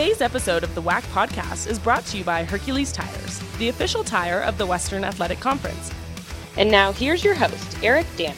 Today's 0.00 0.22
episode 0.22 0.64
of 0.64 0.74
the 0.74 0.80
WAC 0.80 1.02
podcast 1.12 1.66
is 1.66 1.78
brought 1.78 2.06
to 2.06 2.16
you 2.16 2.24
by 2.24 2.42
Hercules 2.42 2.90
Tires, 2.90 3.38
the 3.58 3.68
official 3.68 4.02
tire 4.02 4.40
of 4.40 4.56
the 4.56 4.64
Western 4.64 5.04
Athletic 5.04 5.40
Conference. 5.40 5.92
And 6.56 6.70
now 6.70 6.90
here's 6.90 7.22
your 7.22 7.34
host, 7.34 7.76
Eric 7.82 8.06
Danner. 8.16 8.34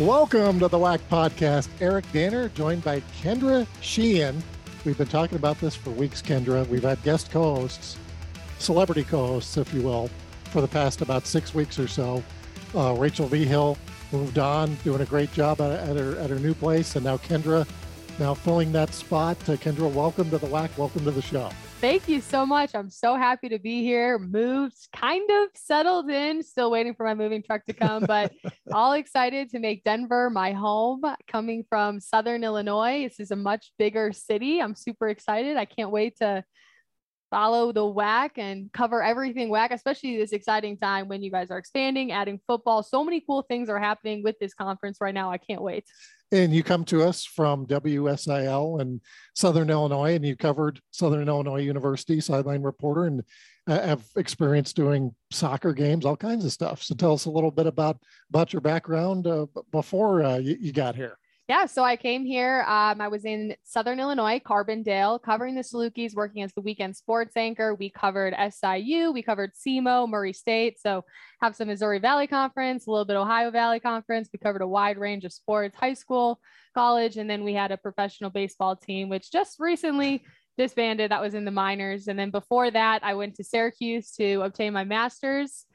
Welcome 0.00 0.58
to 0.58 0.66
the 0.66 0.78
WAC 0.78 0.98
podcast. 1.08 1.68
Eric 1.80 2.10
Danner, 2.10 2.48
joined 2.48 2.82
by 2.82 3.00
Kendra 3.22 3.68
Sheehan. 3.80 4.42
We've 4.84 4.98
been 4.98 5.06
talking 5.06 5.36
about 5.36 5.60
this 5.60 5.76
for 5.76 5.90
weeks, 5.90 6.20
Kendra. 6.20 6.66
We've 6.66 6.82
had 6.82 7.00
guest 7.04 7.30
co 7.30 7.54
hosts, 7.54 7.96
celebrity 8.58 9.04
co 9.04 9.28
hosts, 9.28 9.56
if 9.58 9.72
you 9.72 9.82
will, 9.82 10.10
for 10.50 10.60
the 10.60 10.66
past 10.66 11.02
about 11.02 11.24
six 11.24 11.54
weeks 11.54 11.78
or 11.78 11.86
so. 11.86 12.20
Uh, 12.74 12.96
Rachel 12.98 13.28
V. 13.28 13.44
Hill 13.44 13.78
moved 14.14 14.38
on, 14.38 14.72
doing 14.84 15.00
a 15.00 15.04
great 15.06 15.32
job 15.32 15.60
at, 15.60 15.72
at, 15.72 15.96
her 15.96 16.16
at 16.18 16.30
her 16.30 16.38
new 16.38 16.54
place, 16.54 16.94
and 16.94 17.04
now 17.04 17.16
Kendra, 17.16 17.66
now 18.20 18.32
filling 18.32 18.70
that 18.70 18.94
spot. 18.94 19.36
Uh, 19.48 19.56
Kendra, 19.56 19.90
welcome 19.92 20.30
to 20.30 20.38
the 20.38 20.46
WAC. 20.46 20.76
Welcome 20.78 21.04
to 21.04 21.10
the 21.10 21.20
show. 21.20 21.50
Thank 21.80 22.08
you 22.08 22.20
so 22.20 22.46
much. 22.46 22.76
I'm 22.76 22.90
so 22.90 23.16
happy 23.16 23.48
to 23.48 23.58
be 23.58 23.82
here. 23.82 24.18
Moved, 24.18 24.76
kind 24.94 25.28
of 25.28 25.48
settled 25.54 26.08
in, 26.08 26.44
still 26.44 26.70
waiting 26.70 26.94
for 26.94 27.04
my 27.04 27.14
moving 27.14 27.42
truck 27.42 27.66
to 27.66 27.72
come, 27.72 28.04
but 28.04 28.32
all 28.72 28.92
excited 28.92 29.50
to 29.50 29.58
make 29.58 29.82
Denver 29.82 30.30
my 30.30 30.52
home. 30.52 31.02
Coming 31.26 31.64
from 31.68 31.98
Southern 31.98 32.44
Illinois, 32.44 33.02
this 33.02 33.18
is 33.18 33.32
a 33.32 33.36
much 33.36 33.72
bigger 33.80 34.12
city. 34.12 34.62
I'm 34.62 34.76
super 34.76 35.08
excited. 35.08 35.56
I 35.56 35.64
can't 35.64 35.90
wait 35.90 36.18
to 36.18 36.44
follow 37.34 37.72
the 37.72 37.80
WAC 37.80 38.30
and 38.36 38.72
cover 38.72 39.02
everything 39.02 39.48
WAC, 39.48 39.72
especially 39.72 40.16
this 40.16 40.30
exciting 40.30 40.76
time 40.76 41.08
when 41.08 41.20
you 41.20 41.32
guys 41.32 41.50
are 41.50 41.58
expanding, 41.58 42.12
adding 42.12 42.38
football. 42.46 42.80
So 42.80 43.02
many 43.02 43.20
cool 43.26 43.42
things 43.42 43.68
are 43.68 43.80
happening 43.80 44.22
with 44.22 44.38
this 44.38 44.54
conference 44.54 44.98
right 45.00 45.12
now. 45.12 45.32
I 45.32 45.38
can't 45.38 45.60
wait. 45.60 45.84
And 46.30 46.54
you 46.54 46.62
come 46.62 46.84
to 46.86 47.02
us 47.02 47.24
from 47.24 47.66
WSIL 47.66 48.80
and 48.80 49.00
Southern 49.34 49.68
Illinois, 49.68 50.14
and 50.14 50.24
you 50.24 50.36
covered 50.36 50.80
Southern 50.92 51.26
Illinois 51.26 51.62
University, 51.62 52.20
sideline 52.20 52.62
reporter, 52.62 53.06
and 53.06 53.24
uh, 53.66 53.80
have 53.80 54.04
experience 54.16 54.72
doing 54.72 55.12
soccer 55.32 55.72
games, 55.72 56.04
all 56.04 56.16
kinds 56.16 56.44
of 56.44 56.52
stuff. 56.52 56.84
So 56.84 56.94
tell 56.94 57.14
us 57.14 57.24
a 57.24 57.30
little 57.30 57.50
bit 57.50 57.66
about 57.66 57.98
about 58.30 58.52
your 58.52 58.60
background 58.60 59.26
uh, 59.26 59.46
before 59.72 60.22
uh, 60.22 60.38
you, 60.38 60.56
you 60.60 60.72
got 60.72 60.94
here 60.94 61.18
yeah, 61.46 61.66
so 61.66 61.84
I 61.84 61.96
came 61.96 62.24
here. 62.24 62.62
Um, 62.62 63.02
I 63.02 63.08
was 63.08 63.26
in 63.26 63.54
Southern 63.64 64.00
Illinois, 64.00 64.40
Carbondale, 64.40 65.20
covering 65.20 65.54
the 65.54 65.60
Salukis, 65.60 66.14
working 66.14 66.42
as 66.42 66.54
the 66.54 66.62
weekend 66.62 66.96
sports 66.96 67.36
anchor. 67.36 67.74
We 67.74 67.90
covered 67.90 68.34
SIU, 68.34 69.12
we 69.12 69.22
covered 69.22 69.52
SEMO, 69.54 70.08
Murray 70.08 70.32
State. 70.32 70.80
So 70.80 71.04
have 71.42 71.54
some 71.54 71.68
Missouri 71.68 71.98
Valley 71.98 72.26
Conference, 72.26 72.86
a 72.86 72.90
little 72.90 73.04
bit 73.04 73.16
Ohio 73.16 73.50
Valley 73.50 73.78
Conference. 73.78 74.30
We 74.32 74.38
covered 74.38 74.62
a 74.62 74.66
wide 74.66 74.96
range 74.96 75.26
of 75.26 75.34
sports, 75.34 75.76
high 75.76 75.92
school, 75.92 76.40
college, 76.72 77.18
and 77.18 77.28
then 77.28 77.44
we 77.44 77.52
had 77.52 77.72
a 77.72 77.76
professional 77.76 78.30
baseball 78.30 78.74
team, 78.74 79.10
which 79.10 79.30
just 79.30 79.60
recently 79.60 80.24
disbanded. 80.56 81.10
That 81.10 81.20
was 81.20 81.34
in 81.34 81.44
the 81.44 81.50
minors. 81.50 82.08
And 82.08 82.18
then 82.18 82.30
before 82.30 82.70
that, 82.70 83.04
I 83.04 83.14
went 83.14 83.34
to 83.34 83.44
Syracuse 83.44 84.12
to 84.12 84.40
obtain 84.40 84.72
my 84.72 84.84
master's. 84.84 85.66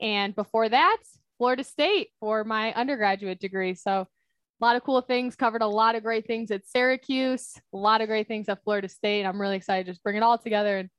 And 0.00 0.34
before 0.34 0.70
that, 0.70 0.98
Florida 1.36 1.64
State 1.64 2.12
for 2.18 2.44
my 2.44 2.72
undergraduate 2.72 3.40
degree. 3.40 3.74
So 3.74 4.06
a 4.60 4.64
lot 4.64 4.76
of 4.76 4.82
cool 4.82 5.00
things, 5.00 5.36
covered 5.36 5.62
a 5.62 5.66
lot 5.66 5.94
of 5.94 6.02
great 6.02 6.26
things 6.26 6.50
at 6.50 6.66
Syracuse, 6.66 7.54
a 7.72 7.76
lot 7.76 8.00
of 8.00 8.08
great 8.08 8.26
things 8.26 8.48
at 8.48 8.62
Florida 8.64 8.88
State. 8.88 9.24
I'm 9.24 9.40
really 9.40 9.56
excited 9.56 9.86
to 9.86 9.92
just 9.92 10.02
bring 10.02 10.16
it 10.16 10.22
all 10.22 10.36
together 10.36 10.78
and 10.78 10.90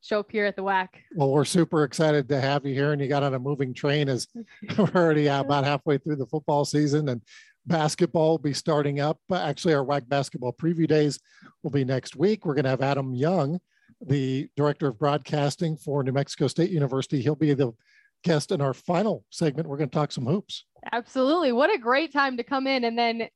show 0.00 0.20
up 0.20 0.30
here 0.30 0.46
at 0.46 0.54
the 0.54 0.62
WAC. 0.62 0.88
Well, 1.16 1.30
we're 1.30 1.44
super 1.44 1.82
excited 1.82 2.28
to 2.28 2.40
have 2.40 2.64
you 2.64 2.74
here, 2.74 2.92
and 2.92 3.02
you 3.02 3.08
got 3.08 3.24
on 3.24 3.34
a 3.34 3.38
moving 3.38 3.74
train 3.74 4.08
as 4.08 4.28
we're 4.78 4.90
already 4.94 5.28
uh, 5.28 5.40
about 5.40 5.64
halfway 5.64 5.98
through 5.98 6.16
the 6.16 6.26
football 6.26 6.64
season, 6.64 7.08
and 7.08 7.20
basketball 7.66 8.30
will 8.30 8.38
be 8.38 8.54
starting 8.54 9.00
up. 9.00 9.18
Actually, 9.32 9.74
our 9.74 9.84
WAC 9.84 10.08
basketball 10.08 10.52
preview 10.52 10.86
days 10.86 11.18
will 11.62 11.70
be 11.70 11.84
next 11.84 12.14
week. 12.14 12.46
We're 12.46 12.54
going 12.54 12.64
to 12.64 12.70
have 12.70 12.82
Adam 12.82 13.14
Young, 13.14 13.58
the 14.00 14.48
director 14.56 14.86
of 14.86 14.98
broadcasting 14.98 15.76
for 15.76 16.04
New 16.04 16.12
Mexico 16.12 16.46
State 16.46 16.70
University. 16.70 17.20
He'll 17.20 17.34
be 17.34 17.54
the 17.54 17.72
guest 18.24 18.52
in 18.52 18.60
our 18.60 18.74
final 18.74 19.24
segment. 19.30 19.68
We're 19.68 19.76
going 19.76 19.90
to 19.90 19.94
talk 19.94 20.12
some 20.12 20.26
hoops. 20.26 20.64
Absolutely. 20.92 21.52
What 21.52 21.74
a 21.74 21.78
great 21.78 22.12
time 22.12 22.36
to 22.36 22.42
come 22.42 22.66
in 22.66 22.84
and 22.84 22.98
then 22.98 23.28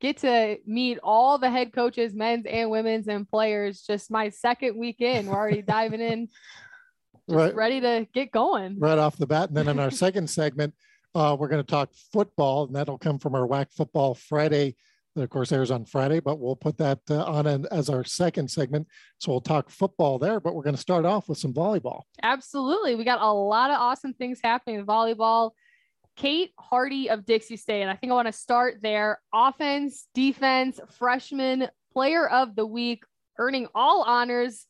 get 0.00 0.18
to 0.18 0.58
meet 0.66 0.98
all 1.02 1.38
the 1.38 1.50
head 1.50 1.72
coaches, 1.72 2.14
men's 2.14 2.46
and 2.46 2.70
women's 2.70 3.08
and 3.08 3.28
players. 3.28 3.82
Just 3.82 4.10
my 4.10 4.28
second 4.28 4.76
week 4.76 5.00
in. 5.00 5.26
We're 5.26 5.36
already 5.36 5.62
diving 5.66 6.00
in. 6.00 6.28
right. 7.28 7.54
ready 7.54 7.80
to 7.80 8.06
get 8.12 8.30
going. 8.30 8.78
Right 8.78 8.98
off 8.98 9.16
the 9.16 9.26
bat. 9.26 9.48
And 9.48 9.56
then 9.56 9.68
in 9.68 9.78
our 9.78 9.90
second 9.90 10.28
segment, 10.28 10.74
uh, 11.14 11.36
we're 11.38 11.48
going 11.48 11.62
to 11.62 11.70
talk 11.70 11.90
football, 12.12 12.66
and 12.66 12.76
that'll 12.76 12.98
come 12.98 13.18
from 13.18 13.34
our 13.34 13.46
WAC 13.46 13.72
Football 13.72 14.14
Friday 14.14 14.76
that 15.18 15.24
of 15.24 15.30
course 15.30 15.52
airs 15.52 15.70
on 15.70 15.84
Friday, 15.84 16.20
but 16.20 16.38
we'll 16.38 16.56
put 16.56 16.78
that 16.78 17.00
uh, 17.10 17.24
on 17.24 17.46
an, 17.46 17.66
as 17.70 17.88
our 17.88 18.04
second 18.04 18.50
segment. 18.50 18.86
So 19.18 19.32
we'll 19.32 19.40
talk 19.40 19.70
football 19.70 20.18
there, 20.18 20.40
but 20.40 20.54
we're 20.54 20.62
going 20.62 20.76
to 20.76 20.80
start 20.80 21.04
off 21.04 21.28
with 21.28 21.38
some 21.38 21.52
volleyball. 21.52 22.02
Absolutely. 22.22 22.94
We 22.94 23.04
got 23.04 23.20
a 23.20 23.32
lot 23.32 23.70
of 23.70 23.80
awesome 23.80 24.14
things 24.14 24.40
happening 24.42 24.78
in 24.80 24.86
volleyball. 24.86 25.52
Kate 26.16 26.52
Hardy 26.58 27.10
of 27.10 27.24
Dixie 27.24 27.56
State. 27.56 27.82
And 27.82 27.90
I 27.90 27.94
think 27.94 28.10
I 28.10 28.14
want 28.14 28.26
to 28.26 28.32
start 28.32 28.78
there. 28.82 29.20
Offense, 29.32 30.08
defense, 30.14 30.80
freshman 30.98 31.68
player 31.92 32.28
of 32.28 32.56
the 32.56 32.66
week, 32.66 33.04
earning 33.38 33.68
all 33.74 34.02
honors. 34.02 34.66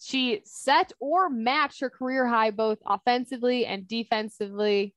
She 0.00 0.40
set 0.44 0.92
or 0.98 1.30
matched 1.30 1.80
her 1.80 1.90
career 1.90 2.26
high 2.26 2.50
both 2.50 2.78
offensively 2.84 3.64
and 3.64 3.86
defensively. 3.86 4.94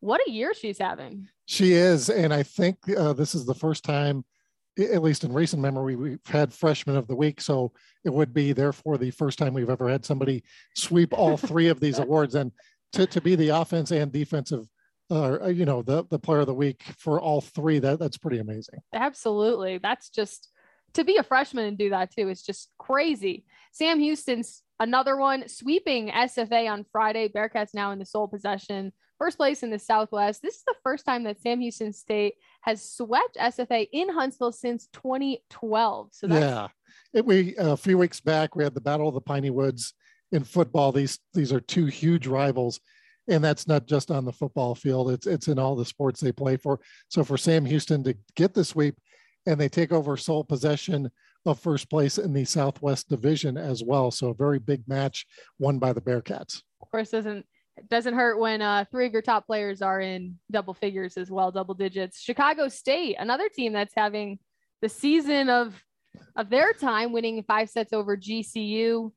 What 0.00 0.20
a 0.26 0.30
year 0.30 0.52
she's 0.54 0.78
having. 0.78 1.28
She 1.46 1.72
is. 1.72 2.08
And 2.08 2.32
I 2.32 2.42
think 2.42 2.78
uh, 2.96 3.12
this 3.12 3.34
is 3.34 3.44
the 3.46 3.54
first 3.54 3.84
time, 3.84 4.24
at 4.78 5.02
least 5.02 5.24
in 5.24 5.32
recent 5.32 5.60
memory, 5.60 5.96
we've 5.96 6.18
had 6.26 6.52
freshman 6.52 6.96
of 6.96 7.06
the 7.06 7.16
week. 7.16 7.40
So 7.40 7.72
it 8.04 8.12
would 8.12 8.32
be, 8.32 8.52
therefore, 8.52 8.98
the 8.98 9.10
first 9.10 9.38
time 9.38 9.52
we've 9.52 9.70
ever 9.70 9.88
had 9.88 10.04
somebody 10.04 10.42
sweep 10.74 11.12
all 11.12 11.36
three 11.36 11.68
of 11.68 11.80
these 11.80 11.98
awards. 11.98 12.34
And 12.34 12.52
to, 12.92 13.06
to 13.06 13.20
be 13.20 13.34
the 13.34 13.50
offense 13.50 13.90
and 13.90 14.10
defensive 14.10 14.66
uh, 15.10 15.48
you 15.48 15.64
know 15.64 15.82
the 15.82 16.04
the 16.08 16.18
player 16.18 16.40
of 16.40 16.46
the 16.46 16.54
week 16.54 16.82
for 16.96 17.20
all 17.20 17.40
three 17.40 17.78
that 17.78 17.98
that's 17.98 18.16
pretty 18.16 18.38
amazing 18.38 18.78
absolutely 18.94 19.78
that's 19.78 20.08
just 20.08 20.50
to 20.94 21.04
be 21.04 21.16
a 21.16 21.22
freshman 21.22 21.64
and 21.66 21.78
do 21.78 21.90
that 21.90 22.12
too 22.14 22.28
is 22.28 22.42
just 22.42 22.70
crazy 22.78 23.44
sam 23.72 23.98
houston's 23.98 24.62
another 24.78 25.16
one 25.16 25.48
sweeping 25.48 26.10
sfa 26.10 26.70
on 26.70 26.84
friday 26.92 27.28
bearcats 27.28 27.74
now 27.74 27.90
in 27.90 27.98
the 27.98 28.06
sole 28.06 28.28
possession 28.28 28.92
first 29.20 29.36
place 29.36 29.62
in 29.62 29.70
the 29.70 29.78
southwest. 29.78 30.40
This 30.40 30.56
is 30.56 30.62
the 30.66 30.74
first 30.82 31.04
time 31.04 31.24
that 31.24 31.40
sam 31.40 31.60
houston 31.60 31.92
state 31.92 32.34
has 32.62 32.82
swept 32.82 33.36
sfa 33.36 33.86
in 33.92 34.08
huntsville 34.08 34.52
since 34.52 34.88
2012 34.94 36.08
so 36.10 36.26
yeah. 36.26 36.68
It, 37.12 37.26
we 37.26 37.56
uh, 37.56 37.72
a 37.72 37.76
few 37.76 37.98
weeks 37.98 38.20
back 38.20 38.56
we 38.56 38.64
had 38.64 38.74
the 38.74 38.80
battle 38.80 39.08
of 39.08 39.14
the 39.14 39.20
piney 39.20 39.50
woods 39.50 39.94
in 40.32 40.44
football. 40.44 40.92
These 40.92 41.18
these 41.34 41.52
are 41.52 41.60
two 41.60 41.86
huge 41.86 42.26
rivals 42.26 42.80
and 43.28 43.44
that's 43.44 43.68
not 43.68 43.86
just 43.86 44.10
on 44.10 44.24
the 44.24 44.32
football 44.32 44.74
field. 44.74 45.10
It's 45.10 45.26
it's 45.26 45.48
in 45.48 45.58
all 45.58 45.76
the 45.76 45.84
sports 45.84 46.20
they 46.20 46.32
play 46.32 46.56
for. 46.56 46.80
So 47.08 47.22
for 47.22 47.36
sam 47.36 47.64
houston 47.64 48.02
to 48.04 48.16
get 48.36 48.54
the 48.54 48.64
sweep 48.64 48.96
and 49.46 49.60
they 49.60 49.68
take 49.68 49.92
over 49.92 50.16
sole 50.16 50.44
possession 50.44 51.10
of 51.46 51.58
first 51.58 51.88
place 51.88 52.18
in 52.18 52.32
the 52.32 52.44
southwest 52.44 53.08
division 53.08 53.56
as 53.56 53.82
well. 53.82 54.10
So 54.10 54.28
a 54.28 54.34
very 54.34 54.58
big 54.58 54.86
match 54.86 55.26
won 55.58 55.78
by 55.78 55.92
the 55.92 56.00
bearcats. 56.00 56.62
Of 56.82 56.90
course 56.90 57.10
doesn't 57.10 57.46
doesn't 57.88 58.14
hurt 58.14 58.38
when 58.38 58.60
uh, 58.60 58.84
three 58.90 59.06
of 59.06 59.12
your 59.12 59.22
top 59.22 59.46
players 59.46 59.80
are 59.82 60.00
in 60.00 60.36
double 60.50 60.74
figures 60.74 61.16
as 61.16 61.30
well 61.30 61.50
double 61.50 61.74
digits 61.74 62.20
chicago 62.20 62.68
state 62.68 63.16
another 63.18 63.48
team 63.48 63.72
that's 63.72 63.94
having 63.96 64.38
the 64.82 64.88
season 64.88 65.48
of 65.48 65.74
of 66.36 66.50
their 66.50 66.72
time 66.72 67.12
winning 67.12 67.42
five 67.42 67.70
sets 67.70 67.92
over 67.92 68.16
gcu 68.16 69.10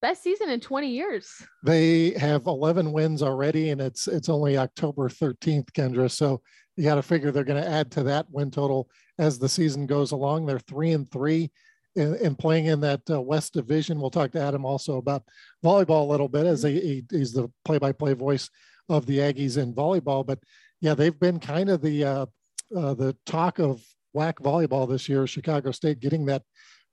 best 0.00 0.22
season 0.22 0.48
in 0.48 0.60
20 0.60 0.88
years. 0.88 1.30
They 1.64 2.10
have 2.10 2.46
11 2.46 2.92
wins 2.92 3.22
already, 3.22 3.70
and 3.70 3.80
it's 3.80 4.08
it's 4.08 4.28
only 4.28 4.56
October 4.56 5.08
13th, 5.08 5.70
Kendra. 5.72 6.10
So 6.10 6.40
you 6.76 6.84
got 6.84 6.96
to 6.96 7.02
figure 7.02 7.30
they're 7.30 7.44
going 7.44 7.62
to 7.62 7.68
add 7.68 7.90
to 7.92 8.02
that 8.04 8.26
win 8.30 8.50
total 8.50 8.88
as 9.18 9.38
the 9.38 9.48
season 9.48 9.86
goes 9.86 10.12
along. 10.12 10.46
They're 10.46 10.60
three 10.60 10.92
and 10.92 11.10
three. 11.10 11.50
And, 11.98 12.38
playing 12.38 12.66
in 12.66 12.80
that 12.80 13.02
uh, 13.10 13.20
West 13.20 13.54
Division, 13.54 14.00
we'll 14.00 14.10
talk 14.10 14.30
to 14.32 14.40
Adam 14.40 14.64
also 14.64 14.98
about 14.98 15.24
volleyball 15.64 16.02
a 16.02 16.10
little 16.10 16.28
bit, 16.28 16.46
as 16.46 16.62
he, 16.62 16.80
he, 16.80 17.04
he's 17.10 17.32
the 17.32 17.50
play-by-play 17.64 18.14
voice 18.14 18.48
of 18.88 19.04
the 19.06 19.18
Aggies 19.18 19.58
in 19.58 19.74
volleyball. 19.74 20.24
But 20.24 20.38
yeah, 20.80 20.94
they've 20.94 21.18
been 21.18 21.40
kind 21.40 21.68
of 21.68 21.82
the 21.82 22.04
uh, 22.04 22.26
uh, 22.76 22.94
the 22.94 23.16
talk 23.26 23.58
of 23.58 23.82
WAC 24.14 24.34
volleyball 24.34 24.88
this 24.88 25.08
year. 25.08 25.26
Chicago 25.26 25.72
State 25.72 26.00
getting 26.00 26.26
that 26.26 26.42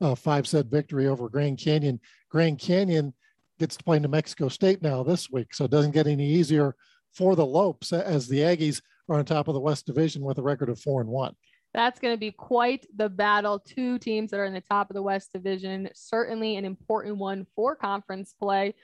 uh, 0.01 0.15
five 0.15 0.47
set 0.47 0.65
victory 0.67 1.07
over 1.07 1.29
Grand 1.29 1.59
Canyon. 1.59 1.99
Grand 2.29 2.59
Canyon 2.59 3.13
gets 3.59 3.77
to 3.77 3.83
play 3.83 3.99
New 3.99 4.07
Mexico 4.07 4.49
State 4.49 4.81
now 4.81 5.03
this 5.03 5.29
week, 5.29 5.53
so 5.53 5.65
it 5.65 5.71
doesn't 5.71 5.91
get 5.91 6.07
any 6.07 6.27
easier 6.27 6.75
for 7.13 7.35
the 7.35 7.45
Lopes 7.45 7.93
as 7.93 8.27
the 8.27 8.39
Aggies 8.39 8.81
are 9.07 9.17
on 9.19 9.25
top 9.25 9.47
of 9.47 9.53
the 9.53 9.59
West 9.59 9.85
Division 9.85 10.23
with 10.23 10.37
a 10.37 10.43
record 10.43 10.69
of 10.69 10.79
four 10.79 10.99
and 11.01 11.09
one. 11.09 11.35
That's 11.75 11.99
going 11.99 12.13
to 12.13 12.17
be 12.17 12.31
quite 12.31 12.87
the 12.95 13.09
battle. 13.09 13.59
Two 13.59 13.99
teams 13.99 14.31
that 14.31 14.39
are 14.39 14.45
in 14.45 14.53
the 14.53 14.61
top 14.61 14.89
of 14.89 14.93
the 14.93 15.03
West 15.03 15.33
Division, 15.33 15.89
certainly 15.93 16.55
an 16.55 16.63
important 16.63 17.17
one 17.17 17.45
for 17.53 17.75
conference 17.75 18.33
play. 18.39 18.75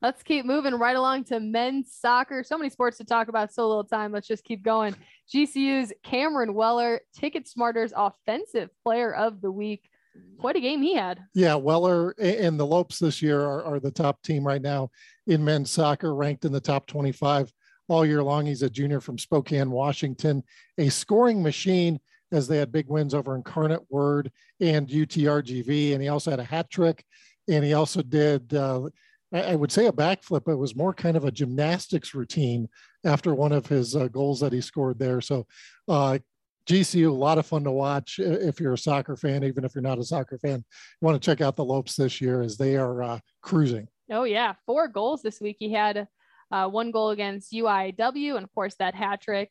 Let's 0.00 0.22
keep 0.22 0.44
moving 0.44 0.74
right 0.74 0.94
along 0.94 1.24
to 1.24 1.40
men's 1.40 1.92
soccer. 1.92 2.44
So 2.44 2.56
many 2.56 2.70
sports 2.70 2.98
to 2.98 3.04
talk 3.04 3.26
about, 3.26 3.52
so 3.52 3.66
little 3.66 3.82
time. 3.82 4.12
Let's 4.12 4.28
just 4.28 4.44
keep 4.44 4.62
going. 4.62 4.94
GCU's 5.34 5.92
Cameron 6.04 6.54
Weller, 6.54 7.00
Ticket 7.12 7.48
Smarter's 7.48 7.92
Offensive 7.96 8.70
Player 8.84 9.12
of 9.12 9.40
the 9.40 9.50
Week. 9.50 9.90
Quite 10.38 10.54
a 10.54 10.60
game 10.60 10.82
he 10.82 10.94
had. 10.94 11.18
Yeah, 11.34 11.56
Weller 11.56 12.14
and 12.20 12.60
the 12.60 12.66
Lopes 12.66 13.00
this 13.00 13.20
year 13.20 13.40
are, 13.40 13.64
are 13.64 13.80
the 13.80 13.90
top 13.90 14.22
team 14.22 14.46
right 14.46 14.62
now 14.62 14.90
in 15.26 15.44
men's 15.44 15.72
soccer, 15.72 16.14
ranked 16.14 16.44
in 16.44 16.52
the 16.52 16.60
top 16.60 16.86
25 16.86 17.52
all 17.88 18.06
year 18.06 18.22
long. 18.22 18.46
He's 18.46 18.62
a 18.62 18.70
junior 18.70 19.00
from 19.00 19.18
Spokane, 19.18 19.72
Washington, 19.72 20.44
a 20.78 20.88
scoring 20.90 21.42
machine 21.42 21.98
as 22.32 22.48
they 22.48 22.58
had 22.58 22.72
big 22.72 22.88
wins 22.88 23.14
over 23.14 23.34
Incarnate 23.34 23.88
Word 23.90 24.30
and 24.60 24.88
UTRGV. 24.88 25.92
And 25.92 26.02
he 26.02 26.08
also 26.08 26.30
had 26.30 26.40
a 26.40 26.44
hat 26.44 26.70
trick. 26.70 27.04
And 27.48 27.64
he 27.64 27.74
also 27.74 28.02
did 28.02 28.52
uh, 28.54 28.88
I 29.32 29.56
would 29.56 29.72
say 29.72 29.86
a 29.86 29.92
backflip. 29.92 30.48
It 30.48 30.56
was 30.56 30.76
more 30.76 30.94
kind 30.94 31.16
of 31.16 31.24
a 31.24 31.32
gymnastics 31.32 32.14
routine 32.14 32.68
after 33.04 33.34
one 33.34 33.52
of 33.52 33.66
his 33.66 33.96
uh, 33.96 34.08
goals 34.08 34.40
that 34.40 34.52
he 34.52 34.60
scored 34.60 34.98
there. 34.98 35.20
So, 35.20 35.46
uh, 35.88 36.18
GCU, 36.68 37.08
a 37.08 37.12
lot 37.12 37.38
of 37.38 37.46
fun 37.46 37.62
to 37.64 37.70
watch 37.70 38.18
if 38.18 38.58
you're 38.58 38.72
a 38.72 38.78
soccer 38.78 39.16
fan, 39.16 39.44
even 39.44 39.64
if 39.64 39.74
you're 39.74 39.82
not 39.82 40.00
a 40.00 40.04
soccer 40.04 40.36
fan. 40.38 40.64
You 41.00 41.06
want 41.06 41.20
to 41.20 41.24
check 41.24 41.40
out 41.40 41.54
the 41.54 41.64
Lopes 41.64 41.94
this 41.94 42.20
year 42.20 42.42
as 42.42 42.56
they 42.56 42.76
are 42.76 43.02
uh, 43.02 43.18
cruising. 43.40 43.86
Oh, 44.10 44.24
yeah. 44.24 44.54
Four 44.66 44.88
goals 44.88 45.22
this 45.22 45.40
week. 45.40 45.56
He 45.60 45.72
had 45.72 46.08
uh, 46.50 46.68
one 46.68 46.90
goal 46.90 47.10
against 47.10 47.52
UIW, 47.52 48.34
and 48.34 48.44
of 48.44 48.52
course, 48.52 48.74
that 48.80 48.96
hat 48.96 49.20
trick. 49.20 49.50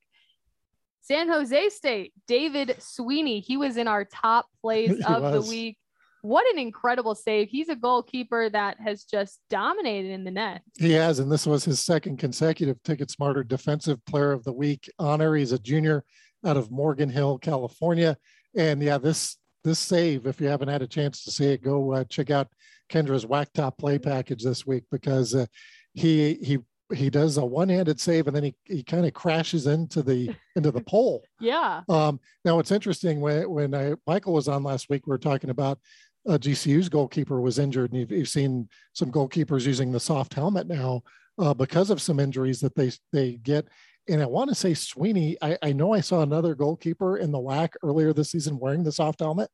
San 1.08 1.30
Jose 1.30 1.70
State, 1.70 2.14
David 2.28 2.76
Sweeney, 2.80 3.40
he 3.40 3.58
was 3.58 3.78
in 3.78 3.88
our 3.88 4.06
top 4.06 4.48
plays 4.62 5.00
of 5.06 5.22
was. 5.22 5.46
the 5.46 5.50
week 5.50 5.78
what 6.26 6.52
an 6.52 6.58
incredible 6.58 7.14
save. 7.14 7.50
He's 7.50 7.70
a 7.70 7.76
goalkeeper 7.76 8.50
that 8.50 8.80
has 8.80 9.04
just 9.04 9.40
dominated 9.48 10.10
in 10.10 10.24
the 10.24 10.32
net. 10.32 10.64
He 10.80 10.92
has, 10.94 11.20
and 11.20 11.32
this 11.32 11.46
was 11.46 11.64
his 11.64 11.80
second 11.80 12.18
consecutive 12.18 12.82
Ticket 12.82 13.12
Smarter 13.12 13.44
Defensive 13.44 14.04
Player 14.06 14.32
of 14.32 14.44
the 14.44 14.52
Week 14.52 14.90
honor. 14.98 15.36
He's 15.36 15.52
a 15.52 15.60
junior 15.60 16.04
out 16.44 16.58
of 16.58 16.72
Morgan 16.72 17.10
Hill, 17.10 17.38
California. 17.38 18.18
And 18.58 18.82
yeah, 18.82 18.98
this 18.98 19.38
this 19.64 19.78
save, 19.78 20.26
if 20.26 20.42
you 20.42 20.48
haven't 20.48 20.70
had 20.70 20.82
a 20.82 20.88
chance 20.88 21.24
to 21.24 21.32
see 21.32 21.46
it, 21.46 21.64
go 21.64 21.94
uh, 21.94 22.04
check 22.06 22.32
out 22.32 22.48
Kendra's 22.90 23.26
WAC 23.26 23.54
Top 23.54 23.78
Play 23.78 24.00
package 24.00 24.44
this 24.44 24.66
week 24.66 24.86
because 24.90 25.36
uh, 25.36 25.46
he 25.94 26.40
he 26.42 26.58
he 26.94 27.10
does 27.10 27.38
a 27.38 27.46
one-handed 27.46 28.00
save 28.00 28.28
and 28.28 28.36
then 28.36 28.44
he, 28.44 28.56
he 28.66 28.84
kind 28.84 29.06
of 29.06 29.14
crashes 29.14 29.68
into 29.68 30.04
the 30.04 30.34
into 30.56 30.72
the 30.72 30.82
pole. 30.82 31.24
Yeah. 31.40 31.82
Um, 31.90 32.20
now 32.44 32.60
it's 32.60 32.72
interesting 32.72 33.20
when 33.20 33.50
when 33.50 33.76
I, 33.76 33.94
Michael 34.08 34.34
was 34.34 34.48
on 34.48 34.64
last 34.64 34.90
week, 34.90 35.06
we 35.06 35.12
were 35.12 35.18
talking 35.18 35.50
about 35.50 35.80
uh, 36.28 36.38
GCU's 36.38 36.90
goalkeeper 36.90 37.40
was 37.40 37.60
injured, 37.60 37.92
and 37.92 38.00
you've, 38.00 38.12
you've, 38.12 38.30
seen 38.30 38.68
some 38.94 39.12
goalkeepers 39.12 39.66
using 39.66 39.92
the 39.92 40.00
soft 40.00 40.34
helmet 40.34 40.68
now 40.68 41.04
uh, 41.38 41.54
because 41.54 41.90
of 41.90 42.02
some 42.02 42.20
injuries 42.20 42.60
that 42.62 42.76
they 42.76 42.92
they 43.12 43.34
get. 43.44 43.68
And 44.08 44.22
I 44.22 44.26
want 44.26 44.50
to 44.50 44.56
say 44.56 44.74
Sweeney. 44.74 45.38
I, 45.42 45.58
I 45.62 45.74
know 45.74 45.94
I 45.94 46.02
saw 46.02 46.22
another 46.22 46.56
goalkeeper 46.56 47.18
in 47.18 47.32
the 47.32 47.40
WAC 47.40 47.74
earlier 47.84 48.14
this 48.14 48.32
season 48.32 48.58
wearing 48.58 48.84
the 48.84 48.92
soft 48.92 49.20
helmet, 49.20 49.50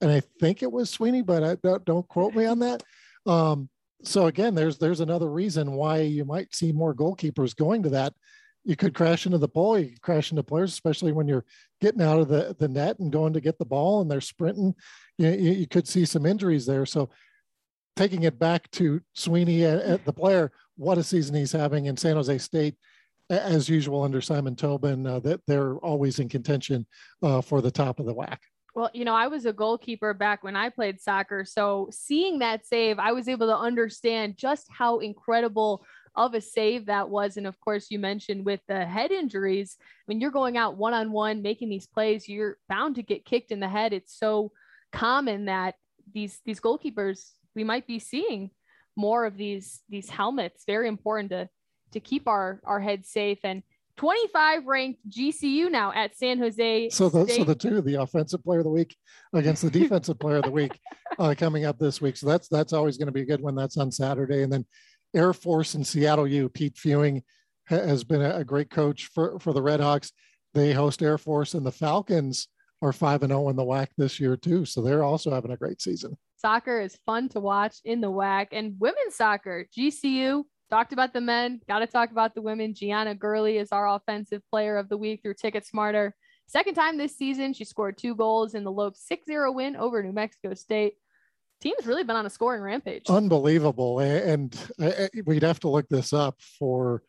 and 0.00 0.10
I 0.10 0.20
think 0.40 0.62
it 0.62 0.72
was 0.72 0.90
Sweeney, 0.90 1.22
but 1.22 1.42
I, 1.42 1.54
don't, 1.62 1.84
don't 1.84 2.08
quote 2.08 2.34
me 2.34 2.44
on 2.44 2.58
that. 2.60 2.82
Um, 3.26 3.68
so 4.02 4.26
again, 4.26 4.54
there's 4.54 4.78
there's 4.78 5.00
another 5.00 5.28
reason 5.28 5.72
why 5.72 6.00
you 6.00 6.24
might 6.24 6.54
see 6.54 6.72
more 6.72 6.94
goalkeepers 6.94 7.54
going 7.54 7.82
to 7.82 7.90
that 7.90 8.14
you 8.64 8.76
could 8.76 8.94
crash 8.94 9.26
into 9.26 9.38
the 9.38 9.48
pole, 9.48 9.78
you 9.78 9.90
could 9.90 10.02
crash 10.02 10.30
into 10.30 10.42
players, 10.42 10.72
especially 10.72 11.12
when 11.12 11.26
you're 11.26 11.44
getting 11.80 12.02
out 12.02 12.20
of 12.20 12.28
the, 12.28 12.54
the 12.58 12.68
net 12.68 12.98
and 12.98 13.12
going 13.12 13.32
to 13.32 13.40
get 13.40 13.58
the 13.58 13.64
ball 13.64 14.00
and 14.00 14.10
they're 14.10 14.20
sprinting. 14.20 14.74
You, 15.18 15.30
you, 15.30 15.66
could 15.66 15.88
see 15.88 16.04
some 16.04 16.26
injuries 16.26 16.66
there. 16.66 16.84
So 16.86 17.10
taking 17.96 18.24
it 18.24 18.38
back 18.38 18.70
to 18.72 19.00
Sweeney 19.14 19.64
at, 19.64 19.80
at, 19.80 20.04
the 20.04 20.12
player, 20.12 20.52
what 20.76 20.98
a 20.98 21.02
season 21.02 21.34
he's 21.34 21.52
having 21.52 21.86
in 21.86 21.96
San 21.96 22.16
Jose 22.16 22.38
State, 22.38 22.76
as 23.30 23.68
usual 23.68 24.02
under 24.02 24.20
Simon 24.20 24.56
Tobin, 24.56 25.06
uh, 25.06 25.20
that 25.20 25.40
they're 25.46 25.76
always 25.76 26.18
in 26.18 26.28
contention 26.28 26.86
uh, 27.22 27.40
for 27.40 27.60
the 27.62 27.70
top 27.70 27.98
of 27.98 28.06
the 28.06 28.14
WAC. 28.14 28.38
Well, 28.74 28.90
you 28.94 29.04
know, 29.04 29.14
I 29.14 29.26
was 29.26 29.46
a 29.46 29.52
goalkeeper 29.52 30.14
back 30.14 30.44
when 30.44 30.56
I 30.56 30.68
played 30.68 31.00
soccer. 31.00 31.44
So 31.44 31.88
seeing 31.90 32.38
that 32.38 32.66
save, 32.66 32.98
I 32.98 33.12
was 33.12 33.28
able 33.28 33.48
to 33.48 33.56
understand 33.56 34.36
just 34.36 34.66
how 34.70 34.98
incredible 35.00 35.84
of 36.16 36.34
a 36.34 36.40
save 36.40 36.86
that 36.86 37.08
was. 37.08 37.36
And 37.36 37.46
of 37.46 37.58
course, 37.60 37.90
you 37.90 37.98
mentioned 37.98 38.44
with 38.44 38.60
the 38.68 38.84
head 38.84 39.10
injuries, 39.10 39.76
when 40.06 40.20
you're 40.20 40.30
going 40.30 40.56
out 40.56 40.76
one 40.76 40.94
on 40.94 41.12
one 41.12 41.42
making 41.42 41.68
these 41.68 41.86
plays, 41.86 42.28
you're 42.28 42.58
bound 42.68 42.96
to 42.96 43.02
get 43.02 43.24
kicked 43.24 43.50
in 43.50 43.60
the 43.60 43.68
head. 43.68 43.92
It's 43.92 44.16
so 44.16 44.52
common 44.92 45.46
that 45.46 45.76
these 46.12 46.40
these 46.44 46.60
goalkeepers 46.60 47.30
we 47.54 47.62
might 47.62 47.86
be 47.86 47.98
seeing 47.98 48.50
more 48.96 49.24
of 49.24 49.36
these 49.36 49.82
these 49.88 50.10
helmets. 50.10 50.64
Very 50.66 50.88
important 50.88 51.30
to 51.30 51.48
to 51.92 52.00
keep 52.00 52.26
our 52.28 52.60
our 52.64 52.80
heads 52.80 53.08
safe 53.08 53.38
and 53.44 53.62
25 54.00 54.64
ranked 54.64 55.10
GCU 55.10 55.70
now 55.70 55.92
at 55.92 56.16
San 56.16 56.38
Jose. 56.38 56.88
So 56.88 57.10
the, 57.10 57.28
so 57.28 57.44
the 57.44 57.54
two, 57.54 57.82
the 57.82 58.00
offensive 58.00 58.42
player 58.42 58.60
of 58.60 58.64
the 58.64 58.70
week 58.70 58.96
against 59.34 59.60
the 59.60 59.70
defensive 59.70 60.18
player 60.18 60.38
of 60.38 60.44
the 60.44 60.50
week 60.50 60.80
uh, 61.18 61.34
coming 61.38 61.66
up 61.66 61.78
this 61.78 62.00
week. 62.00 62.16
So 62.16 62.26
that's 62.26 62.48
that's 62.48 62.72
always 62.72 62.96
going 62.96 63.08
to 63.08 63.12
be 63.12 63.20
a 63.20 63.26
good 63.26 63.42
one. 63.42 63.54
That's 63.54 63.76
on 63.76 63.92
Saturday. 63.92 64.42
And 64.42 64.50
then 64.50 64.64
Air 65.14 65.34
Force 65.34 65.74
and 65.74 65.86
Seattle 65.86 66.26
U. 66.26 66.48
Pete 66.48 66.78
Fewing 66.78 67.22
has 67.66 68.02
been 68.02 68.22
a, 68.22 68.42
great 68.42 68.70
coach 68.70 69.10
for, 69.14 69.38
for 69.38 69.52
the 69.52 69.60
Redhawks. 69.60 70.12
They 70.54 70.72
host 70.72 71.02
Air 71.02 71.18
Force, 71.18 71.52
and 71.52 71.66
the 71.66 71.70
Falcons 71.70 72.48
are 72.80 72.94
5 72.94 73.24
and 73.24 73.30
0 73.30 73.50
in 73.50 73.56
the 73.56 73.62
WAC 73.62 73.88
this 73.98 74.18
year, 74.18 74.34
too. 74.34 74.64
So 74.64 74.80
they're 74.80 75.04
also 75.04 75.30
having 75.30 75.52
a 75.52 75.58
great 75.58 75.82
season. 75.82 76.16
Soccer 76.36 76.80
is 76.80 76.96
fun 77.04 77.28
to 77.28 77.40
watch 77.40 77.76
in 77.84 78.00
the 78.00 78.10
WAC 78.10 78.46
and 78.52 78.76
women's 78.80 79.14
soccer. 79.14 79.66
GCU 79.76 80.44
talked 80.70 80.92
about 80.92 81.12
the 81.12 81.20
men, 81.20 81.60
got 81.68 81.80
to 81.80 81.86
talk 81.86 82.10
about 82.10 82.34
the 82.34 82.42
women. 82.42 82.74
Gianna 82.74 83.14
Gurley 83.14 83.58
is 83.58 83.72
our 83.72 83.88
offensive 83.88 84.42
player 84.50 84.76
of 84.76 84.88
the 84.88 84.96
week 84.96 85.22
through 85.22 85.34
Ticket 85.34 85.66
Smarter. 85.66 86.14
Second 86.46 86.74
time 86.74 86.96
this 86.96 87.16
season, 87.16 87.52
she 87.52 87.64
scored 87.64 87.98
two 87.98 88.14
goals 88.14 88.54
in 88.54 88.64
the 88.64 88.72
Lopes 88.72 89.06
6 89.06 89.26
0 89.26 89.52
win 89.52 89.76
over 89.76 90.02
New 90.02 90.12
Mexico 90.12 90.54
State 90.54 90.94
team's 91.60 91.86
really 91.86 92.04
been 92.04 92.16
on 92.16 92.26
a 92.26 92.30
scoring 92.30 92.62
rampage. 92.62 93.08
Unbelievable. 93.08 94.00
And 94.00 94.56
we'd 95.24 95.42
have 95.42 95.60
to 95.60 95.68
look 95.68 95.88
this 95.88 96.12
up 96.12 96.40
for 96.58 97.02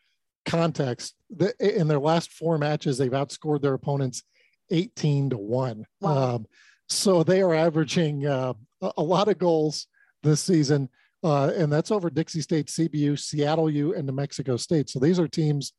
context. 0.46 1.16
In 1.60 1.88
their 1.88 2.00
last 2.00 2.32
four 2.32 2.58
matches, 2.58 2.98
they've 2.98 3.12
outscored 3.12 3.62
their 3.62 3.74
opponents 3.74 4.24
18 4.70 5.32
to 5.32 5.38
1. 5.38 5.86
Wow. 6.02 6.36
Um, 6.36 6.46
so 6.88 7.24
they 7.24 7.42
are 7.42 7.54
averaging 7.54 8.28
uh, 8.28 8.54
a 8.98 9.04
lot 9.04 9.30
of 9.30 9.38
goals 9.38 9.88
this 10.24 10.42
season. 10.42 10.90
Uh, 11.24 11.52
and 11.56 11.72
that's 11.72 11.92
over 11.92 12.10
Dixie 12.10 12.42
State, 12.42 12.68
CBU, 12.68 13.20
Seattle 13.20 13.70
U, 13.70 13.94
and 13.94 14.08
New 14.08 14.14
Mexico 14.14 14.58
State. 14.58 14.90
So 14.90 15.00
these 15.00 15.20
are 15.20 15.28
teams 15.28 15.74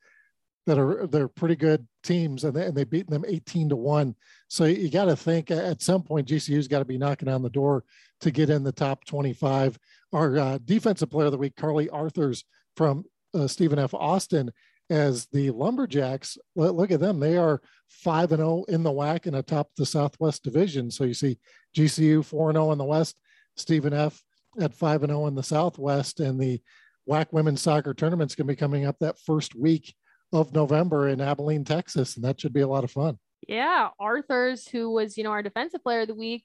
that 0.66 0.78
are 0.78 1.06
they're 1.08 1.28
pretty 1.28 1.56
good 1.56 1.86
teams, 2.04 2.44
and 2.44 2.54
they, 2.54 2.66
and 2.66 2.76
they 2.76 2.84
beat 2.84 3.10
them 3.10 3.24
18 3.26 3.70
to 3.70 3.76
one. 3.76 4.14
So 4.48 4.64
you 4.64 4.90
got 4.90 5.06
to 5.06 5.16
think 5.16 5.50
at 5.50 5.82
some 5.82 6.02
point 6.02 6.28
GCU's 6.28 6.68
got 6.68 6.78
to 6.78 6.84
be 6.84 6.98
knocking 6.98 7.28
on 7.28 7.42
the 7.42 7.50
door 7.50 7.84
to 8.20 8.30
get 8.30 8.50
in 8.50 8.62
the 8.62 8.72
top 8.72 9.04
25. 9.04 9.78
Our 10.12 10.38
uh, 10.38 10.58
defensive 10.64 11.10
player 11.10 11.26
of 11.26 11.32
the 11.32 11.38
week, 11.38 11.56
Carly 11.56 11.88
Arthurs 11.88 12.44
from 12.76 13.04
uh, 13.34 13.48
Stephen 13.48 13.78
F. 13.78 13.94
Austin, 13.94 14.52
as 14.90 15.26
the 15.32 15.50
Lumberjacks. 15.50 16.36
Look 16.54 16.90
at 16.90 17.00
them; 17.00 17.18
they 17.18 17.36
are 17.36 17.60
five 17.88 18.30
and 18.30 18.40
zero 18.40 18.64
oh 18.68 18.72
in 18.72 18.82
the 18.82 18.90
WAC 18.90 19.26
and 19.26 19.36
atop 19.36 19.70
the 19.76 19.86
Southwest 19.86 20.44
Division. 20.44 20.90
So 20.90 21.04
you 21.04 21.14
see 21.14 21.38
GCU 21.76 22.24
four 22.24 22.50
and 22.50 22.56
zero 22.56 22.68
oh 22.68 22.72
in 22.72 22.78
the 22.78 22.84
West, 22.84 23.16
Stephen 23.56 23.92
F. 23.92 24.22
at 24.60 24.74
five 24.74 25.02
and 25.02 25.10
zero 25.10 25.24
oh 25.24 25.26
in 25.26 25.34
the 25.34 25.42
Southwest, 25.42 26.20
and 26.20 26.40
the 26.40 26.60
WAC 27.08 27.26
women's 27.32 27.62
soccer 27.62 27.94
tournament's 27.94 28.34
going 28.34 28.46
to 28.46 28.52
be 28.52 28.56
coming 28.56 28.86
up 28.86 28.96
that 29.00 29.18
first 29.18 29.54
week 29.54 29.94
of 30.32 30.54
November 30.54 31.08
in 31.08 31.20
Abilene, 31.20 31.64
Texas, 31.64 32.16
and 32.16 32.24
that 32.24 32.40
should 32.40 32.52
be 32.52 32.60
a 32.60 32.68
lot 32.68 32.84
of 32.84 32.90
fun. 32.90 33.18
Yeah, 33.48 33.88
Arthurs, 33.98 34.68
who 34.68 34.90
was 34.90 35.16
you 35.16 35.24
know 35.24 35.30
our 35.30 35.42
defensive 35.42 35.82
player 35.82 36.00
of 36.02 36.08
the 36.08 36.14
week, 36.14 36.44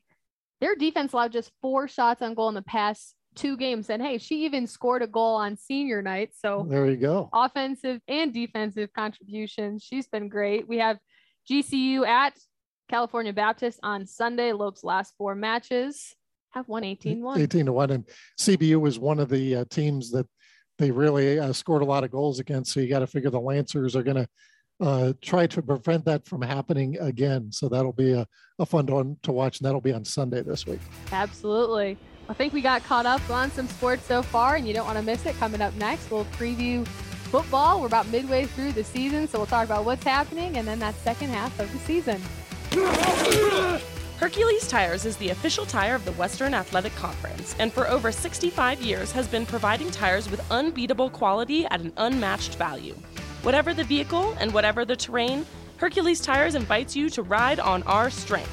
their 0.62 0.76
defense 0.76 1.14
allowed 1.14 1.32
just 1.32 1.52
four 1.62 1.88
shots 1.88 2.22
on 2.22 2.34
goal 2.34 2.50
in 2.50 2.56
the 2.56 2.62
past 2.62 3.16
two 3.36 3.56
games. 3.56 3.90
And 3.90 4.02
hey, 4.02 4.18
she 4.18 4.46
even 4.46 4.68
scored 4.68 5.04
a 5.04 5.08
goal 5.08 5.36
on 5.36 5.56
senior 5.56 6.02
night. 6.02 6.32
So 6.36 6.66
there 6.68 6.88
you 6.88 6.98
go. 6.98 7.30
Offensive 7.32 8.02
and 8.08 8.34
defensive 8.34 8.92
contributions. 8.94 9.84
She's 9.84 10.08
been 10.08 10.28
great. 10.28 10.68
We 10.68 10.80
have 10.80 10.98
GCU 11.50 12.06
at 12.06 12.34
California 12.90 13.34
Baptist 13.34 13.80
on 13.84 14.06
Sunday. 14.08 14.54
Lopes 14.54 14.84
last 14.84 15.14
four 15.18 15.36
matches 15.36 16.16
have 16.52 16.68
won 16.68 16.84
18 16.84 17.22
1. 17.22 17.42
18 17.42 17.66
to 17.68 17.74
1. 17.74 17.92
And 17.92 18.06
CBU 18.40 18.80
was 18.80 19.00
one 19.00 19.20
of 19.20 19.30
the 19.30 19.58
uh, 19.58 19.66
teams 19.70 20.12
that 20.12 20.28
they 20.78 20.92
really 20.92 21.40
uh, 21.40 21.54
scored 21.54 21.82
a 21.82 21.86
lot 21.86 22.04
of 22.04 22.12
goals 22.12 22.40
against. 22.40 22.74
So 22.74 22.80
you 22.80 22.90
got 22.90 23.00
to 23.00 23.08
figure 23.08 23.30
the 23.30 23.40
Lancers 23.40 23.96
are 23.96 24.04
going 24.04 24.18
to 24.18 24.28
uh, 24.80 25.14
try 25.22 25.48
to 25.48 25.62
prevent 25.62 26.06
that 26.06 26.28
from 26.28 26.42
happening 26.42 26.98
again. 27.00 27.52
So 27.52 27.68
that'll 27.68 27.94
be 27.94 28.14
a, 28.14 28.28
a 28.60 28.66
fun 28.66 28.86
one 28.86 29.18
to 29.24 29.32
watch, 29.32 29.60
and 29.60 29.66
that'll 29.66 29.82
be 29.82 29.94
on 29.94 30.06
Sunday 30.06 30.44
this 30.44 30.66
week. 30.66 30.80
Absolutely. 31.12 31.98
I 32.30 32.34
think 32.34 32.54
we 32.54 32.62
got 32.62 32.84
caught 32.84 33.06
up 33.06 33.28
on 33.30 33.50
some 33.52 33.68
sports 33.68 34.06
so 34.06 34.22
far, 34.22 34.56
and 34.56 34.68
you 34.68 34.74
don't 34.74 34.86
want 34.86 34.98
to 34.98 35.04
miss 35.04 35.26
it. 35.26 35.36
Coming 35.38 35.62
up 35.62 35.74
next, 35.76 36.12
we'll 36.12 36.26
preview 36.26 36.86
football. 36.88 37.80
We're 37.80 37.88
about 37.88 38.08
midway 38.10 38.46
through 38.46 38.74
the 38.74 38.84
season, 38.84 39.28
so 39.28 39.40
we'll 39.40 39.48
talk 39.48 39.66
about 39.66 39.86
what's 39.86 40.04
happening 40.04 40.58
and 40.58 40.68
then 40.68 40.80
that 40.80 40.96
second 40.96 41.30
half 41.30 41.58
of 41.60 41.72
the 41.72 41.80
season. 41.80 42.22
Hercules 44.18 44.68
Tires 44.68 45.06
is 45.06 45.16
the 45.18 45.30
official 45.30 45.64
tire 45.64 45.94
of 45.94 46.04
the 46.04 46.12
Western 46.14 46.56
Athletic 46.56 46.96
Conference 46.96 47.56
and 47.60 47.72
for 47.72 47.88
over 47.88 48.12
65 48.12 48.82
years 48.82 49.12
has 49.12 49.28
been 49.28 49.46
providing 49.46 49.92
tires 49.92 50.28
with 50.28 50.44
unbeatable 50.52 51.12
quality 51.12 51.66
at 51.66 51.82
an 51.82 51.94
unmatched 51.98 52.56
value. 52.56 52.96
Whatever 53.44 53.76
the 53.76 53.84
vehicle 53.84 54.36
and 54.40 54.52
whatever 54.52 54.86
the 54.86 54.96
terrain, 54.96 55.46
Hercules 55.78 56.20
Tires 56.20 56.56
invites 56.56 56.96
you 56.96 57.12
to 57.12 57.22
ride 57.22 57.60
on 57.60 57.84
our 57.84 58.10
strength. 58.10 58.50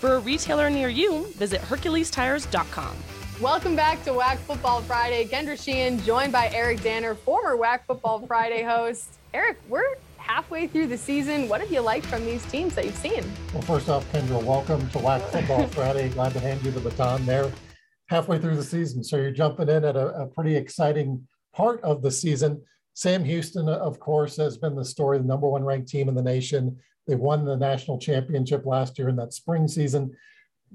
For 0.00 0.16
a 0.16 0.18
retailer 0.18 0.68
near 0.68 0.88
you, 0.88 1.26
visit 1.34 1.60
HerculesTires.com. 1.60 2.96
Welcome 3.40 3.76
back 3.76 4.02
to 4.04 4.10
WAC 4.10 4.38
Football 4.38 4.80
Friday. 4.82 5.26
Kendra 5.26 5.56
Sheehan 5.56 6.00
joined 6.00 6.32
by 6.32 6.50
Eric 6.52 6.82
Danner, 6.82 7.14
former 7.14 7.56
WAC 7.56 7.84
Football 7.86 8.26
Friday 8.26 8.64
host. 8.64 9.14
Eric, 9.32 9.58
we're 9.68 9.94
halfway 10.24 10.66
through 10.66 10.86
the 10.86 10.96
season. 10.96 11.48
What 11.50 11.60
have 11.60 11.70
you 11.70 11.82
liked 11.82 12.06
from 12.06 12.24
these 12.24 12.44
teams 12.46 12.74
that 12.76 12.86
you've 12.86 12.96
seen? 12.96 13.22
Well, 13.52 13.62
first 13.62 13.90
off, 13.90 14.10
Kendra, 14.10 14.42
welcome 14.42 14.80
to 14.90 14.98
WAC 14.98 15.20
Football 15.30 15.66
Friday. 15.68 16.08
Glad 16.08 16.32
to 16.32 16.40
hand 16.40 16.64
you 16.64 16.70
the 16.70 16.80
baton 16.80 17.26
there. 17.26 17.52
Halfway 18.08 18.38
through 18.38 18.56
the 18.56 18.64
season. 18.64 19.04
So 19.04 19.16
you're 19.16 19.30
jumping 19.30 19.68
in 19.68 19.84
at 19.84 19.96
a, 19.96 20.22
a 20.22 20.26
pretty 20.26 20.56
exciting 20.56 21.28
part 21.52 21.82
of 21.82 22.00
the 22.00 22.10
season. 22.10 22.62
Sam 22.94 23.22
Houston, 23.22 23.68
uh, 23.68 23.72
of 23.72 24.00
course, 24.00 24.36
has 24.38 24.56
been 24.56 24.74
the 24.74 24.84
story, 24.84 25.18
the 25.18 25.24
number 25.24 25.48
one 25.48 25.62
ranked 25.62 25.88
team 25.88 26.08
in 26.08 26.14
the 26.14 26.22
nation. 26.22 26.78
They 27.06 27.16
won 27.16 27.44
the 27.44 27.56
national 27.56 27.98
championship 27.98 28.64
last 28.64 28.98
year 28.98 29.10
in 29.10 29.16
that 29.16 29.34
spring 29.34 29.68
season 29.68 30.16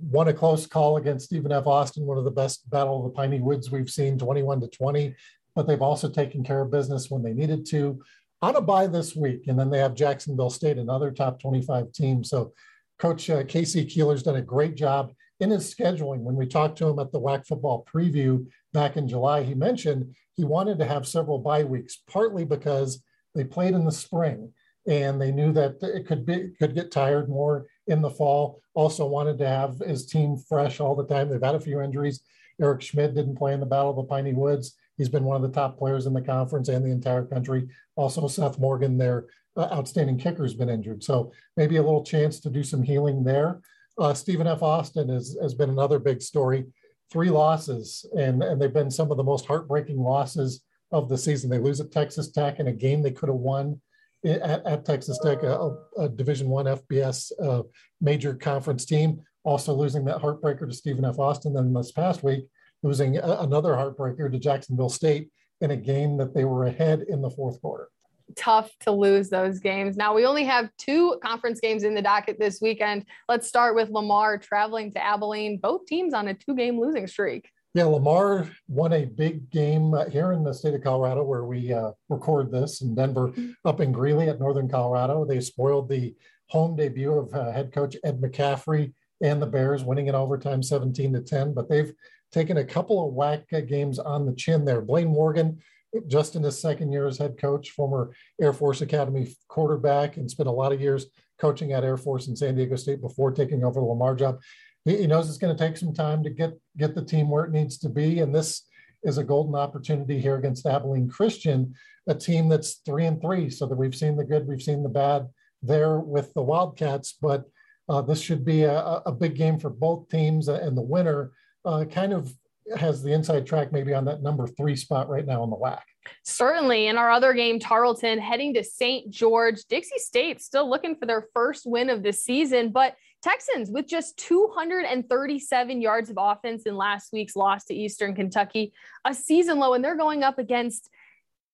won 0.01 0.29
a 0.29 0.33
close 0.33 0.65
call 0.65 0.95
against 0.97 1.25
Stephen 1.25 1.51
F. 1.51 1.67
Austin, 1.67 2.05
one 2.05 2.17
of 2.17 2.23
the 2.23 2.31
best 2.31 2.69
Battle 2.69 2.99
of 2.99 3.03
the 3.03 3.15
Piney 3.15 3.39
Woods 3.39 3.69
we've 3.69 3.89
seen, 3.89 4.17
21 4.17 4.61
to 4.61 4.67
20. 4.67 5.13
But 5.55 5.67
they've 5.67 5.81
also 5.81 6.09
taken 6.09 6.43
care 6.43 6.61
of 6.61 6.71
business 6.71 7.09
when 7.09 7.21
they 7.21 7.33
needed 7.33 7.65
to 7.71 8.01
on 8.41 8.55
a 8.55 8.61
bye 8.61 8.87
this 8.87 9.15
week. 9.15 9.47
And 9.47 9.59
then 9.59 9.69
they 9.69 9.79
have 9.79 9.95
Jacksonville 9.95 10.49
State, 10.49 10.77
another 10.77 11.11
top 11.11 11.41
25 11.41 11.91
team. 11.91 12.23
So 12.23 12.53
Coach 12.97 13.29
uh, 13.29 13.43
K.C. 13.43 13.85
Keeler's 13.85 14.23
done 14.23 14.35
a 14.35 14.41
great 14.41 14.75
job 14.75 15.13
in 15.39 15.49
his 15.49 15.73
scheduling. 15.73 16.19
When 16.19 16.35
we 16.35 16.45
talked 16.45 16.77
to 16.79 16.87
him 16.87 16.99
at 16.99 17.11
the 17.11 17.19
WAC 17.19 17.47
football 17.47 17.85
preview 17.91 18.45
back 18.73 18.97
in 18.97 19.07
July, 19.07 19.43
he 19.43 19.53
mentioned 19.53 20.15
he 20.35 20.43
wanted 20.43 20.79
to 20.79 20.85
have 20.85 21.07
several 21.07 21.39
bye 21.39 21.63
weeks, 21.63 22.01
partly 22.09 22.45
because 22.45 23.01
they 23.35 23.43
played 23.43 23.73
in 23.73 23.85
the 23.85 23.91
spring 23.91 24.53
and 24.87 25.21
they 25.21 25.31
knew 25.31 25.51
that 25.53 25.77
it 25.81 26.07
could 26.07 26.25
be 26.25 26.49
could 26.57 26.73
get 26.73 26.91
tired 26.91 27.29
more 27.29 27.67
in 27.87 28.01
the 28.01 28.09
fall. 28.09 28.61
Also 28.73 29.05
wanted 29.05 29.37
to 29.37 29.47
have 29.47 29.79
his 29.79 30.05
team 30.05 30.35
fresh 30.37 30.79
all 30.79 30.95
the 30.95 31.05
time. 31.05 31.29
They've 31.29 31.41
had 31.41 31.55
a 31.55 31.59
few 31.59 31.81
injuries. 31.81 32.21
Eric 32.61 32.81
Schmitt 32.81 33.15
didn't 33.15 33.37
play 33.37 33.53
in 33.53 33.59
the 33.59 33.65
Battle 33.65 33.91
of 33.91 33.95
the 33.97 34.03
Piney 34.03 34.33
Woods. 34.33 34.75
He's 34.99 35.09
been 35.09 35.23
one 35.23 35.37
of 35.37 35.41
the 35.41 35.59
top 35.59 35.79
players 35.79 36.05
in 36.05 36.13
the 36.13 36.21
conference 36.21 36.67
and 36.67 36.85
the 36.85 36.91
entire 36.91 37.25
country. 37.25 37.69
Also, 37.95 38.27
Seth 38.27 38.59
Morgan, 38.59 38.97
their 38.97 39.25
uh, 39.55 39.69
outstanding 39.71 40.19
kicker, 40.19 40.43
has 40.43 40.53
been 40.53 40.69
injured. 40.69 41.03
So 41.03 41.31
maybe 41.57 41.77
a 41.77 41.81
little 41.81 42.03
chance 42.03 42.39
to 42.41 42.49
do 42.49 42.63
some 42.63 42.83
healing 42.83 43.23
there. 43.23 43.61
Uh, 43.97 44.13
Stephen 44.13 44.45
F. 44.45 44.61
Austin 44.61 45.09
is, 45.09 45.37
has 45.41 45.55
been 45.55 45.69
another 45.69 45.99
big 45.99 46.21
story. 46.21 46.65
Three 47.11 47.29
losses, 47.29 48.05
and, 48.15 48.43
and 48.43 48.61
they've 48.61 48.73
been 48.73 48.91
some 48.91 49.09
of 49.09 49.17
the 49.17 49.23
most 49.23 49.45
heartbreaking 49.45 49.97
losses 49.97 50.61
of 50.91 51.07
the 51.07 51.17
season. 51.17 51.49
They 51.49 51.59
lose 51.59 51.79
at 51.79 51.91
Texas 51.91 52.29
Tech 52.31 52.59
in 52.59 52.67
a 52.67 52.73
game 52.73 53.01
they 53.01 53.11
could 53.11 53.29
have 53.29 53.37
won 53.37 53.79
at, 54.25 54.65
at 54.65 54.85
Texas 54.85 55.17
Tech, 55.23 55.43
a, 55.43 55.75
a 55.97 56.09
Division 56.09 56.49
One 56.49 56.65
FBS 56.65 57.31
uh, 57.41 57.63
major 58.01 58.33
conference 58.33 58.85
team, 58.85 59.21
also 59.43 59.73
losing 59.73 60.03
that 60.05 60.21
heartbreaker 60.21 60.67
to 60.67 60.73
Stephen 60.73 61.05
F. 61.05 61.19
Austin. 61.19 61.53
Then 61.53 61.73
this 61.73 61.91
past 61.91 62.21
week, 62.21 62.45
losing 62.83 63.17
another 63.17 63.71
heartbreaker 63.73 64.31
to 64.31 64.39
Jacksonville 64.39 64.89
State 64.89 65.29
in 65.61 65.71
a 65.71 65.75
game 65.75 66.17
that 66.17 66.33
they 66.33 66.45
were 66.45 66.65
ahead 66.65 67.05
in 67.09 67.21
the 67.21 67.29
fourth 67.29 67.61
quarter. 67.61 67.89
Tough 68.35 68.69
to 68.81 68.91
lose 68.91 69.29
those 69.29 69.59
games. 69.59 69.97
Now 69.97 70.13
we 70.13 70.25
only 70.25 70.43
have 70.45 70.69
two 70.77 71.19
conference 71.23 71.59
games 71.59 71.83
in 71.83 71.95
the 71.95 72.01
docket 72.01 72.37
this 72.39 72.61
weekend. 72.61 73.05
Let's 73.27 73.47
start 73.47 73.75
with 73.75 73.89
Lamar 73.89 74.37
traveling 74.37 74.91
to 74.93 75.03
Abilene. 75.03 75.57
Both 75.57 75.87
teams 75.87 76.13
on 76.13 76.27
a 76.27 76.33
two-game 76.33 76.79
losing 76.79 77.07
streak. 77.07 77.49
Yeah, 77.73 77.85
Lamar 77.85 78.49
won 78.67 78.93
a 78.93 79.05
big 79.05 79.49
game 79.51 79.93
uh, 79.93 80.09
here 80.09 80.31
in 80.31 80.43
the 80.43 80.53
state 80.53 80.73
of 80.73 80.83
Colorado 80.83 81.23
where 81.23 81.43
we 81.43 81.71
uh, 81.71 81.91
record 82.09 82.51
this 82.51 82.81
in 82.81 82.95
Denver, 82.95 83.31
up 83.63 83.79
in 83.79 83.91
Greeley 83.91 84.29
at 84.29 84.39
Northern 84.39 84.67
Colorado. 84.67 85.23
They 85.23 85.39
spoiled 85.39 85.89
the 85.89 86.15
home 86.47 86.75
debut 86.75 87.13
of 87.13 87.33
uh, 87.33 87.51
head 87.51 87.71
coach 87.71 87.95
Ed 88.03 88.19
McCaffrey 88.21 88.93
and 89.21 89.41
the 89.41 89.45
Bears, 89.45 89.83
winning 89.83 90.07
in 90.07 90.15
overtime 90.15 90.63
17 90.63 91.13
to 91.13 91.21
10. 91.21 91.53
But 91.53 91.69
they've 91.69 91.93
taken 92.31 92.57
a 92.57 92.65
couple 92.65 93.07
of 93.07 93.13
WAC 93.13 93.67
games 93.67 93.99
on 93.99 94.25
the 94.25 94.33
chin 94.33 94.65
there. 94.65 94.81
Blaine 94.81 95.07
Morgan, 95.07 95.59
just 96.07 96.35
in 96.35 96.43
his 96.43 96.59
second 96.59 96.91
year 96.91 97.07
as 97.07 97.17
head 97.17 97.37
coach, 97.37 97.71
former 97.71 98.11
Air 98.41 98.53
Force 98.53 98.81
Academy 98.81 99.35
quarterback, 99.47 100.17
and 100.17 100.29
spent 100.29 100.49
a 100.49 100.51
lot 100.51 100.71
of 100.71 100.81
years 100.81 101.07
coaching 101.39 101.73
at 101.73 101.83
Air 101.83 101.97
Force 101.97 102.27
and 102.27 102.37
San 102.37 102.55
Diego 102.55 102.75
State 102.75 103.01
before 103.01 103.31
taking 103.31 103.63
over 103.63 103.79
the 103.79 103.85
Lamar 103.85 104.15
job 104.15 104.39
he, 104.85 104.97
he 104.97 105.07
knows 105.07 105.27
it's 105.27 105.37
going 105.37 105.55
to 105.55 105.63
take 105.63 105.77
some 105.77 105.93
time 105.93 106.23
to 106.23 106.29
get 106.29 106.57
get 106.77 106.95
the 106.95 107.03
team 107.03 107.29
where 107.29 107.45
it 107.45 107.51
needs 107.51 107.77
to 107.79 107.89
be, 107.89 108.19
and 108.19 108.33
this 108.33 108.65
is 109.03 109.17
a 109.17 109.23
golden 109.23 109.55
opportunity 109.55 110.19
here 110.19 110.35
against 110.35 110.65
Abilene 110.65 111.09
Christian, 111.09 111.73
a 112.07 112.15
team 112.15 112.49
that's 112.49 112.81
three 112.85 113.05
and 113.05 113.21
three. 113.21 113.49
So 113.49 113.65
that 113.65 113.77
we've 113.77 113.95
seen 113.95 114.17
the 114.17 114.25
good, 114.25 114.47
we've 114.47 114.61
seen 114.61 114.83
the 114.83 114.89
bad 114.89 115.27
there 115.61 115.99
with 115.99 116.33
the 116.33 116.41
Wildcats, 116.41 117.17
but 117.21 117.45
uh, 117.87 118.01
this 118.01 118.21
should 118.21 118.45
be 118.45 118.63
a, 118.63 119.01
a, 119.05 119.11
big 119.11 119.35
game 119.35 119.57
for 119.59 119.69
both 119.69 120.09
teams, 120.09 120.47
and 120.47 120.77
the 120.77 120.81
winner 120.81 121.31
uh, 121.65 121.85
kind 121.85 122.13
of 122.13 122.31
has 122.77 123.01
the 123.01 123.11
inside 123.11 123.45
track 123.45 123.71
maybe 123.71 123.93
on 123.93 124.05
that 124.05 124.21
number 124.21 124.47
three 124.47 124.75
spot 124.75 125.09
right 125.09 125.25
now 125.25 125.43
in 125.43 125.49
the 125.49 125.55
WAC. 125.55 125.79
Certainly. 126.23 126.87
In 126.87 126.97
our 126.97 127.11
other 127.11 127.33
game, 127.33 127.59
Tarleton 127.59 128.19
heading 128.19 128.53
to 128.55 128.63
St. 128.63 129.09
George. 129.09 129.63
Dixie 129.69 129.97
State 129.97 130.41
still 130.41 130.69
looking 130.69 130.95
for 130.95 131.05
their 131.05 131.27
first 131.33 131.63
win 131.65 131.89
of 131.89 132.03
the 132.03 132.13
season, 132.13 132.71
but 132.71 132.95
Texans 133.21 133.69
with 133.69 133.87
just 133.87 134.17
237 134.17 135.81
yards 135.81 136.09
of 136.09 136.17
offense 136.17 136.63
in 136.63 136.75
last 136.75 137.11
week's 137.11 137.35
loss 137.35 137.65
to 137.65 137.73
Eastern 137.73 138.15
Kentucky, 138.15 138.73
a 139.05 139.13
season 139.13 139.59
low, 139.59 139.73
and 139.73 139.83
they're 139.83 139.97
going 139.97 140.23
up 140.23 140.39
against 140.39 140.89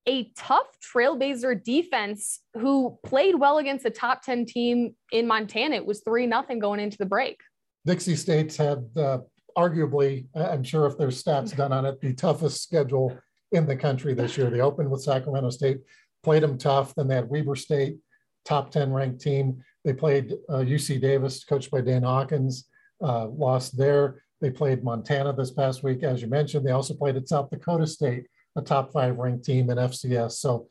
a 0.07 0.31
tough 0.35 0.67
Trailblazer 0.93 1.63
defense 1.63 2.41
who 2.53 2.99
played 3.03 3.35
well 3.35 3.57
against 3.57 3.85
a 3.85 3.89
top 3.89 4.21
10 4.21 4.45
team 4.45 4.95
in 5.11 5.25
Montana. 5.25 5.75
It 5.75 5.85
was 5.85 6.01
3 6.01 6.27
nothing 6.27 6.59
going 6.59 6.79
into 6.79 6.97
the 6.97 7.07
break. 7.07 7.39
Dixie 7.85 8.15
State's 8.15 8.57
had 8.57 8.85
uh, 8.95 9.19
arguably, 9.57 10.25
I'm 10.35 10.63
sure 10.63 10.85
if 10.85 10.97
there's 10.97 11.23
stats 11.23 11.55
done 11.55 11.71
on 11.71 11.85
it, 11.85 12.01
the 12.01 12.13
toughest 12.13 12.61
schedule 12.61 13.17
in 13.51 13.65
the 13.65 13.75
country 13.75 14.13
this 14.13 14.37
year. 14.37 14.49
They 14.49 14.61
opened 14.61 14.89
with 14.89 15.01
Sacramento 15.01 15.49
State, 15.49 15.79
played 16.23 16.43
them 16.43 16.57
tough. 16.57 16.93
Then 16.95 17.07
they 17.07 17.15
had 17.15 17.29
Weber 17.29 17.55
State, 17.55 17.97
top 18.43 18.71
10 18.71 18.91
ranked 18.91 19.21
team. 19.21 19.63
They 19.83 19.93
played 19.93 20.33
uh, 20.49 20.57
UC 20.57 21.01
Davis, 21.01 21.43
coached 21.43 21.71
by 21.71 21.81
Dan 21.81 22.03
Hawkins, 22.03 22.67
uh, 23.01 23.27
lost 23.27 23.77
there. 23.77 24.23
They 24.41 24.49
played 24.49 24.83
Montana 24.83 25.33
this 25.33 25.51
past 25.51 25.83
week, 25.83 26.03
as 26.03 26.21
you 26.21 26.27
mentioned. 26.27 26.65
They 26.65 26.71
also 26.71 26.93
played 26.93 27.15
at 27.15 27.29
South 27.29 27.49
Dakota 27.49 27.87
State, 27.87 28.25
a 28.55 28.61
top 28.61 28.91
five 28.91 29.17
ranked 29.17 29.45
team 29.45 29.69
in 29.69 29.77
FCS. 29.77 30.33
So 30.33 30.67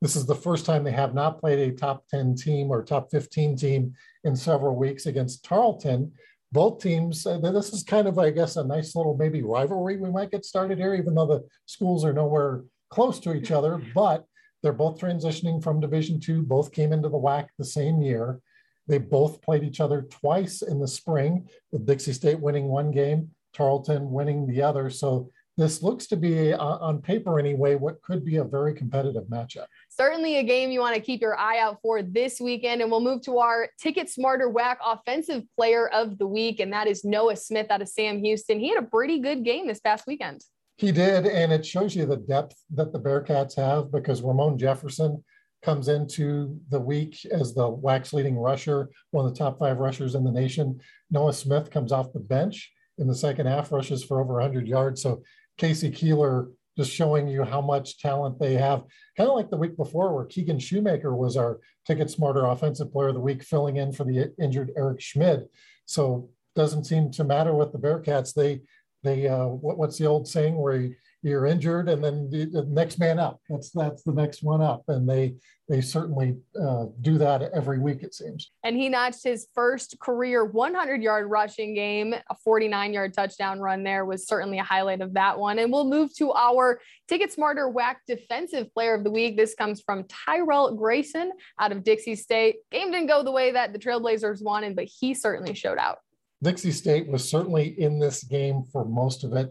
this 0.00 0.16
is 0.16 0.26
the 0.26 0.34
first 0.34 0.66
time 0.66 0.82
they 0.82 0.92
have 0.92 1.14
not 1.14 1.38
played 1.38 1.58
a 1.58 1.74
top 1.74 2.08
10 2.08 2.34
team 2.34 2.70
or 2.70 2.82
top 2.82 3.10
15 3.10 3.56
team 3.56 3.94
in 4.24 4.34
several 4.34 4.74
weeks 4.74 5.06
against 5.06 5.44
Tarleton. 5.44 6.12
Both 6.52 6.82
teams, 6.82 7.26
uh, 7.26 7.38
this 7.38 7.72
is 7.72 7.82
kind 7.82 8.06
of, 8.06 8.18
I 8.18 8.30
guess, 8.30 8.56
a 8.56 8.64
nice 8.64 8.94
little 8.94 9.16
maybe 9.16 9.42
rivalry 9.42 9.96
we 9.96 10.10
might 10.10 10.30
get 10.30 10.44
started 10.44 10.78
here, 10.78 10.94
even 10.94 11.14
though 11.14 11.26
the 11.26 11.48
schools 11.66 12.04
are 12.04 12.12
nowhere 12.12 12.64
close 12.90 13.18
to 13.20 13.34
each 13.34 13.50
other. 13.50 13.82
But 13.94 14.24
they're 14.62 14.72
both 14.72 15.00
transitioning 15.00 15.62
from 15.62 15.80
Division 15.80 16.20
two. 16.20 16.42
Both 16.42 16.72
came 16.72 16.92
into 16.92 17.08
the 17.08 17.18
WAC 17.18 17.48
the 17.58 17.64
same 17.64 18.00
year. 18.00 18.40
They 18.86 18.98
both 18.98 19.42
played 19.42 19.64
each 19.64 19.80
other 19.80 20.02
twice 20.02 20.62
in 20.62 20.78
the 20.78 20.88
spring, 20.88 21.48
with 21.70 21.86
Dixie 21.86 22.12
State 22.12 22.40
winning 22.40 22.66
one 22.66 22.90
game, 22.90 23.30
Tarleton 23.54 24.10
winning 24.10 24.46
the 24.46 24.62
other. 24.62 24.90
So 24.90 25.30
this 25.56 25.82
looks 25.82 26.06
to 26.06 26.16
be, 26.16 26.52
uh, 26.52 26.58
on 26.58 27.02
paper 27.02 27.38
anyway, 27.38 27.74
what 27.74 28.00
could 28.02 28.24
be 28.24 28.36
a 28.36 28.44
very 28.44 28.74
competitive 28.74 29.24
matchup. 29.24 29.66
Certainly 29.90 30.38
a 30.38 30.42
game 30.42 30.70
you 30.70 30.80
want 30.80 30.94
to 30.94 31.00
keep 31.00 31.20
your 31.20 31.36
eye 31.36 31.58
out 31.58 31.78
for 31.82 32.02
this 32.02 32.40
weekend. 32.40 32.80
And 32.80 32.90
we'll 32.90 33.00
move 33.00 33.22
to 33.22 33.38
our 33.38 33.68
Ticket 33.78 34.08
Smarter 34.08 34.50
WAC 34.50 34.76
Offensive 34.84 35.44
Player 35.56 35.88
of 35.88 36.18
the 36.18 36.26
Week, 36.26 36.60
and 36.60 36.72
that 36.72 36.86
is 36.86 37.04
Noah 37.04 37.36
Smith 37.36 37.66
out 37.70 37.82
of 37.82 37.88
Sam 37.88 38.18
Houston. 38.24 38.58
He 38.58 38.68
had 38.68 38.82
a 38.82 38.86
pretty 38.86 39.18
good 39.18 39.44
game 39.44 39.66
this 39.66 39.80
past 39.80 40.06
weekend. 40.06 40.42
He 40.78 40.90
did, 40.90 41.26
and 41.26 41.52
it 41.52 41.66
shows 41.66 41.94
you 41.94 42.06
the 42.06 42.16
depth 42.16 42.56
that 42.74 42.92
the 42.92 43.00
Bearcats 43.00 43.54
have 43.56 43.92
because 43.92 44.22
Ramon 44.22 44.58
Jefferson 44.58 45.22
comes 45.62 45.88
into 45.88 46.58
the 46.70 46.80
week 46.80 47.24
as 47.26 47.54
the 47.54 47.70
WAC's 47.70 48.12
leading 48.12 48.36
rusher, 48.36 48.90
one 49.10 49.24
of 49.24 49.32
the 49.32 49.38
top 49.38 49.58
five 49.58 49.78
rushers 49.78 50.14
in 50.14 50.24
the 50.24 50.32
nation. 50.32 50.80
Noah 51.10 51.32
Smith 51.32 51.70
comes 51.70 51.92
off 51.92 52.12
the 52.12 52.20
bench 52.20 52.72
in 52.98 53.06
the 53.06 53.14
second 53.14 53.46
half, 53.46 53.70
rushes 53.70 54.02
for 54.02 54.20
over 54.20 54.34
100 54.34 54.66
yards. 54.66 55.02
So 55.02 55.22
K.C. 55.58 55.90
Keeler 55.90 56.48
just 56.76 56.90
showing 56.90 57.28
you 57.28 57.44
how 57.44 57.60
much 57.60 57.98
talent 57.98 58.38
they 58.38 58.54
have. 58.54 58.84
Kind 59.16 59.28
of 59.28 59.36
like 59.36 59.50
the 59.50 59.56
week 59.56 59.76
before, 59.76 60.14
where 60.14 60.24
Keegan 60.24 60.58
Shoemaker 60.58 61.14
was 61.14 61.36
our 61.36 61.60
Ticket 61.86 62.10
Smarter 62.10 62.46
Offensive 62.46 62.92
Player 62.92 63.08
of 63.08 63.14
the 63.14 63.20
Week, 63.20 63.42
filling 63.42 63.76
in 63.76 63.92
for 63.92 64.04
the 64.04 64.32
injured 64.40 64.72
Eric 64.76 65.00
Schmitt. 65.00 65.50
So 65.86 66.30
doesn't 66.54 66.84
seem 66.84 67.10
to 67.12 67.24
matter 67.24 67.54
with 67.54 67.72
the 67.72 67.78
Bearcats. 67.78 68.32
They 68.34 68.62
they 69.02 69.28
uh, 69.28 69.46
what, 69.46 69.78
what's 69.78 69.98
the 69.98 70.06
old 70.06 70.28
saying 70.28 70.56
where 70.56 70.76
you, 70.76 70.94
you're 71.22 71.46
injured, 71.46 71.88
and 71.88 72.02
then 72.02 72.28
the, 72.30 72.46
the 72.46 72.64
next 72.64 72.98
man 72.98 73.18
up. 73.18 73.40
That's 73.48 73.70
that's 73.70 74.02
the 74.02 74.12
next 74.12 74.42
one 74.42 74.60
up, 74.60 74.82
and 74.88 75.08
they 75.08 75.34
they 75.68 75.80
certainly 75.80 76.36
uh, 76.60 76.86
do 77.00 77.16
that 77.18 77.42
every 77.54 77.78
week, 77.78 78.02
it 78.02 78.14
seems. 78.14 78.50
And 78.64 78.76
he 78.76 78.88
notched 78.88 79.24
his 79.24 79.46
first 79.54 79.98
career 80.00 80.44
100 80.44 81.02
yard 81.02 81.30
rushing 81.30 81.74
game. 81.74 82.12
A 82.12 82.34
49 82.44 82.92
yard 82.92 83.14
touchdown 83.14 83.60
run 83.60 83.84
there 83.84 84.04
was 84.04 84.26
certainly 84.26 84.58
a 84.58 84.64
highlight 84.64 85.00
of 85.00 85.14
that 85.14 85.38
one. 85.38 85.58
And 85.60 85.72
we'll 85.72 85.88
move 85.88 86.14
to 86.16 86.32
our 86.32 86.80
Ticket 87.08 87.32
Smarter 87.32 87.70
WAC 87.70 87.96
Defensive 88.06 88.72
Player 88.74 88.94
of 88.94 89.04
the 89.04 89.10
Week. 89.10 89.36
This 89.36 89.54
comes 89.54 89.80
from 89.80 90.04
Tyrell 90.26 90.74
Grayson 90.74 91.32
out 91.58 91.72
of 91.72 91.84
Dixie 91.84 92.16
State. 92.16 92.56
Game 92.70 92.90
didn't 92.90 93.06
go 93.06 93.22
the 93.22 93.32
way 93.32 93.52
that 93.52 93.72
the 93.72 93.78
Trailblazers 93.78 94.42
wanted, 94.42 94.76
but 94.76 94.84
he 94.84 95.14
certainly 95.14 95.54
showed 95.54 95.78
out. 95.78 95.98
Dixie 96.42 96.72
State 96.72 97.08
was 97.08 97.26
certainly 97.26 97.80
in 97.80 97.98
this 98.00 98.24
game 98.24 98.64
for 98.72 98.84
most 98.84 99.22
of 99.22 99.32
it 99.32 99.50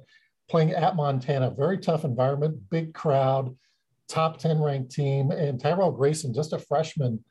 playing 0.51 0.71
at 0.71 0.97
Montana. 0.97 1.49
Very 1.49 1.77
tough 1.77 2.03
environment, 2.03 2.69
big 2.69 2.93
crowd, 2.93 3.55
top 4.09 4.37
10 4.37 4.61
ranked 4.61 4.91
team. 4.91 5.31
And 5.31 5.59
Tyrell 5.59 5.91
Grayson, 5.93 6.33
just 6.33 6.51
a 6.51 6.59
freshman, 6.59 7.23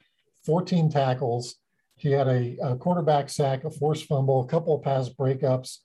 14 0.46 0.90
tackles. 0.90 1.56
He 1.96 2.10
had 2.10 2.28
a, 2.28 2.56
a 2.62 2.76
quarterback 2.76 3.28
sack, 3.28 3.64
a 3.64 3.70
forced 3.70 4.06
fumble, 4.06 4.40
a 4.40 4.46
couple 4.46 4.74
of 4.74 4.82
pass 4.82 5.10
breakups. 5.10 5.76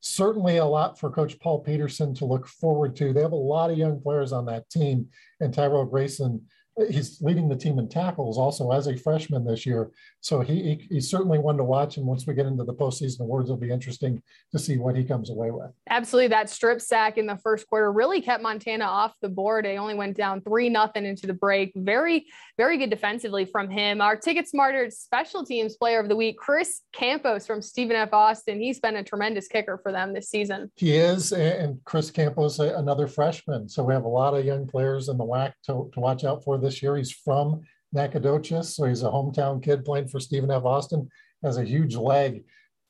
Certainly 0.00 0.56
a 0.56 0.64
lot 0.64 0.98
for 0.98 1.10
Coach 1.10 1.38
Paul 1.38 1.60
Peterson 1.60 2.12
to 2.14 2.24
look 2.24 2.48
forward 2.48 2.96
to. 2.96 3.12
They 3.12 3.22
have 3.22 3.32
a 3.32 3.36
lot 3.36 3.70
of 3.70 3.78
young 3.78 4.00
players 4.00 4.32
on 4.32 4.46
that 4.46 4.68
team, 4.68 5.08
and 5.38 5.54
Tyrell 5.54 5.84
Grayson 5.84 6.44
he's 6.88 7.20
leading 7.20 7.48
the 7.48 7.56
team 7.56 7.78
in 7.78 7.88
tackles 7.88 8.38
also 8.38 8.70
as 8.70 8.86
a 8.86 8.96
freshman 8.96 9.44
this 9.44 9.66
year. 9.66 9.90
So 10.20 10.40
he, 10.40 10.54
he, 10.54 10.86
he's 10.90 11.10
certainly 11.10 11.38
one 11.38 11.56
to 11.56 11.64
watch. 11.64 11.96
And 11.96 12.06
once 12.06 12.26
we 12.26 12.34
get 12.34 12.46
into 12.46 12.64
the 12.64 12.74
postseason 12.74 13.20
awards, 13.20 13.48
it'll 13.48 13.60
be 13.60 13.70
interesting 13.70 14.22
to 14.52 14.58
see 14.58 14.76
what 14.76 14.96
he 14.96 15.04
comes 15.04 15.30
away 15.30 15.50
with. 15.50 15.70
Absolutely. 15.88 16.28
That 16.28 16.50
strip 16.50 16.80
sack 16.80 17.18
in 17.18 17.26
the 17.26 17.36
first 17.36 17.66
quarter 17.68 17.92
really 17.92 18.20
kept 18.20 18.42
Montana 18.42 18.84
off 18.84 19.14
the 19.20 19.28
board. 19.28 19.64
They 19.64 19.78
only 19.78 19.94
went 19.94 20.16
down 20.16 20.40
three 20.40 20.68
nothing 20.68 21.04
into 21.04 21.26
the 21.26 21.34
break. 21.34 21.72
Very, 21.74 22.26
very 22.56 22.78
good 22.78 22.90
defensively 22.90 23.44
from 23.44 23.70
him. 23.70 24.00
Our 24.00 24.16
Ticket 24.16 24.48
Smarter 24.48 24.90
special 24.90 25.44
teams 25.44 25.76
player 25.76 26.00
of 26.00 26.08
the 26.08 26.16
week, 26.16 26.38
Chris 26.38 26.82
Campos 26.92 27.46
from 27.46 27.62
Stephen 27.62 27.96
F. 27.96 28.12
Austin. 28.12 28.60
He's 28.60 28.80
been 28.80 28.96
a 28.96 29.04
tremendous 29.04 29.48
kicker 29.48 29.78
for 29.82 29.92
them 29.92 30.12
this 30.12 30.28
season. 30.28 30.70
He 30.76 30.96
is. 30.96 31.32
And 31.32 31.78
Chris 31.84 32.10
Campos, 32.10 32.58
another 32.58 33.06
freshman. 33.06 33.68
So 33.68 33.82
we 33.82 33.94
have 33.94 34.04
a 34.04 34.08
lot 34.08 34.34
of 34.34 34.44
young 34.44 34.66
players 34.66 35.08
in 35.08 35.16
the 35.16 35.24
WAC 35.24 35.52
to, 35.64 35.90
to 35.92 36.00
watch 36.00 36.24
out 36.24 36.44
for 36.44 36.58
this 36.58 36.69
year. 36.82 36.96
He's 36.96 37.12
from 37.12 37.62
Nacogdoches, 37.92 38.74
so 38.74 38.84
he's 38.84 39.02
a 39.02 39.06
hometown 39.06 39.62
kid 39.62 39.84
playing 39.84 40.08
for 40.08 40.20
Stephen 40.20 40.50
F. 40.50 40.64
Austin. 40.64 41.08
Has 41.42 41.56
a 41.56 41.64
huge 41.64 41.96
leg. 41.96 42.44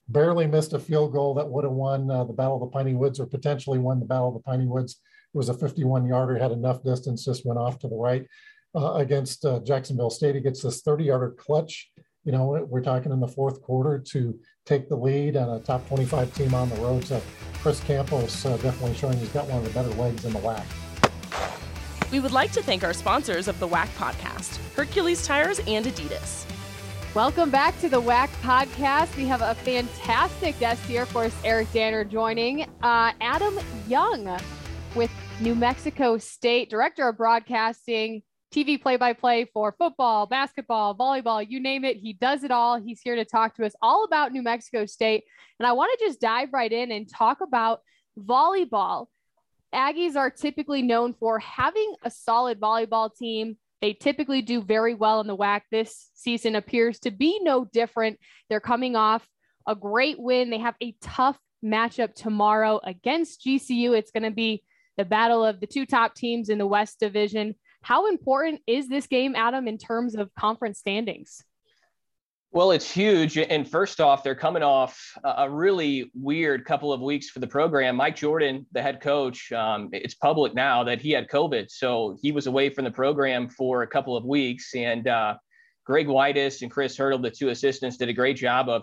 Barely 0.09 0.47
missed 0.47 0.73
a 0.73 0.79
field 0.79 1.13
goal 1.13 1.35
that 1.35 1.49
would 1.49 1.65
have 1.65 1.73
won 1.73 2.11
uh, 2.11 2.25
the 2.25 2.33
Battle 2.33 2.57
of 2.57 2.61
the 2.61 2.75
Piney 2.75 2.95
Woods 2.95 3.21
or 3.21 3.27
potentially 3.27 3.79
won 3.79 4.01
the 4.01 4.07
Battle 4.07 4.29
of 4.29 4.35
the 4.35 4.41
Piney 4.41 4.67
Woods. 4.67 5.01
It 5.33 5.39
was 5.39 5.49
a 5.49 5.55
51 5.55 6.07
yarder, 6.07 6.37
had 6.37 6.51
enough 6.51 6.83
distance, 6.83 7.25
just 7.25 7.47
went 7.47 7.61
off 7.61 7.79
to 7.81 7.89
the 7.89 7.97
right 7.97 8.27
uh, 8.75 8.95
against 8.95 9.45
uh, 9.45 9.61
Jacksonville 9.61 10.11
State. 10.11 10.35
He 10.35 10.41
gets 10.41 10.63
this 10.63 10.83
30 10.83 11.05
yarder 11.05 11.31
clutch. 11.31 11.91
You 12.25 12.33
know, 12.33 12.67
we're 12.69 12.83
talking 12.83 13.13
in 13.13 13.21
the 13.21 13.29
fourth 13.29 13.63
quarter 13.63 13.99
to 14.11 14.39
take 14.67 14.89
the 14.89 14.97
lead 14.97 15.37
on 15.37 15.49
a 15.51 15.61
top 15.61 15.87
25 15.89 16.35
team 16.35 16.55
on 16.55 16.69
the 16.69 16.77
road. 16.77 17.05
So 17.05 17.23
Chris 17.63 17.81
Campos 17.81 18.45
uh, 18.45 18.57
definitely 18.59 18.97
showing 18.97 19.17
he's 19.19 19.29
got 19.31 19.47
one 19.47 19.59
of 19.59 19.65
the 19.65 19.71
better 19.71 19.95
legs 20.01 20.25
in 20.25 20.33
the 20.33 20.41
WAC. 20.41 20.90
We 22.11 22.19
would 22.19 22.33
like 22.33 22.51
to 22.53 22.63
thank 22.63 22.83
our 22.83 22.93
sponsors 22.93 23.47
of 23.47 23.61
the 23.61 23.69
WAC 23.69 23.87
podcast, 23.97 24.59
Hercules 24.75 25.25
Tires 25.25 25.61
and 25.69 25.87
Adidas. 25.87 26.45
Welcome 27.15 27.51
back 27.51 27.79
to 27.81 27.89
the 27.89 28.03
WAC 28.03 28.29
podcast. 28.43 29.17
We 29.17 29.27
have 29.27 29.43
a 29.43 29.55
fantastic 29.55 30.59
guest 30.59 30.85
here, 30.87 31.03
of 31.03 31.13
course, 31.13 31.35
Eric 31.45 31.73
Danner 31.73 32.05
joining. 32.05 32.63
Uh, 32.83 33.13
Adam 33.21 33.61
Young 33.87 34.37
with 34.97 35.11
New 35.41 35.55
Mexico 35.55 36.19
State, 36.19 36.69
Director 36.69 37.09
of 37.09 37.17
Broadcasting, 37.17 38.23
TV 38.53 38.83
play 38.83 38.97
by 38.97 39.13
play 39.13 39.45
for 39.45 39.77
football, 39.79 40.27
basketball, 40.27 40.97
volleyball, 40.97 41.49
you 41.49 41.61
name 41.61 41.85
it. 41.85 41.97
He 41.97 42.13
does 42.13 42.43
it 42.43 42.51
all. 42.51 42.81
He's 42.81 43.01
here 43.01 43.15
to 43.15 43.25
talk 43.25 43.55
to 43.55 43.65
us 43.65 43.75
all 43.81 44.03
about 44.03 44.33
New 44.33 44.43
Mexico 44.43 44.85
State. 44.85 45.23
And 45.61 45.67
I 45.67 45.73
want 45.73 45.97
to 45.97 46.05
just 46.05 46.21
dive 46.21 46.49
right 46.53 46.73
in 46.73 46.91
and 46.91 47.09
talk 47.09 47.41
about 47.41 47.83
volleyball. 48.19 49.07
Aggies 49.75 50.17
are 50.17 50.31
typically 50.31 50.83
known 50.83 51.15
for 51.15 51.39
having 51.39 51.95
a 52.03 52.11
solid 52.11 52.61
volleyball 52.61 53.15
team. 53.15 53.57
They 53.81 53.93
typically 53.93 54.43
do 54.43 54.63
very 54.63 54.95
well 54.95 55.21
in 55.21 55.27
the 55.27 55.37
WAC. 55.37 55.63
This 55.71 56.11
season 56.15 56.57
appears 56.57 56.99
to 57.01 57.11
be 57.11 57.39
no 57.43 57.65
different. 57.65 58.19
They're 58.49 58.61
coming 58.61 58.97
off 58.97 59.27
a 59.67 59.75
great 59.75 60.19
win. 60.19 60.51
They 60.51 60.59
have 60.59 60.75
a 60.83 60.95
tough 61.01 61.39
matchup 61.65 62.15
tomorrow 62.15 62.81
against 62.83 63.45
GCU. 63.45 63.97
It's 63.97 64.11
going 64.11 64.25
to 64.25 64.31
be 64.31 64.65
the 64.97 65.05
battle 65.05 65.45
of 65.45 65.61
the 65.61 65.67
two 65.67 65.87
top 65.87 66.15
teams 66.15 66.49
in 66.49 66.59
the 66.59 66.67
West 66.67 66.99
Division. 67.01 67.55
How 67.83 68.09
important 68.09 68.61
is 68.67 68.89
this 68.89 69.07
game, 69.07 69.35
Adam, 69.37 69.69
in 69.69 69.79
terms 69.79 70.15
of 70.15 70.35
conference 70.35 70.79
standings? 70.79 71.43
Well, 72.53 72.73
it's 72.73 72.91
huge. 72.91 73.39
And 73.39 73.69
first 73.69 74.01
off, 74.01 74.25
they're 74.25 74.35
coming 74.35 74.65
off 74.65 75.17
a 75.23 75.49
really 75.49 76.11
weird 76.15 76.65
couple 76.65 76.93
of 76.93 77.01
weeks 77.01 77.31
for 77.31 77.39
the 77.39 77.47
program. 77.47 77.95
Mike 77.95 78.17
Jordan, 78.17 78.67
the 78.73 78.83
head 78.83 79.01
coach, 79.01 79.53
um, 79.53 79.89
it's 79.93 80.15
public 80.15 80.53
now 80.53 80.83
that 80.83 81.01
he 81.01 81.13
had 81.13 81.29
COVID. 81.29 81.71
So 81.71 82.19
he 82.21 82.33
was 82.33 82.49
away 82.49 82.69
from 82.69 82.85
the 82.85 82.91
program 82.91 83.49
for 83.49 83.83
a 83.83 83.87
couple 83.87 84.17
of 84.17 84.25
weeks. 84.25 84.75
And 84.75 85.07
uh, 85.07 85.37
Greg 85.87 86.09
Whitus 86.09 86.63
and 86.63 86.73
Chris 86.73 86.97
Hurdle, 86.97 87.21
the 87.21 87.31
two 87.31 87.51
assistants, 87.51 87.97
did 87.97 88.09
a 88.09 88.13
great 88.13 88.37
job 88.37 88.69
of 88.69 88.83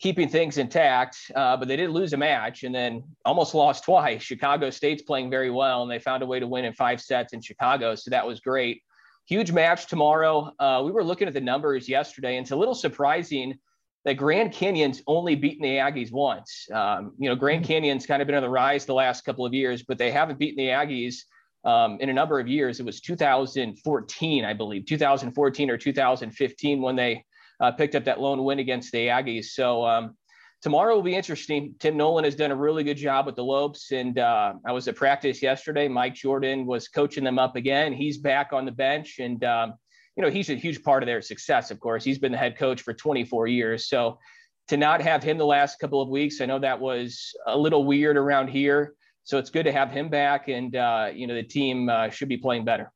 keeping 0.00 0.28
things 0.28 0.58
intact. 0.58 1.16
Uh, 1.32 1.56
but 1.56 1.68
they 1.68 1.76
did 1.76 1.90
lose 1.90 2.12
a 2.12 2.16
match 2.16 2.64
and 2.64 2.74
then 2.74 3.04
almost 3.24 3.54
lost 3.54 3.84
twice. 3.84 4.20
Chicago 4.20 4.68
State's 4.68 5.02
playing 5.02 5.30
very 5.30 5.52
well, 5.52 5.82
and 5.82 5.90
they 5.90 6.00
found 6.00 6.24
a 6.24 6.26
way 6.26 6.40
to 6.40 6.46
win 6.48 6.64
in 6.64 6.72
five 6.72 7.00
sets 7.00 7.32
in 7.34 7.40
Chicago. 7.40 7.94
So 7.94 8.10
that 8.10 8.26
was 8.26 8.40
great 8.40 8.82
huge 9.26 9.52
match 9.52 9.86
tomorrow. 9.86 10.52
Uh, 10.58 10.82
we 10.84 10.92
were 10.92 11.04
looking 11.04 11.28
at 11.28 11.34
the 11.34 11.40
numbers 11.40 11.88
yesterday, 11.88 12.36
and 12.36 12.44
it's 12.44 12.52
a 12.52 12.56
little 12.56 12.74
surprising 12.74 13.58
that 14.04 14.14
Grand 14.14 14.52
Canyon's 14.52 15.02
only 15.08 15.34
beaten 15.34 15.62
the 15.62 15.76
Aggies 15.76 16.12
once. 16.12 16.68
Um, 16.72 17.12
you 17.18 17.28
know, 17.28 17.34
Grand. 17.34 17.64
Canyon's 17.64 18.06
kind 18.06 18.22
of 18.22 18.26
been 18.26 18.36
on 18.36 18.42
the 18.42 18.48
rise 18.48 18.86
the 18.86 18.94
last 18.94 19.24
couple 19.24 19.44
of 19.44 19.52
years, 19.52 19.82
but 19.82 19.98
they 19.98 20.12
haven't 20.12 20.38
beaten 20.38 20.64
the 20.64 20.70
Aggies 20.70 21.16
um, 21.64 21.98
in 22.00 22.08
a 22.08 22.12
number 22.12 22.38
of 22.38 22.46
years. 22.46 22.78
It 22.78 22.86
was 22.86 23.00
2014, 23.00 24.44
I 24.44 24.52
believe, 24.54 24.86
2014 24.86 25.70
or 25.70 25.76
2015 25.76 26.80
when 26.80 26.94
they 26.94 27.24
uh, 27.58 27.72
picked 27.72 27.96
up 27.96 28.04
that 28.04 28.20
lone 28.20 28.44
win 28.44 28.60
against 28.60 28.92
the 28.92 29.08
Aggies. 29.08 29.46
So 29.46 29.84
um, 29.84 30.16
tomorrow 30.66 30.96
will 30.96 31.02
be 31.02 31.14
interesting. 31.14 31.76
Tim 31.78 31.96
Nolan 31.96 32.24
has 32.24 32.34
done 32.34 32.50
a 32.50 32.56
really 32.56 32.82
good 32.82 32.96
job 32.96 33.24
with 33.24 33.36
the 33.36 33.44
Lopes, 33.44 33.92
and 33.92 34.18
uh, 34.18 34.54
I 34.64 34.72
was 34.72 34.88
at 34.88 34.96
practice 34.96 35.40
yesterday. 35.40 35.86
Mike 35.86 36.14
Jordan 36.14 36.66
was 36.66 36.88
coaching 36.88 37.22
them 37.22 37.38
up 37.38 37.54
again. 37.54 37.92
He's 37.92 38.18
back 38.18 38.52
on 38.52 38.64
the 38.64 38.72
bench, 38.72 39.20
and 39.20 39.44
um, 39.44 39.74
you 40.16 40.24
know 40.24 40.28
he's 40.28 40.50
a 40.50 40.54
huge 40.54 40.82
part 40.82 41.04
of 41.04 41.06
their 41.06 41.22
success. 41.22 41.70
Of 41.70 41.78
course, 41.78 42.02
he's 42.02 42.18
been 42.18 42.32
the 42.32 42.38
head 42.38 42.58
coach 42.58 42.82
for 42.82 42.92
24 42.92 43.46
years. 43.46 43.88
So 43.88 44.18
to 44.66 44.76
not 44.76 45.00
have 45.02 45.22
him 45.22 45.38
the 45.38 45.46
last 45.46 45.78
couple 45.78 46.02
of 46.02 46.08
weeks, 46.08 46.40
I 46.40 46.46
know 46.46 46.58
that 46.58 46.80
was 46.80 47.32
a 47.46 47.56
little 47.56 47.84
weird 47.84 48.16
around 48.16 48.48
here. 48.48 48.94
So 49.22 49.38
it's 49.38 49.50
good 49.50 49.66
to 49.66 49.72
have 49.72 49.92
him 49.92 50.08
back, 50.08 50.48
and 50.48 50.74
uh, 50.74 51.10
you 51.14 51.28
know 51.28 51.34
the 51.36 51.44
team 51.44 51.88
uh, 51.88 52.10
should 52.10 52.28
be 52.28 52.38
playing 52.38 52.64
better. 52.64 52.90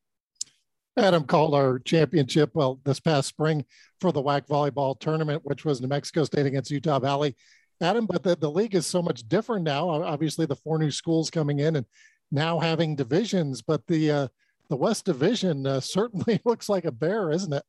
Adam 0.97 1.23
called 1.23 1.55
our 1.55 1.79
championship 1.79 2.51
well 2.53 2.81
this 2.83 2.99
past 2.99 3.29
spring 3.29 3.63
for 4.01 4.11
the 4.11 4.21
WAC 4.21 4.45
volleyball 4.47 4.99
tournament, 4.99 5.41
which 5.45 5.63
was 5.63 5.79
New 5.79 5.87
Mexico 5.87 6.25
State 6.25 6.45
against 6.45 6.69
Utah 6.69 6.99
Valley. 6.99 7.33
Adam, 7.81 8.05
but 8.05 8.23
the, 8.23 8.35
the 8.35 8.49
league 8.49 8.75
is 8.75 8.85
so 8.85 9.01
much 9.01 9.27
different 9.27 9.63
now. 9.63 9.89
Obviously, 9.89 10.45
the 10.45 10.55
four 10.55 10.77
new 10.77 10.91
schools 10.91 11.29
coming 11.29 11.59
in 11.59 11.75
and 11.75 11.85
now 12.31 12.59
having 12.59 12.95
divisions, 12.95 13.61
but 13.61 13.85
the 13.87 14.11
uh, 14.11 14.27
the 14.69 14.75
West 14.75 15.05
Division 15.05 15.67
uh, 15.67 15.79
certainly 15.81 16.39
looks 16.45 16.69
like 16.69 16.85
a 16.85 16.91
bear, 16.91 17.31
isn't 17.31 17.53
it? 17.53 17.63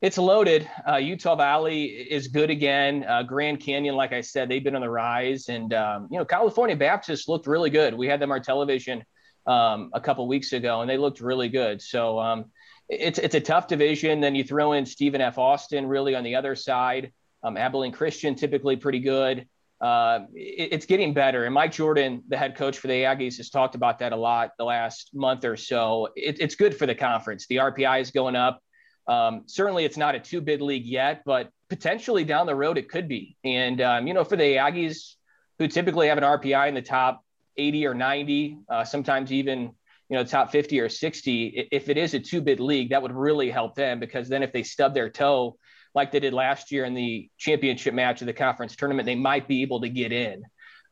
It's 0.00 0.18
loaded. 0.18 0.68
Uh, 0.88 0.96
Utah 0.96 1.36
Valley 1.36 1.84
is 1.84 2.26
good 2.26 2.50
again. 2.50 3.04
Uh, 3.08 3.22
Grand 3.22 3.60
Canyon, 3.60 3.94
like 3.94 4.12
I 4.12 4.20
said, 4.20 4.48
they've 4.48 4.64
been 4.64 4.74
on 4.74 4.80
the 4.80 4.90
rise, 4.90 5.48
and 5.48 5.72
um, 5.72 6.08
you 6.10 6.18
know 6.18 6.24
California 6.24 6.76
Baptist 6.76 7.28
looked 7.28 7.46
really 7.46 7.70
good. 7.70 7.94
We 7.94 8.08
had 8.08 8.18
them 8.18 8.32
on 8.32 8.42
television 8.42 9.04
um, 9.46 9.90
a 9.94 10.00
couple 10.00 10.26
weeks 10.26 10.52
ago, 10.52 10.80
and 10.80 10.90
they 10.90 10.96
looked 10.96 11.20
really 11.20 11.48
good. 11.48 11.80
So 11.80 12.18
um, 12.18 12.46
it's 12.88 13.20
it's 13.20 13.36
a 13.36 13.40
tough 13.40 13.68
division. 13.68 14.20
Then 14.20 14.34
you 14.34 14.42
throw 14.42 14.72
in 14.72 14.84
Stephen 14.86 15.20
F. 15.20 15.38
Austin, 15.38 15.86
really 15.86 16.16
on 16.16 16.24
the 16.24 16.34
other 16.34 16.56
side. 16.56 17.12
Um, 17.42 17.56
Abilene 17.56 17.92
Christian, 17.92 18.34
typically 18.34 18.76
pretty 18.76 19.00
good. 19.00 19.46
Uh, 19.80 20.26
it, 20.32 20.68
it's 20.72 20.86
getting 20.86 21.12
better. 21.12 21.44
And 21.44 21.52
Mike 21.52 21.72
Jordan, 21.72 22.22
the 22.28 22.36
head 22.36 22.56
coach 22.56 22.78
for 22.78 22.86
the 22.86 23.02
Aggies, 23.02 23.36
has 23.38 23.50
talked 23.50 23.74
about 23.74 23.98
that 23.98 24.12
a 24.12 24.16
lot 24.16 24.52
the 24.58 24.64
last 24.64 25.10
month 25.12 25.44
or 25.44 25.56
so. 25.56 26.08
It, 26.14 26.40
it's 26.40 26.54
good 26.54 26.76
for 26.76 26.86
the 26.86 26.94
conference. 26.94 27.46
The 27.48 27.56
RPI 27.56 28.00
is 28.00 28.10
going 28.12 28.36
up. 28.36 28.60
Um, 29.08 29.42
certainly, 29.46 29.84
it's 29.84 29.96
not 29.96 30.14
a 30.14 30.20
two 30.20 30.40
bid 30.40 30.62
league 30.62 30.86
yet, 30.86 31.22
but 31.26 31.50
potentially 31.68 32.24
down 32.24 32.46
the 32.46 32.54
road 32.54 32.78
it 32.78 32.88
could 32.88 33.08
be. 33.08 33.36
And 33.42 33.80
um, 33.80 34.06
you 34.06 34.14
know, 34.14 34.22
for 34.22 34.36
the 34.36 34.56
Aggies, 34.56 35.14
who 35.58 35.66
typically 35.66 36.06
have 36.08 36.18
an 36.18 36.24
RPI 36.24 36.68
in 36.68 36.74
the 36.74 36.82
top 36.82 37.24
80 37.56 37.86
or 37.86 37.94
90, 37.94 38.58
uh, 38.68 38.84
sometimes 38.84 39.32
even 39.32 39.72
you 40.08 40.18
know 40.18 40.24
top 40.24 40.52
50 40.52 40.78
or 40.78 40.90
60 40.90 41.68
if 41.72 41.88
it 41.88 41.96
is 41.96 42.12
a 42.12 42.20
two 42.20 42.42
bid 42.42 42.60
league 42.60 42.90
that 42.90 43.00
would 43.00 43.12
really 43.12 43.48
help 43.48 43.74
them 43.74 43.98
because 43.98 44.28
then 44.28 44.42
if 44.42 44.52
they 44.52 44.62
stub 44.62 44.92
their 44.92 45.08
toe 45.08 45.56
like 45.94 46.12
they 46.12 46.20
did 46.20 46.32
last 46.32 46.72
year 46.72 46.84
in 46.84 46.94
the 46.94 47.28
championship 47.38 47.94
match 47.94 48.20
of 48.22 48.26
the 48.26 48.32
conference 48.32 48.76
tournament 48.76 49.06
they 49.06 49.14
might 49.14 49.46
be 49.48 49.62
able 49.62 49.80
to 49.80 49.88
get 49.88 50.12
in 50.12 50.42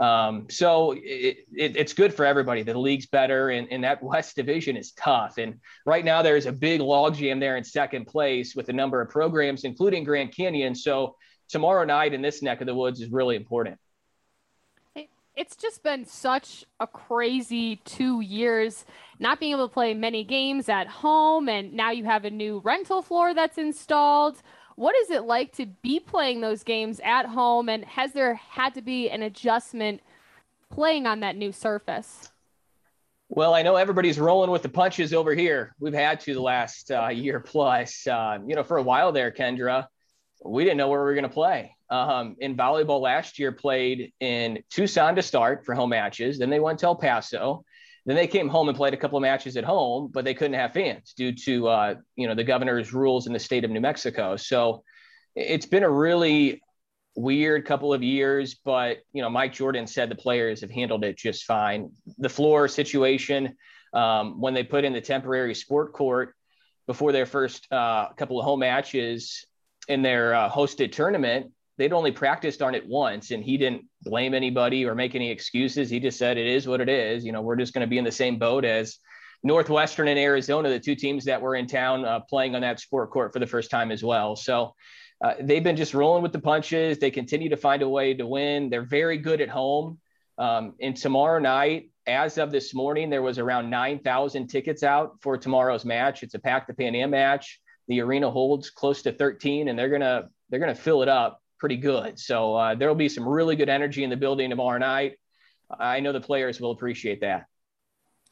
Um, 0.01 0.47
so 0.49 0.93
it, 0.93 1.45
it, 1.53 1.77
it's 1.77 1.93
good 1.93 2.15
for 2.15 2.25
everybody. 2.25 2.63
The 2.63 2.79
league's 2.79 3.07
better, 3.07 3.51
and, 3.51 3.69
and 3.71 3.85
that 3.85 4.03
West 4.03 4.35
Division 4.35 4.77
is 4.77 4.93
tough. 4.93 5.37
And 5.37 5.61
right 5.85 6.05
now, 6.05 6.23
there's 6.23 6.47
a 6.47 6.53
big 6.53 6.81
logjam 6.81 7.39
there 7.39 7.59
in 7.59 7.65
second 7.65 8.07
place 8.07 8.57
with 8.57 8.71
a 8.71 8.73
number 8.73 9.03
of 9.03 9.11
programs, 9.11 9.65
including 9.65 10.05
Grand 10.05 10.35
Canyon. 10.35 10.75
So 10.75 11.17
tomorrow 11.51 11.85
night 11.85 12.15
in 12.15 12.23
this 12.23 12.43
neck 12.43 12.63
of 12.63 12.67
the 12.67 12.75
woods 12.75 13.03
is 13.03 13.11
really 13.11 13.37
important. 13.37 13.79
It's 15.37 15.57
just 15.57 15.83
been 15.83 16.07
such 16.07 16.65
a 16.81 16.87
crazy 16.87 17.77
two 17.85 18.21
years, 18.21 18.85
not 19.19 19.39
being 19.39 19.53
able 19.53 19.69
to 19.69 19.73
play 19.73 19.95
many 19.95 20.25
games 20.25 20.69
at 20.69 20.87
home, 20.87 21.49
and 21.49 21.75
now 21.75 21.91
you 21.91 22.05
have 22.05 22.25
a 22.25 22.31
new 22.31 22.61
rental 22.65 23.03
floor 23.03 23.35
that's 23.35 23.59
installed. 23.59 24.43
What 24.81 24.97
is 24.97 25.11
it 25.11 25.25
like 25.25 25.53
to 25.57 25.67
be 25.67 26.01
playing 26.01 26.41
those 26.41 26.63
games 26.63 27.03
at 27.05 27.27
home? 27.27 27.69
And 27.69 27.85
has 27.85 28.15
there 28.15 28.37
had 28.37 28.73
to 28.77 28.81
be 28.81 29.11
an 29.11 29.23
adjustment 29.23 30.01
playing 30.71 31.07
on 31.07 31.21
that 31.21 31.37
new 31.37 31.53
surface? 31.53 32.33
Well, 33.29 33.53
I 33.53 33.61
know 33.61 33.77
everybody's 33.77 34.19
rolling 34.19 34.51
with 34.51 34.63
the 34.63 34.71
punches 34.71 35.13
over 35.13 35.35
here. 35.35 35.75
We've 35.81 35.93
had 35.93 36.19
to 36.21 36.33
the 36.33 36.41
last 36.41 36.91
uh, 36.91 37.09
year 37.09 37.41
plus. 37.41 38.07
Uh, 38.07 38.39
you 38.47 38.57
know, 38.57 38.63
for 38.63 38.79
a 38.79 38.83
while 38.83 39.13
there, 39.13 39.31
Kendra, 39.31 39.87
we 40.43 40.65
didn't 40.65 40.79
know 40.79 40.89
where 40.89 41.01
we 41.01 41.05
were 41.05 41.15
going 41.15 41.25
to 41.25 41.29
play. 41.29 41.77
Um, 41.91 42.37
in 42.39 42.57
volleyball 42.57 43.03
last 43.03 43.39
year, 43.39 43.53
played 43.53 44.15
in 44.21 44.63
Tucson 44.71 45.15
to 45.17 45.21
start 45.21 45.67
for 45.67 45.75
home 45.75 45.91
matches. 45.91 46.39
Then 46.39 46.49
they 46.49 46.59
went 46.59 46.79
to 46.79 46.87
El 46.87 46.97
Paso. 46.97 47.67
Then 48.11 48.17
they 48.17 48.27
came 48.27 48.49
home 48.49 48.69
and 48.69 48.77
played 48.77 48.93
a 48.93 48.97
couple 48.97 49.17
of 49.19 49.23
matches 49.23 49.57
at 49.57 49.63
home, 49.63 50.11
but 50.13 50.25
they 50.25 50.35
couldn't 50.35 50.59
have 50.59 50.73
fans 50.73 51.15
due 51.17 51.31
to 51.31 51.69
uh, 51.69 51.95
you 52.17 52.27
know 52.27 52.35
the 52.35 52.43
governor's 52.43 52.93
rules 52.93 53.29
in 53.29 53.33
the 53.33 53.39
state 53.39 53.63
of 53.63 53.71
New 53.71 53.81
Mexico. 53.81 54.35
So 54.35 54.83
it's 55.37 55.65
been 55.65 55.85
a 55.85 55.89
really 55.89 56.61
weird 57.15 57.65
couple 57.67 57.95
of 57.95 58.03
years, 58.03 58.57
but 58.65 58.99
you 59.13 59.23
know 59.23 59.31
Mike 59.31 59.53
Jordan 59.53 59.87
said 59.87 60.09
the 60.09 60.17
players 60.17 60.61
have 60.63 60.73
handled 60.73 61.05
it 61.05 61.19
just 61.19 61.45
fine. 61.45 61.93
The 62.19 62.29
floor 62.29 62.67
situation 62.67 63.57
um, 63.95 64.41
when 64.41 64.55
they 64.55 64.65
put 64.65 64.85
in 64.85 64.93
the 64.93 65.01
temporary 65.01 65.55
sport 65.55 65.93
court 65.93 66.35
before 66.89 67.13
their 67.13 67.27
first 67.27 67.73
uh, 67.73 68.09
couple 68.15 68.41
of 68.41 68.45
home 68.45 68.59
matches 68.59 69.47
in 69.87 70.03
their 70.03 70.35
uh, 70.35 70.51
hosted 70.51 70.91
tournament, 70.91 71.53
they'd 71.81 71.95
only 71.95 72.13
practiced 72.13 72.61
on 72.61 72.75
it 72.75 72.87
once 72.87 73.31
and 73.31 73.43
he 73.43 73.57
didn't 73.57 73.87
blame 74.03 74.35
anybody 74.35 74.85
or 74.85 74.95
make 74.95 75.15
any 75.15 75.31
excuses. 75.31 75.89
He 75.89 75.99
just 75.99 76.19
said, 76.19 76.37
it 76.37 76.47
is 76.47 76.69
what 76.69 76.83
it 76.83 76.91
is. 76.91 77.25
You 77.25 77.33
know, 77.33 77.41
we're 77.41 77.57
just 77.57 77.73
going 77.73 77.81
to 77.81 77.89
be 77.89 77.97
in 77.97 78.05
the 78.05 78.13
same 78.13 78.39
boat 78.39 78.67
as 78.67 78.99
Northwestern 79.43 80.07
and 80.09 80.19
Arizona, 80.19 80.69
the 80.69 80.79
two 80.79 80.95
teams 80.95 81.25
that 81.25 81.41
were 81.41 81.55
in 81.55 81.67
town 81.67 82.05
uh, 82.05 82.21
playing 82.21 82.55
on 82.55 82.61
that 82.61 82.81
sport 82.81 83.11
court 83.11 83.33
for 83.33 83.39
the 83.39 83.47
first 83.47 83.71
time 83.71 83.91
as 83.91 84.05
well. 84.05 84.37
So 84.37 84.75
uh, 85.25 85.33
they've 85.41 85.65
been 85.65 85.75
just 85.75 85.95
rolling 85.95 86.23
with 86.23 86.33
the 86.33 86.39
punches. 86.39 86.99
They 86.99 87.11
continue 87.11 87.49
to 87.49 87.57
find 87.57 87.81
a 87.81 87.89
way 87.89 88.13
to 88.13 88.27
win. 88.27 88.69
They're 88.69 88.85
very 88.85 89.17
good 89.17 89.41
at 89.41 89.49
home. 89.49 89.99
Um, 90.37 90.75
and 90.83 90.95
tomorrow 90.95 91.39
night, 91.39 91.89
as 92.07 92.37
of 92.37 92.53
this 92.53 92.75
morning, 92.75 93.09
there 93.09 93.23
was 93.23 93.39
around 93.39 93.71
9,000 93.71 94.49
tickets 94.49 94.83
out 94.83 95.17
for 95.23 95.39
tomorrow's 95.39 95.87
match. 95.87 96.23
It's 96.23 96.35
a 96.35 96.39
Pack 96.39 96.67
the 96.67 96.75
Pan 96.75 96.95
Am 96.95 97.09
match. 97.09 97.59
The 97.89 98.03
arena 98.03 98.31
holds 98.31 98.69
close 98.69 99.01
to 99.03 99.13
13, 99.13 99.69
and 99.69 99.79
they're 99.79 99.89
gonna 99.89 100.29
they're 100.51 100.61
gonna 100.61 100.75
fill 100.75 101.03
it 101.03 101.09
up 101.09 101.41
pretty 101.61 101.77
good. 101.77 102.19
So 102.19 102.57
uh, 102.57 102.75
there 102.75 102.89
will 102.89 102.97
be 102.97 103.09
some 103.09 103.29
really 103.29 103.55
good 103.55 103.69
energy 103.69 104.03
in 104.03 104.11
the 104.11 104.17
building 104.17 104.51
tomorrow 104.51 104.79
night. 104.79 105.19
I 105.79 106.01
know 106.01 106.13
the 106.13 106.21
players 106.21 106.61
will 106.61 106.73
appreciate 106.73 107.21
that. 107.21 107.47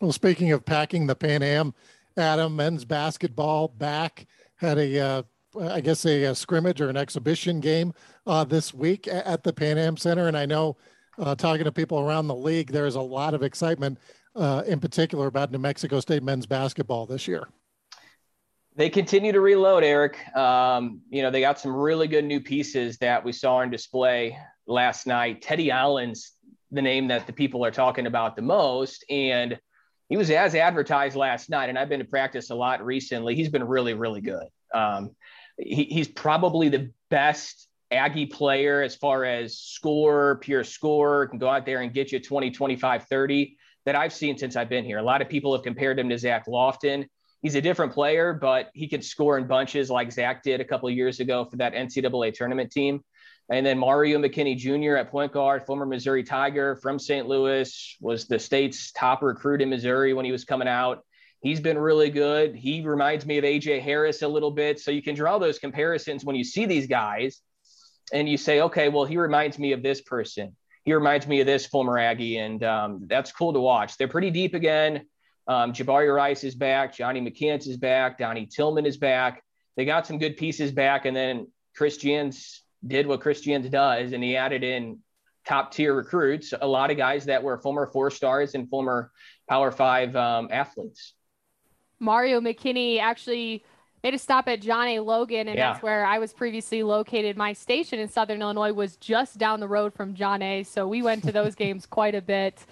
Well, 0.00 0.12
speaking 0.12 0.50
of 0.52 0.64
packing 0.64 1.06
the 1.06 1.14
Pan 1.14 1.42
Am, 1.42 1.74
Adam, 2.16 2.56
men's 2.56 2.84
basketball 2.84 3.68
back 3.68 4.26
had 4.56 4.78
a, 4.78 4.98
uh, 4.98 5.22
I 5.60 5.80
guess, 5.80 6.04
a, 6.04 6.24
a, 6.24 6.34
scrimmage 6.34 6.80
or 6.80 6.88
an 6.88 6.96
exhibition 6.96 7.60
game 7.60 7.92
uh, 8.26 8.42
this 8.44 8.74
week 8.74 9.06
at 9.06 9.44
the 9.44 9.52
Pan 9.52 9.78
Am 9.78 9.96
Center. 9.96 10.26
And 10.26 10.36
I 10.36 10.46
know, 10.46 10.76
uh, 11.18 11.34
talking 11.34 11.64
to 11.64 11.72
people 11.72 12.00
around 12.00 12.26
the 12.26 12.34
league, 12.34 12.72
there's 12.72 12.94
a 12.96 13.00
lot 13.00 13.34
of 13.34 13.42
excitement, 13.42 13.98
uh, 14.34 14.62
in 14.66 14.80
particular, 14.80 15.26
about 15.26 15.52
New 15.52 15.58
Mexico 15.58 16.00
State 16.00 16.22
men's 16.22 16.46
basketball 16.46 17.06
this 17.06 17.28
year 17.28 17.48
they 18.78 18.88
continue 18.88 19.32
to 19.32 19.40
reload, 19.40 19.82
Eric. 19.82 20.24
Um, 20.36 21.00
you 21.10 21.22
know, 21.22 21.32
they 21.32 21.40
got 21.40 21.58
some 21.58 21.74
really 21.74 22.06
good 22.06 22.24
new 22.24 22.40
pieces 22.40 22.96
that 22.98 23.24
we 23.24 23.32
saw 23.32 23.56
on 23.56 23.70
display 23.70 24.38
last 24.68 25.04
night. 25.04 25.42
Teddy 25.42 25.72
Allen's 25.72 26.30
the 26.70 26.80
name 26.80 27.08
that 27.08 27.26
the 27.26 27.32
people 27.32 27.64
are 27.64 27.72
talking 27.72 28.06
about 28.06 28.36
the 28.36 28.42
most. 28.42 29.04
And 29.10 29.58
he 30.08 30.16
was 30.16 30.30
as 30.30 30.54
advertised 30.54 31.16
last 31.16 31.50
night. 31.50 31.68
And 31.68 31.76
I've 31.76 31.88
been 31.88 31.98
to 31.98 32.04
practice 32.04 32.50
a 32.50 32.54
lot 32.54 32.84
recently. 32.84 33.34
He's 33.34 33.48
been 33.48 33.64
really, 33.64 33.94
really 33.94 34.20
good. 34.20 34.46
Um, 34.72 35.10
he, 35.58 35.82
he's 35.84 36.06
probably 36.06 36.68
the 36.68 36.92
best 37.10 37.66
Aggie 37.90 38.26
player 38.26 38.80
as 38.80 38.94
far 38.94 39.24
as 39.24 39.58
score, 39.58 40.36
pure 40.36 40.62
score, 40.62 41.26
can 41.26 41.40
go 41.40 41.48
out 41.48 41.66
there 41.66 41.80
and 41.80 41.92
get 41.92 42.12
you 42.12 42.20
20, 42.20 42.52
25, 42.52 43.06
30 43.08 43.56
that 43.86 43.96
I've 43.96 44.12
seen 44.12 44.38
since 44.38 44.54
I've 44.54 44.68
been 44.68 44.84
here. 44.84 44.98
A 44.98 45.02
lot 45.02 45.20
of 45.20 45.28
people 45.28 45.52
have 45.52 45.64
compared 45.64 45.98
him 45.98 46.08
to 46.10 46.18
Zach 46.18 46.46
Lofton 46.46 47.06
he's 47.42 47.54
a 47.54 47.60
different 47.60 47.92
player, 47.92 48.32
but 48.32 48.70
he 48.74 48.88
can 48.88 49.02
score 49.02 49.38
in 49.38 49.46
bunches 49.46 49.90
like 49.90 50.12
Zach 50.12 50.42
did 50.42 50.60
a 50.60 50.64
couple 50.64 50.90
years 50.90 51.20
ago 51.20 51.44
for 51.44 51.56
that 51.56 51.74
NCAA 51.74 52.34
tournament 52.34 52.70
team. 52.70 53.02
And 53.50 53.64
then 53.64 53.78
Mario 53.78 54.18
McKinney 54.18 54.56
Jr. 54.56 54.96
at 54.96 55.10
point 55.10 55.32
guard, 55.32 55.64
former 55.64 55.86
Missouri 55.86 56.22
Tiger 56.22 56.76
from 56.76 56.98
St. 56.98 57.26
Louis, 57.26 57.96
was 58.00 58.26
the 58.26 58.38
state's 58.38 58.92
top 58.92 59.22
recruit 59.22 59.62
in 59.62 59.70
Missouri 59.70 60.12
when 60.12 60.26
he 60.26 60.32
was 60.32 60.44
coming 60.44 60.68
out. 60.68 61.02
He's 61.40 61.60
been 61.60 61.78
really 61.78 62.10
good. 62.10 62.54
He 62.54 62.82
reminds 62.82 63.24
me 63.24 63.38
of 63.38 63.44
AJ 63.44 63.80
Harris 63.80 64.22
a 64.22 64.28
little 64.28 64.50
bit. 64.50 64.80
So 64.80 64.90
you 64.90 65.02
can 65.02 65.14
draw 65.14 65.38
those 65.38 65.58
comparisons 65.58 66.24
when 66.24 66.36
you 66.36 66.44
see 66.44 66.66
these 66.66 66.86
guys 66.86 67.40
and 68.12 68.28
you 68.28 68.36
say, 68.36 68.60
okay, 68.62 68.88
well, 68.88 69.04
he 69.04 69.16
reminds 69.16 69.58
me 69.58 69.72
of 69.72 69.82
this 69.82 70.02
person. 70.02 70.56
He 70.84 70.92
reminds 70.92 71.26
me 71.26 71.40
of 71.40 71.46
this 71.46 71.64
former 71.64 71.98
Aggie. 71.98 72.38
And 72.38 72.62
um, 72.64 73.04
that's 73.06 73.32
cool 73.32 73.52
to 73.52 73.60
watch. 73.60 73.96
They're 73.96 74.08
pretty 74.08 74.30
deep 74.30 74.54
again. 74.54 75.06
Um, 75.48 75.72
Jabari 75.72 76.14
Rice 76.14 76.44
is 76.44 76.54
back. 76.54 76.94
Johnny 76.94 77.20
McCants 77.20 77.66
is 77.66 77.78
back. 77.78 78.18
Donnie 78.18 78.46
Tillman 78.46 78.86
is 78.86 78.98
back. 78.98 79.42
They 79.76 79.84
got 79.84 80.06
some 80.06 80.18
good 80.18 80.36
pieces 80.36 80.70
back. 80.70 81.06
And 81.06 81.16
then 81.16 81.48
Chris 81.74 81.96
Jans 81.96 82.62
did 82.86 83.06
what 83.06 83.20
Chris 83.20 83.40
Jans 83.40 83.68
does, 83.68 84.12
and 84.12 84.22
he 84.22 84.36
added 84.36 84.62
in 84.62 84.98
top 85.46 85.72
tier 85.72 85.94
recruits, 85.94 86.52
a 86.60 86.66
lot 86.66 86.90
of 86.90 86.96
guys 86.96 87.24
that 87.24 87.42
were 87.42 87.58
former 87.58 87.86
four 87.86 88.10
stars 88.10 88.54
and 88.54 88.68
former 88.68 89.10
Power 89.48 89.70
Five 89.70 90.14
um, 90.14 90.48
athletes. 90.52 91.14
Mario 91.98 92.40
McKinney 92.40 93.00
actually 93.00 93.64
made 94.04 94.14
a 94.14 94.18
stop 94.18 94.46
at 94.46 94.60
John 94.60 94.86
A. 94.86 95.00
Logan, 95.00 95.48
and 95.48 95.56
yeah. 95.56 95.72
that's 95.72 95.82
where 95.82 96.04
I 96.04 96.18
was 96.18 96.32
previously 96.32 96.82
located. 96.82 97.36
My 97.36 97.52
station 97.52 97.98
in 97.98 98.08
Southern 98.08 98.42
Illinois 98.42 98.72
was 98.72 98.96
just 98.96 99.38
down 99.38 99.60
the 99.60 99.68
road 99.68 99.94
from 99.94 100.14
John 100.14 100.42
A. 100.42 100.62
So 100.62 100.86
we 100.86 101.02
went 101.02 101.24
to 101.24 101.32
those 101.32 101.54
games 101.56 101.86
quite 101.86 102.14
a 102.14 102.22
bit. 102.22 102.64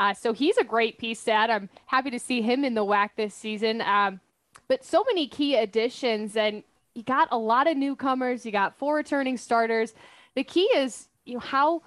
Uh, 0.00 0.14
so 0.14 0.32
he's 0.32 0.56
a 0.56 0.64
great 0.64 0.96
piece 0.96 1.22
to 1.24 1.30
add. 1.30 1.50
I'm 1.50 1.68
happy 1.84 2.10
to 2.10 2.18
see 2.18 2.40
him 2.40 2.64
in 2.64 2.72
the 2.72 2.84
WAC 2.84 3.10
this 3.16 3.34
season. 3.34 3.82
Um, 3.82 4.18
but 4.66 4.82
so 4.82 5.04
many 5.06 5.28
key 5.28 5.56
additions, 5.56 6.36
and 6.36 6.62
you 6.94 7.02
got 7.02 7.28
a 7.30 7.36
lot 7.36 7.70
of 7.70 7.76
newcomers. 7.76 8.46
You 8.46 8.50
got 8.50 8.78
four 8.78 8.96
returning 8.96 9.36
starters. 9.36 9.92
The 10.34 10.42
key 10.42 10.70
is 10.74 11.08
you 11.26 11.34
know 11.34 11.40
how 11.40 11.82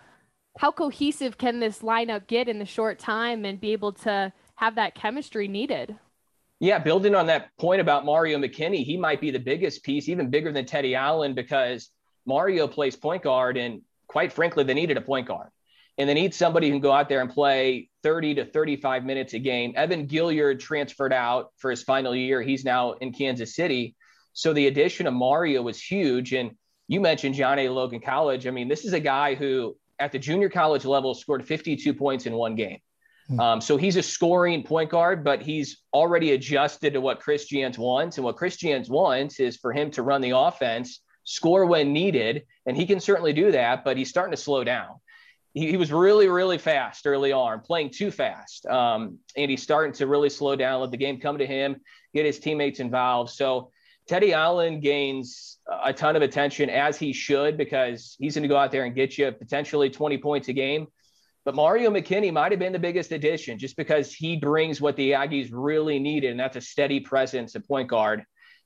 how 0.59 0.71
cohesive 0.71 1.39
can 1.39 1.59
this 1.59 1.79
lineup 1.79 2.27
get 2.27 2.47
in 2.47 2.59
the 2.59 2.65
short 2.65 2.99
time 2.99 3.45
and 3.45 3.59
be 3.59 3.71
able 3.71 3.93
to 3.93 4.31
have 4.55 4.75
that 4.75 4.93
chemistry 4.93 5.47
needed. 5.47 5.95
Yeah, 6.59 6.77
building 6.77 7.15
on 7.15 7.25
that 7.25 7.49
point 7.57 7.81
about 7.81 8.05
Mario 8.05 8.37
McKinney, 8.37 8.85
he 8.85 8.95
might 8.95 9.21
be 9.21 9.31
the 9.31 9.39
biggest 9.39 9.83
piece, 9.83 10.07
even 10.07 10.29
bigger 10.29 10.51
than 10.51 10.67
Teddy 10.67 10.93
Allen, 10.93 11.33
because 11.33 11.89
Mario 12.27 12.67
plays 12.67 12.95
point 12.95 13.23
guard, 13.23 13.57
and 13.57 13.81
quite 14.05 14.31
frankly, 14.31 14.63
they 14.63 14.75
needed 14.75 14.97
a 14.97 15.01
point 15.01 15.27
guard 15.27 15.49
and 15.97 16.09
they 16.09 16.13
need 16.13 16.33
somebody 16.33 16.67
who 16.67 16.73
can 16.73 16.81
go 16.81 16.91
out 16.91 17.07
there 17.07 17.21
and 17.21 17.29
play 17.29 17.89
30 18.01 18.35
to 18.35 18.45
35 18.45 19.05
minutes 19.05 19.33
a 19.33 19.39
game. 19.39 19.73
Evan 19.75 20.07
Gilliard 20.07 20.59
transferred 20.59 21.13
out 21.13 21.51
for 21.57 21.69
his 21.69 21.83
final 21.83 22.15
year. 22.15 22.41
He's 22.41 22.65
now 22.65 22.93
in 22.93 23.13
Kansas 23.13 23.55
City. 23.55 23.95
So 24.33 24.53
the 24.53 24.67
addition 24.67 25.05
of 25.05 25.13
Mario 25.13 25.61
was 25.61 25.81
huge. 25.81 26.33
And 26.33 26.51
you 26.87 26.99
mentioned 26.99 27.35
John 27.35 27.59
A. 27.59 27.69
Logan 27.69 28.01
College. 28.01 28.47
I 28.47 28.51
mean, 28.51 28.67
this 28.67 28.85
is 28.85 28.93
a 28.93 28.99
guy 28.99 29.35
who 29.35 29.77
at 29.99 30.11
the 30.11 30.19
junior 30.19 30.49
college 30.49 30.83
level 30.83 31.13
scored 31.13 31.45
52 31.45 31.93
points 31.93 32.25
in 32.25 32.33
one 32.33 32.55
game. 32.55 32.79
Hmm. 33.27 33.39
Um, 33.39 33.61
so 33.61 33.77
he's 33.77 33.95
a 33.95 34.03
scoring 34.03 34.63
point 34.63 34.89
guard, 34.89 35.23
but 35.23 35.43
he's 35.43 35.77
already 35.93 36.31
adjusted 36.31 36.93
to 36.93 37.01
what 37.01 37.19
Chris 37.19 37.45
Jans 37.45 37.77
wants. 37.77 38.17
And 38.17 38.25
what 38.25 38.35
Chris 38.35 38.57
Jans 38.57 38.89
wants 38.89 39.39
is 39.39 39.57
for 39.57 39.71
him 39.71 39.91
to 39.91 40.01
run 40.01 40.21
the 40.21 40.31
offense, 40.31 41.01
score 41.23 41.67
when 41.67 41.93
needed. 41.93 42.43
And 42.65 42.75
he 42.75 42.87
can 42.87 42.99
certainly 42.99 43.31
do 43.31 43.51
that, 43.51 43.83
but 43.83 43.95
he's 43.95 44.09
starting 44.09 44.31
to 44.31 44.41
slow 44.41 44.63
down 44.63 44.95
he, 45.53 45.69
he 45.69 45.77
was 45.77 45.91
really, 45.91 46.27
really 46.27 46.57
fast 46.57 47.05
early 47.05 47.31
on, 47.31 47.59
playing 47.61 47.91
too 47.91 48.11
fast. 48.11 48.65
Um, 48.65 49.19
and 49.37 49.49
he's 49.49 49.63
starting 49.63 49.93
to 49.93 50.07
really 50.07 50.29
slow 50.29 50.55
down, 50.55 50.81
let 50.81 50.91
the 50.91 50.97
game 50.97 51.19
come 51.19 51.37
to 51.37 51.45
him, 51.45 51.77
get 52.13 52.25
his 52.25 52.39
teammates 52.39 52.79
involved. 52.79 53.31
So 53.31 53.71
Teddy 54.07 54.33
Allen 54.33 54.79
gains 54.79 55.59
a 55.83 55.93
ton 55.93 56.15
of 56.15 56.21
attention 56.21 56.69
as 56.69 56.97
he 56.97 57.13
should 57.13 57.57
because 57.57 58.15
he's 58.19 58.35
going 58.35 58.43
to 58.43 58.49
go 58.49 58.57
out 58.57 58.71
there 58.71 58.83
and 58.83 58.95
get 58.95 59.17
you 59.17 59.31
potentially 59.31 59.89
20 59.89 60.17
points 60.17 60.47
a 60.49 60.53
game. 60.53 60.87
But 61.45 61.55
Mario 61.55 61.89
McKinney 61.89 62.31
might 62.31 62.51
have 62.51 62.59
been 62.59 62.73
the 62.73 62.79
biggest 62.79 63.11
addition 63.11 63.59
just 63.59 63.75
because 63.75 64.13
he 64.13 64.37
brings 64.37 64.79
what 64.79 64.95
the 64.95 65.11
Aggies 65.11 65.49
really 65.51 65.99
needed, 65.99 66.31
and 66.31 66.39
that's 66.39 66.55
a 66.55 66.61
steady 66.61 67.01
presence 67.01 67.55
at 67.55 67.67
point 67.67 67.89
guard. 67.89 68.23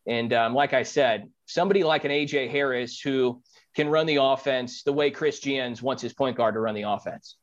And 0.07 0.31
um, 0.31 0.53
like 0.53 0.73
I 0.73 0.83
said, 0.83 1.29
somebody 1.47 1.83
like 1.83 2.05
an 2.05 2.11
AJ 2.11 2.51
Harris 2.51 2.99
who 2.99 3.41
can 3.77 3.87
run 3.87 4.07
the 4.07 4.15
offense 4.15 4.81
the 4.81 4.91
way 4.91 5.11
Chris 5.11 5.39
Jans 5.39 5.83
wants 5.83 6.01
his 6.01 6.11
point 6.11 6.35
guard 6.35 6.55
to 6.55 6.59
run 6.59 6.73
the 6.73 6.81
offense. 6.81 7.35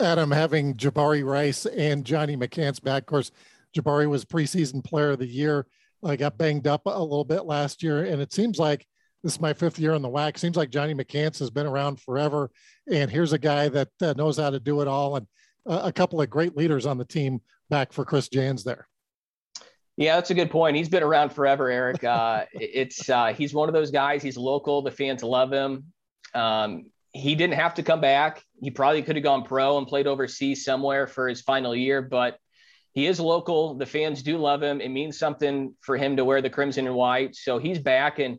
Adam, 0.00 0.32
having 0.32 0.74
Jabari 0.74 1.24
Rice 1.24 1.66
and 1.66 2.04
Johnny 2.04 2.36
McCants 2.36 2.82
back, 2.82 3.02
of 3.02 3.06
course, 3.06 3.30
Jabari 3.72 4.08
was 4.08 4.24
preseason 4.24 4.82
player 4.82 5.10
of 5.10 5.20
the 5.20 5.26
year. 5.26 5.68
I 6.04 6.16
got 6.16 6.36
banged 6.36 6.66
up 6.66 6.82
a 6.86 7.00
little 7.00 7.24
bit 7.24 7.44
last 7.44 7.80
year, 7.80 8.02
and 8.06 8.20
it 8.20 8.32
seems 8.32 8.58
like 8.58 8.84
this 9.22 9.34
is 9.34 9.40
my 9.40 9.52
fifth 9.52 9.78
year 9.78 9.94
on 9.94 10.02
the 10.02 10.08
WAC. 10.08 10.36
Seems 10.36 10.56
like 10.56 10.70
Johnny 10.70 10.94
McCants 10.94 11.38
has 11.38 11.50
been 11.50 11.66
around 11.66 12.00
forever, 12.00 12.50
and 12.90 13.08
here's 13.08 13.32
a 13.32 13.38
guy 13.38 13.68
that 13.68 13.90
uh, 14.02 14.14
knows 14.16 14.36
how 14.36 14.50
to 14.50 14.58
do 14.58 14.80
it 14.80 14.88
all, 14.88 15.14
and 15.14 15.28
uh, 15.64 15.82
a 15.84 15.92
couple 15.92 16.20
of 16.20 16.28
great 16.28 16.56
leaders 16.56 16.86
on 16.86 16.98
the 16.98 17.04
team 17.04 17.40
back 17.68 17.92
for 17.92 18.04
Chris 18.04 18.28
Jans 18.28 18.64
there. 18.64 18.88
Yeah, 20.00 20.14
that's 20.14 20.30
a 20.30 20.34
good 20.34 20.50
point. 20.50 20.78
He's 20.78 20.88
been 20.88 21.02
around 21.02 21.34
forever, 21.34 21.68
Eric. 21.68 22.02
Uh, 22.02 22.46
it's 22.54 23.10
uh, 23.10 23.34
he's 23.34 23.52
one 23.52 23.68
of 23.68 23.74
those 23.74 23.90
guys. 23.90 24.22
He's 24.22 24.38
local. 24.38 24.80
The 24.80 24.90
fans 24.90 25.22
love 25.22 25.52
him. 25.52 25.92
Um, 26.34 26.86
he 27.12 27.34
didn't 27.34 27.56
have 27.56 27.74
to 27.74 27.82
come 27.82 28.00
back. 28.00 28.42
He 28.62 28.70
probably 28.70 29.02
could 29.02 29.16
have 29.16 29.22
gone 29.22 29.44
pro 29.44 29.76
and 29.76 29.86
played 29.86 30.06
overseas 30.06 30.64
somewhere 30.64 31.06
for 31.06 31.28
his 31.28 31.42
final 31.42 31.76
year, 31.76 32.00
but 32.00 32.38
he 32.94 33.06
is 33.06 33.20
local. 33.20 33.74
The 33.74 33.84
fans 33.84 34.22
do 34.22 34.38
love 34.38 34.62
him. 34.62 34.80
It 34.80 34.88
means 34.88 35.18
something 35.18 35.74
for 35.82 35.98
him 35.98 36.16
to 36.16 36.24
wear 36.24 36.40
the 36.40 36.48
crimson 36.48 36.86
and 36.86 36.96
white. 36.96 37.36
So 37.36 37.58
he's 37.58 37.78
back. 37.78 38.20
And 38.20 38.38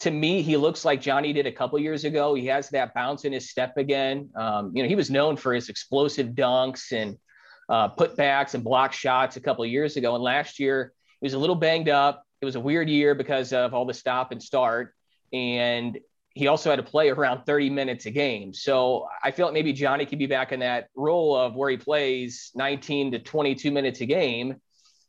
to 0.00 0.10
me, 0.10 0.42
he 0.42 0.56
looks 0.56 0.84
like 0.84 1.00
Johnny 1.00 1.32
did 1.32 1.46
a 1.46 1.52
couple 1.52 1.78
years 1.78 2.04
ago. 2.04 2.34
He 2.34 2.46
has 2.46 2.68
that 2.70 2.94
bounce 2.94 3.24
in 3.24 3.32
his 3.32 3.48
step 3.48 3.76
again. 3.76 4.30
Um, 4.34 4.72
you 4.74 4.82
know, 4.82 4.88
he 4.88 4.96
was 4.96 5.08
known 5.08 5.36
for 5.36 5.54
his 5.54 5.68
explosive 5.68 6.28
dunks 6.30 6.90
and 6.90 7.16
uh, 7.68 7.88
putbacks 7.94 8.54
and 8.54 8.62
block 8.62 8.92
shots 8.92 9.36
a 9.36 9.40
couple 9.40 9.64
years 9.66 9.96
ago. 9.96 10.14
And 10.14 10.22
last 10.22 10.58
year, 10.58 10.92
he 11.20 11.26
was 11.26 11.34
a 11.34 11.38
little 11.38 11.56
banged 11.56 11.88
up. 11.88 12.24
It 12.40 12.44
was 12.44 12.56
a 12.56 12.60
weird 12.60 12.88
year 12.88 13.14
because 13.14 13.52
of 13.52 13.74
all 13.74 13.86
the 13.86 13.94
stop 13.94 14.32
and 14.32 14.42
start. 14.42 14.94
And 15.32 15.98
he 16.34 16.48
also 16.48 16.68
had 16.68 16.76
to 16.76 16.82
play 16.82 17.08
around 17.08 17.44
30 17.44 17.70
minutes 17.70 18.04
a 18.04 18.10
game. 18.10 18.52
So 18.52 19.08
I 19.22 19.30
feel 19.30 19.46
like 19.46 19.54
maybe 19.54 19.72
Johnny 19.72 20.04
could 20.04 20.18
be 20.18 20.26
back 20.26 20.52
in 20.52 20.60
that 20.60 20.88
role 20.94 21.34
of 21.34 21.54
where 21.56 21.70
he 21.70 21.78
plays 21.78 22.50
19 22.54 23.12
to 23.12 23.18
22 23.18 23.70
minutes 23.70 24.02
a 24.02 24.06
game. 24.06 24.56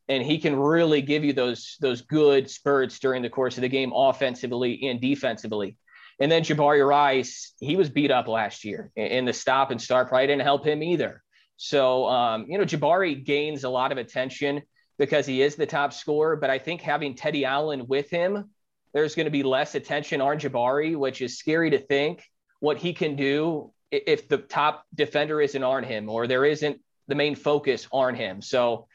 And 0.07 0.23
he 0.23 0.39
can 0.39 0.55
really 0.55 1.01
give 1.01 1.25
you 1.25 1.33
those 1.33 1.75
those 1.81 2.01
good 2.01 2.49
spurts 2.49 2.97
during 2.99 3.21
the 3.21 3.29
course 3.29 3.57
of 3.57 3.61
the 3.61 3.67
game, 3.67 3.91
offensively 3.93 4.87
and 4.87 5.01
defensively. 5.01 5.75
And 6.19 6.31
then 6.31 6.43
Jabari 6.43 6.87
Rice, 6.87 7.53
he 7.59 7.75
was 7.75 7.89
beat 7.89 8.09
up 8.09 8.29
last 8.29 8.63
year, 8.63 8.89
and 8.95 9.27
the 9.27 9.33
stop 9.33 9.69
and 9.69 9.81
start 9.81 10.07
probably 10.07 10.27
didn't 10.27 10.43
help 10.43 10.65
him 10.65 10.81
either. 10.81 11.21
So, 11.57 12.07
um, 12.07 12.45
you 12.47 12.57
know, 12.57 12.63
Jabari 12.63 13.23
gains 13.23 13.63
a 13.63 13.69
lot 13.69 13.91
of 13.91 13.97
attention 13.97 14.61
because 14.97 15.25
he 15.25 15.41
is 15.41 15.55
the 15.55 15.65
top 15.65 15.91
scorer. 15.93 16.35
But 16.35 16.49
I 16.49 16.59
think 16.59 16.81
having 16.81 17.15
Teddy 17.15 17.45
Allen 17.45 17.87
with 17.87 18.09
him 18.09 18.49
there's 18.93 19.13
going 19.15 19.25
to 19.25 19.31
be 19.31 19.43
less 19.43 19.75
attention 19.75 20.21
on 20.21 20.39
Jabari, 20.39 20.97
which 20.97 21.21
is 21.21 21.37
scary 21.37 21.69
to 21.69 21.77
think 21.77 22.23
what 22.59 22.77
he 22.77 22.93
can 22.93 23.15
do 23.15 23.71
if 23.91 24.27
the 24.27 24.39
top 24.39 24.85
defender 24.95 25.39
isn't 25.39 25.63
on 25.63 25.83
him 25.83 26.09
or 26.09 26.25
there 26.25 26.45
isn't 26.45 26.81
the 27.07 27.13
main 27.13 27.35
focus 27.35 27.87
on 27.91 28.15
him. 28.15 28.41
So 28.41 28.87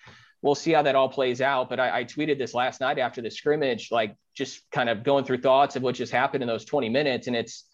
we'll 0.43 0.57
see 0.57 0.73
how 0.73 0.83
that 0.83 0.97
all 0.97 1.09
plays 1.09 1.41
out. 1.41 1.69
But 1.69 1.79
I, 1.79 2.01
I, 2.01 2.05
tweeted 2.05 2.37
this 2.37 2.53
last 2.53 2.81
night 2.81 2.99
after 2.99 3.23
the 3.23 3.31
scrimmage, 3.31 3.91
like 3.93 4.17
just 4.35 4.69
kind 4.73 4.89
of 4.89 5.05
going 5.05 5.25
through 5.25 5.39
thoughts 5.39 5.77
of 5.77 5.83
what 5.83 5.95
just 5.95 6.13
happened 6.13 6.43
in 6.43 6.49
those 6.49 6.65
20 6.65 6.89
minutes. 6.89 7.29
And 7.29 7.37
it's 7.37 7.65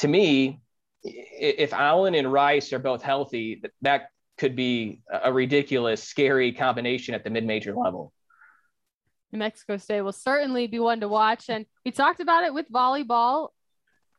to 0.00 0.08
me, 0.08 0.60
if 1.02 1.72
Allen 1.72 2.14
and 2.14 2.30
Rice 2.30 2.72
are 2.72 2.78
both 2.78 3.02
healthy, 3.02 3.62
that 3.80 4.08
could 4.38 4.56
be 4.56 5.00
a 5.10 5.32
ridiculous, 5.32 6.02
scary 6.02 6.52
combination 6.52 7.14
at 7.14 7.24
the 7.24 7.30
mid 7.30 7.44
major 7.44 7.74
level. 7.74 8.12
New 9.32 9.38
Mexico 9.38 9.76
State 9.76 10.02
will 10.02 10.12
certainly 10.12 10.66
be 10.66 10.78
one 10.78 11.00
to 11.00 11.08
watch. 11.08 11.48
And 11.48 11.64
we 11.84 11.90
talked 11.90 12.20
about 12.20 12.44
it 12.44 12.52
with 12.52 12.70
volleyball. 12.70 13.48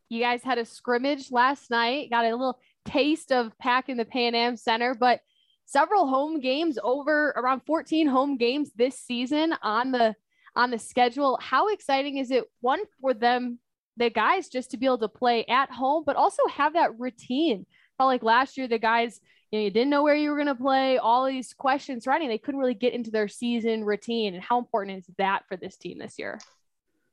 You 0.09 0.19
guys 0.19 0.43
had 0.43 0.57
a 0.57 0.65
scrimmage 0.65 1.31
last 1.31 1.69
night, 1.69 2.09
got 2.09 2.25
a 2.25 2.29
little 2.29 2.59
taste 2.85 3.31
of 3.31 3.57
packing 3.59 3.97
the 3.97 4.05
Pan 4.05 4.35
Am 4.35 4.57
Center, 4.57 4.95
but 4.95 5.21
several 5.65 6.07
home 6.07 6.39
games 6.39 6.77
over 6.83 7.29
around 7.35 7.61
14 7.65 8.07
home 8.07 8.37
games 8.37 8.71
this 8.75 8.97
season 8.99 9.55
on 9.61 9.91
the 9.91 10.15
on 10.55 10.69
the 10.69 10.79
schedule. 10.79 11.39
How 11.41 11.69
exciting 11.69 12.17
is 12.17 12.29
it 12.29 12.45
one 12.61 12.81
for 13.01 13.13
them, 13.13 13.59
the 13.97 14.09
guys, 14.09 14.49
just 14.49 14.71
to 14.71 14.77
be 14.77 14.85
able 14.85 14.99
to 14.99 15.07
play 15.07 15.45
at 15.45 15.71
home, 15.71 16.03
but 16.05 16.15
also 16.15 16.45
have 16.47 16.73
that 16.73 16.99
routine? 16.99 17.65
Felt 17.97 18.07
like 18.07 18.23
last 18.23 18.57
year 18.57 18.67
the 18.67 18.79
guys 18.79 19.19
you 19.53 19.59
know, 19.59 19.65
you 19.65 19.69
didn't 19.69 19.91
know 19.91 20.01
where 20.01 20.15
you 20.15 20.31
were 20.31 20.35
going 20.35 20.47
to 20.47 20.55
play, 20.55 20.97
all 20.97 21.27
these 21.27 21.53
questions 21.53 22.07
running. 22.07 22.27
they 22.27 22.39
couldn't 22.39 22.59
really 22.59 22.73
get 22.73 22.91
into 22.91 23.11
their 23.11 23.27
season 23.27 23.83
routine. 23.83 24.33
And 24.33 24.41
how 24.41 24.57
important 24.57 24.97
is 24.97 25.05
that 25.19 25.43
for 25.47 25.55
this 25.55 25.77
team 25.77 25.99
this 25.99 26.17
year? 26.17 26.39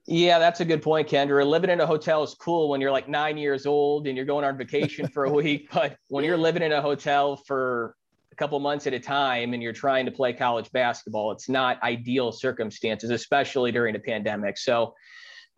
Yeah, 0.06 0.38
that's 0.38 0.60
a 0.60 0.64
good 0.64 0.80
point, 0.80 1.06
Kendra. 1.06 1.46
Living 1.46 1.68
in 1.68 1.82
a 1.82 1.86
hotel 1.86 2.22
is 2.22 2.32
cool 2.32 2.70
when 2.70 2.80
you're 2.80 2.90
like 2.90 3.10
nine 3.10 3.36
years 3.36 3.66
old 3.66 4.06
and 4.06 4.16
you're 4.16 4.24
going 4.24 4.46
on 4.46 4.56
vacation 4.56 5.06
for 5.06 5.26
a 5.26 5.30
week. 5.34 5.68
But 5.70 5.98
when 6.08 6.24
you're 6.24 6.38
living 6.38 6.62
in 6.62 6.72
a 6.72 6.80
hotel 6.80 7.36
for 7.36 7.94
a 8.32 8.36
couple 8.36 8.58
months 8.58 8.86
at 8.86 8.94
a 8.94 9.00
time 9.00 9.52
and 9.52 9.62
you're 9.62 9.74
trying 9.74 10.06
to 10.06 10.10
play 10.10 10.32
college 10.32 10.72
basketball, 10.72 11.32
it's 11.32 11.50
not 11.50 11.82
ideal 11.82 12.32
circumstances, 12.32 13.10
especially 13.10 13.70
during 13.70 13.96
a 13.96 14.00
pandemic. 14.00 14.56
So 14.56 14.94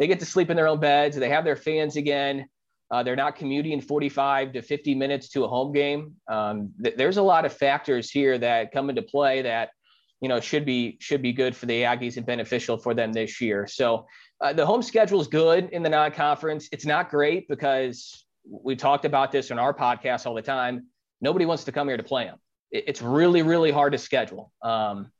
they 0.00 0.08
get 0.08 0.18
to 0.18 0.26
sleep 0.26 0.50
in 0.50 0.56
their 0.56 0.66
own 0.66 0.80
beds. 0.80 1.16
They 1.16 1.28
have 1.28 1.44
their 1.44 1.54
fans 1.54 1.94
again. 1.94 2.48
Uh, 2.92 3.02
they're 3.02 3.16
not 3.16 3.36
commuting 3.36 3.80
45 3.80 4.52
to 4.52 4.60
50 4.60 4.94
minutes 4.94 5.30
to 5.30 5.44
a 5.44 5.48
home 5.48 5.72
game. 5.72 6.14
Um, 6.28 6.72
th- 6.84 6.94
there's 6.94 7.16
a 7.16 7.22
lot 7.22 7.46
of 7.46 7.52
factors 7.52 8.10
here 8.10 8.36
that 8.36 8.70
come 8.70 8.90
into 8.90 9.00
play 9.00 9.40
that 9.42 9.70
you 10.20 10.28
know 10.28 10.40
should 10.40 10.66
be 10.66 10.98
should 11.00 11.22
be 11.22 11.32
good 11.32 11.56
for 11.56 11.64
the 11.64 11.82
Aggies 11.82 12.18
and 12.18 12.26
beneficial 12.26 12.76
for 12.76 12.92
them 12.92 13.10
this 13.12 13.40
year. 13.40 13.66
So 13.66 14.06
uh, 14.42 14.52
the 14.52 14.66
home 14.66 14.82
schedule 14.82 15.22
is 15.22 15.26
good 15.26 15.70
in 15.70 15.82
the 15.82 15.88
non-conference. 15.88 16.68
It's 16.70 16.84
not 16.84 17.08
great 17.08 17.48
because 17.48 18.26
we 18.44 18.76
talked 18.76 19.06
about 19.06 19.32
this 19.32 19.50
in 19.50 19.58
our 19.58 19.72
podcast 19.72 20.26
all 20.26 20.34
the 20.34 20.42
time. 20.42 20.86
Nobody 21.22 21.46
wants 21.46 21.64
to 21.64 21.72
come 21.72 21.88
here 21.88 21.96
to 21.96 22.02
play 22.02 22.24
them. 22.24 22.38
It, 22.70 22.84
it's 22.88 23.00
really 23.00 23.40
really 23.40 23.70
hard 23.70 23.92
to 23.92 23.98
schedule. 23.98 24.52
Um, 24.62 25.10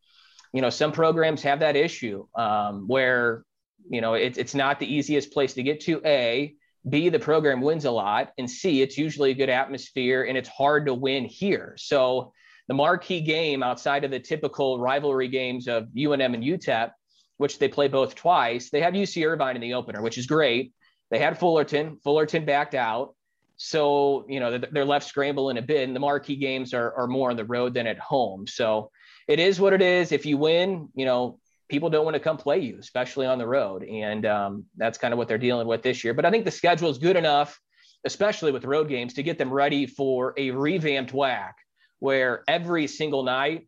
you 0.52 0.61
know, 0.61 0.68
some 0.68 0.92
programs 0.92 1.42
have 1.42 1.61
that 1.61 1.74
issue 1.74 2.26
um, 2.35 2.87
where 2.87 3.44
you 3.88 4.02
know 4.02 4.12
it, 4.12 4.37
it's 4.37 4.54
not 4.54 4.78
the 4.78 4.94
easiest 4.94 5.32
place 5.32 5.54
to 5.54 5.62
get 5.62 5.80
to. 5.87 6.02
A 6.04 6.54
B, 6.88 7.09
the 7.09 7.18
program 7.18 7.61
wins 7.61 7.85
a 7.85 7.90
lot, 7.90 8.33
and 8.38 8.51
C, 8.51 8.83
it's 8.83 8.99
usually 8.99 9.31
a 9.31 9.35
good 9.35 9.49
atmosphere 9.49 10.25
and 10.25 10.37
it's 10.37 10.49
hard 10.49 10.87
to 10.87 10.95
win 10.95 11.25
here. 11.25 11.75
So 11.79 12.33
the 12.68 12.75
marquee 12.75 13.21
game 13.21 13.62
outside 13.62 14.05
of 14.05 14.11
the 14.11 14.21
typical 14.21 14.79
rivalry 14.79 15.29
games 15.29 15.68
of 15.68 15.88
UNM 15.97 16.35
and 16.35 16.42
UTEP, 16.42 16.90
which 17.37 17.59
they 17.59 17.68
play 17.68 17.88
both 17.88 18.14
twice, 18.14 18.71
they 18.71 18.81
have 18.81 18.95
UC 18.95 19.27
Irvine 19.27 19.57
in 19.57 19.62
the 19.62 19.75
opener, 19.75 20.03
which 20.03 20.18
is 20.18 20.27
great. 20.27 20.73
They 21.11 21.18
had 21.18 21.38
Fullerton. 21.38 21.99
Fullerton 22.03 22.45
backed 22.45 22.75
out. 22.75 23.14
So, 23.57 24.25
you 24.29 24.40
know, 24.40 24.59
they're 24.59 24.85
left 24.85 25.07
scrambling 25.07 25.59
a 25.59 25.62
bit, 25.62 25.87
and 25.87 25.95
the 25.95 26.01
marquee 26.01 26.37
games 26.37 26.75
are, 26.75 26.92
are 26.95 27.07
more 27.07 27.31
on 27.31 27.37
the 27.37 27.45
road 27.45 27.75
than 27.75 27.87
at 27.87 27.99
home. 27.99 28.47
So 28.47 28.90
it 29.29 29.38
is 29.38 29.61
what 29.61 29.73
it 29.73 29.83
is. 29.83 30.11
If 30.11 30.27
you 30.27 30.37
win, 30.37 30.88
you 30.95 31.05
know, 31.05 31.38
people 31.72 31.88
don't 31.88 32.04
want 32.04 32.14
to 32.14 32.20
come 32.20 32.37
play 32.37 32.58
you, 32.58 32.76
especially 32.78 33.24
on 33.24 33.38
the 33.38 33.46
road. 33.46 33.82
And 33.82 34.26
um, 34.26 34.66
that's 34.76 34.98
kind 34.98 35.14
of 35.14 35.18
what 35.18 35.26
they're 35.26 35.38
dealing 35.38 35.66
with 35.66 35.82
this 35.82 36.04
year. 36.04 36.12
But 36.12 36.26
I 36.26 36.30
think 36.30 36.44
the 36.44 36.50
schedule 36.50 36.90
is 36.90 36.98
good 36.98 37.16
enough, 37.16 37.58
especially 38.04 38.52
with 38.52 38.66
road 38.66 38.90
games, 38.90 39.14
to 39.14 39.22
get 39.22 39.38
them 39.38 39.50
ready 39.50 39.87
for 39.87 40.35
a 40.37 40.50
revamped 40.50 41.14
WAC 41.14 41.52
where 41.98 42.44
every 42.46 42.87
single 42.87 43.22
night 43.22 43.66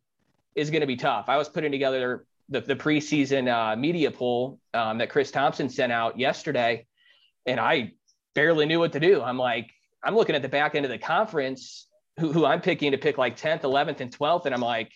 is 0.54 0.68
going 0.68 0.82
to 0.82 0.86
be 0.86 0.96
tough. 0.96 1.30
I 1.30 1.38
was 1.38 1.48
putting 1.48 1.72
together 1.72 2.26
the, 2.50 2.60
the 2.60 2.76
preseason 2.76 3.48
uh, 3.48 3.74
media 3.74 4.10
poll 4.10 4.60
um, 4.74 4.98
that 4.98 5.08
Chris 5.08 5.30
Thompson 5.30 5.70
sent 5.70 5.90
out 5.90 6.18
yesterday, 6.18 6.86
and 7.46 7.58
I 7.58 7.92
barely 8.34 8.66
knew 8.66 8.80
what 8.80 8.92
to 8.92 9.00
do. 9.00 9.22
I'm 9.22 9.38
like, 9.38 9.70
I'm 10.02 10.14
looking 10.14 10.36
at 10.36 10.42
the 10.42 10.48
back 10.50 10.74
end 10.74 10.84
of 10.84 10.90
the 10.90 10.98
conference, 10.98 11.86
who, 12.20 12.32
who 12.32 12.44
I'm 12.44 12.60
picking 12.60 12.92
to 12.92 12.98
pick 12.98 13.16
like 13.16 13.40
10th, 13.40 13.62
11th, 13.62 14.00
and 14.00 14.14
12th, 14.14 14.44
and 14.44 14.54
I'm 14.54 14.60
like, 14.60 14.92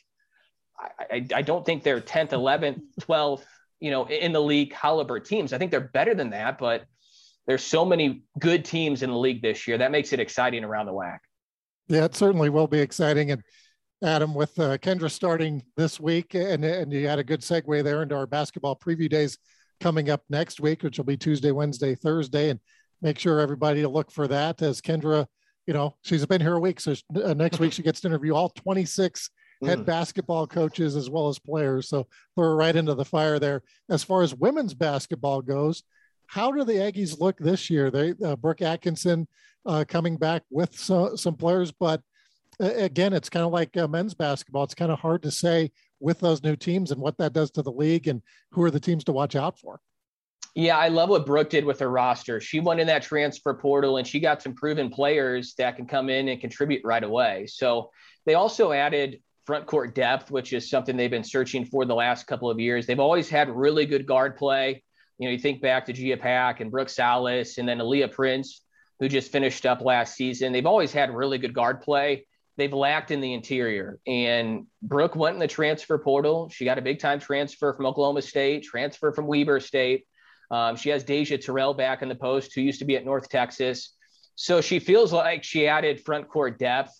I, 0.78 1.26
I 1.34 1.42
don't 1.42 1.66
think 1.66 1.82
they're 1.82 2.00
10th, 2.00 2.30
11th, 2.30 2.80
12th, 3.02 3.42
you 3.80 3.90
know, 3.90 4.08
in 4.08 4.32
the 4.32 4.40
league 4.40 4.70
caliber 4.70 5.20
teams. 5.20 5.52
I 5.52 5.58
think 5.58 5.70
they're 5.70 5.80
better 5.80 6.14
than 6.14 6.30
that, 6.30 6.58
but 6.58 6.84
there's 7.46 7.64
so 7.64 7.84
many 7.84 8.22
good 8.38 8.64
teams 8.64 9.02
in 9.02 9.10
the 9.10 9.16
league 9.16 9.42
this 9.42 9.66
year. 9.66 9.78
That 9.78 9.90
makes 9.90 10.12
it 10.12 10.20
exciting 10.20 10.64
around 10.64 10.86
the 10.86 10.92
WAC. 10.92 11.18
Yeah, 11.88 12.04
it 12.04 12.14
certainly 12.14 12.50
will 12.50 12.66
be 12.66 12.80
exciting. 12.80 13.30
And 13.30 13.42
Adam, 14.04 14.34
with 14.34 14.58
uh, 14.58 14.78
Kendra 14.78 15.10
starting 15.10 15.62
this 15.76 15.98
week, 15.98 16.34
and, 16.34 16.64
and 16.64 16.92
you 16.92 17.08
had 17.08 17.18
a 17.18 17.24
good 17.24 17.40
segue 17.40 17.82
there 17.82 18.02
into 18.02 18.14
our 18.14 18.26
basketball 18.26 18.76
preview 18.76 19.08
days 19.08 19.38
coming 19.80 20.10
up 20.10 20.22
next 20.28 20.60
week, 20.60 20.82
which 20.82 20.98
will 20.98 21.04
be 21.04 21.16
Tuesday, 21.16 21.50
Wednesday, 21.50 21.94
Thursday. 21.94 22.50
And 22.50 22.60
make 23.00 23.18
sure 23.18 23.40
everybody 23.40 23.80
to 23.82 23.88
look 23.88 24.10
for 24.10 24.28
that 24.28 24.60
as 24.60 24.80
Kendra, 24.80 25.26
you 25.66 25.74
know, 25.74 25.96
she's 26.02 26.26
been 26.26 26.40
here 26.40 26.54
a 26.54 26.60
week. 26.60 26.80
So 26.80 26.94
uh, 27.22 27.34
next 27.34 27.58
week 27.58 27.72
she 27.72 27.82
gets 27.82 28.00
to 28.00 28.08
interview 28.08 28.34
all 28.34 28.50
26 28.50 29.30
head 29.64 29.80
mm. 29.80 29.86
basketball 29.86 30.46
coaches 30.46 30.96
as 30.96 31.10
well 31.10 31.28
as 31.28 31.38
players. 31.38 31.88
So 31.88 32.06
throw 32.36 32.54
right 32.54 32.74
into 32.74 32.94
the 32.94 33.04
fire 33.04 33.38
there. 33.38 33.62
As 33.88 34.04
far 34.04 34.22
as 34.22 34.34
women's 34.34 34.74
basketball 34.74 35.42
goes, 35.42 35.82
how 36.26 36.52
do 36.52 36.64
the 36.64 36.74
Aggies 36.74 37.20
look 37.20 37.38
this 37.38 37.70
year? 37.70 37.90
They 37.90 38.14
uh, 38.24 38.36
Brooke 38.36 38.62
Atkinson 38.62 39.26
uh, 39.66 39.84
coming 39.88 40.16
back 40.16 40.42
with 40.50 40.78
so, 40.78 41.16
some 41.16 41.34
players, 41.34 41.72
but 41.72 42.02
uh, 42.60 42.72
again, 42.74 43.12
it's 43.12 43.30
kind 43.30 43.46
of 43.46 43.52
like 43.52 43.76
uh, 43.76 43.88
men's 43.88 44.14
basketball. 44.14 44.64
It's 44.64 44.74
kind 44.74 44.92
of 44.92 44.98
hard 44.98 45.22
to 45.22 45.30
say 45.30 45.70
with 46.00 46.20
those 46.20 46.42
new 46.42 46.56
teams 46.56 46.90
and 46.90 47.00
what 47.00 47.16
that 47.18 47.32
does 47.32 47.50
to 47.52 47.62
the 47.62 47.72
league 47.72 48.08
and 48.08 48.22
who 48.52 48.62
are 48.62 48.70
the 48.70 48.80
teams 48.80 49.04
to 49.04 49.12
watch 49.12 49.36
out 49.36 49.58
for. 49.58 49.80
Yeah, 50.54 50.76
I 50.76 50.88
love 50.88 51.08
what 51.08 51.26
Brooke 51.26 51.50
did 51.50 51.64
with 51.64 51.78
her 51.80 51.90
roster. 51.90 52.40
She 52.40 52.58
went 52.58 52.80
in 52.80 52.86
that 52.88 53.02
transfer 53.02 53.54
portal 53.54 53.96
and 53.96 54.06
she 54.06 54.18
got 54.18 54.42
some 54.42 54.54
proven 54.54 54.90
players 54.90 55.54
that 55.54 55.76
can 55.76 55.86
come 55.86 56.08
in 56.08 56.28
and 56.28 56.40
contribute 56.40 56.82
right 56.84 57.04
away. 57.04 57.46
So 57.46 57.90
they 58.26 58.34
also 58.34 58.72
added 58.72 59.20
front 59.48 59.64
court 59.64 59.94
depth, 59.94 60.30
which 60.30 60.52
is 60.52 60.68
something 60.68 60.94
they've 60.94 61.10
been 61.10 61.24
searching 61.24 61.64
for 61.64 61.86
the 61.86 61.94
last 61.94 62.26
couple 62.26 62.50
of 62.50 62.60
years. 62.60 62.84
They've 62.84 63.00
always 63.00 63.30
had 63.30 63.48
really 63.48 63.86
good 63.86 64.04
guard 64.04 64.36
play. 64.36 64.84
You 65.18 65.26
know, 65.26 65.32
you 65.32 65.38
think 65.38 65.62
back 65.62 65.86
to 65.86 65.92
Gia 65.94 66.18
Pack 66.18 66.60
and 66.60 66.70
Brooke 66.70 66.90
Salas 66.90 67.56
and 67.56 67.66
then 67.66 67.78
Aaliyah 67.78 68.12
Prince, 68.12 68.60
who 69.00 69.08
just 69.08 69.32
finished 69.32 69.64
up 69.64 69.80
last 69.80 70.16
season. 70.16 70.52
They've 70.52 70.66
always 70.66 70.92
had 70.92 71.10
really 71.14 71.38
good 71.38 71.54
guard 71.54 71.80
play. 71.80 72.26
They've 72.58 72.74
lacked 72.74 73.10
in 73.10 73.22
the 73.22 73.32
interior. 73.32 73.98
And 74.06 74.66
Brooke 74.82 75.16
went 75.16 75.32
in 75.32 75.40
the 75.40 75.48
transfer 75.48 75.96
portal. 75.96 76.50
She 76.50 76.66
got 76.66 76.76
a 76.76 76.82
big 76.82 76.98
time 76.98 77.18
transfer 77.18 77.72
from 77.72 77.86
Oklahoma 77.86 78.20
State, 78.20 78.64
transfer 78.64 79.12
from 79.12 79.26
Weber 79.26 79.60
State. 79.60 80.04
Um, 80.50 80.76
she 80.76 80.90
has 80.90 81.04
Deja 81.04 81.38
Terrell 81.38 81.72
back 81.72 82.02
in 82.02 82.10
the 82.10 82.14
post, 82.14 82.54
who 82.54 82.60
used 82.60 82.80
to 82.80 82.84
be 82.84 82.96
at 82.96 83.04
North 83.06 83.30
Texas. 83.30 83.94
So 84.34 84.60
she 84.60 84.78
feels 84.78 85.10
like 85.10 85.42
she 85.42 85.66
added 85.66 86.04
front 86.04 86.28
court 86.28 86.58
depth 86.58 86.92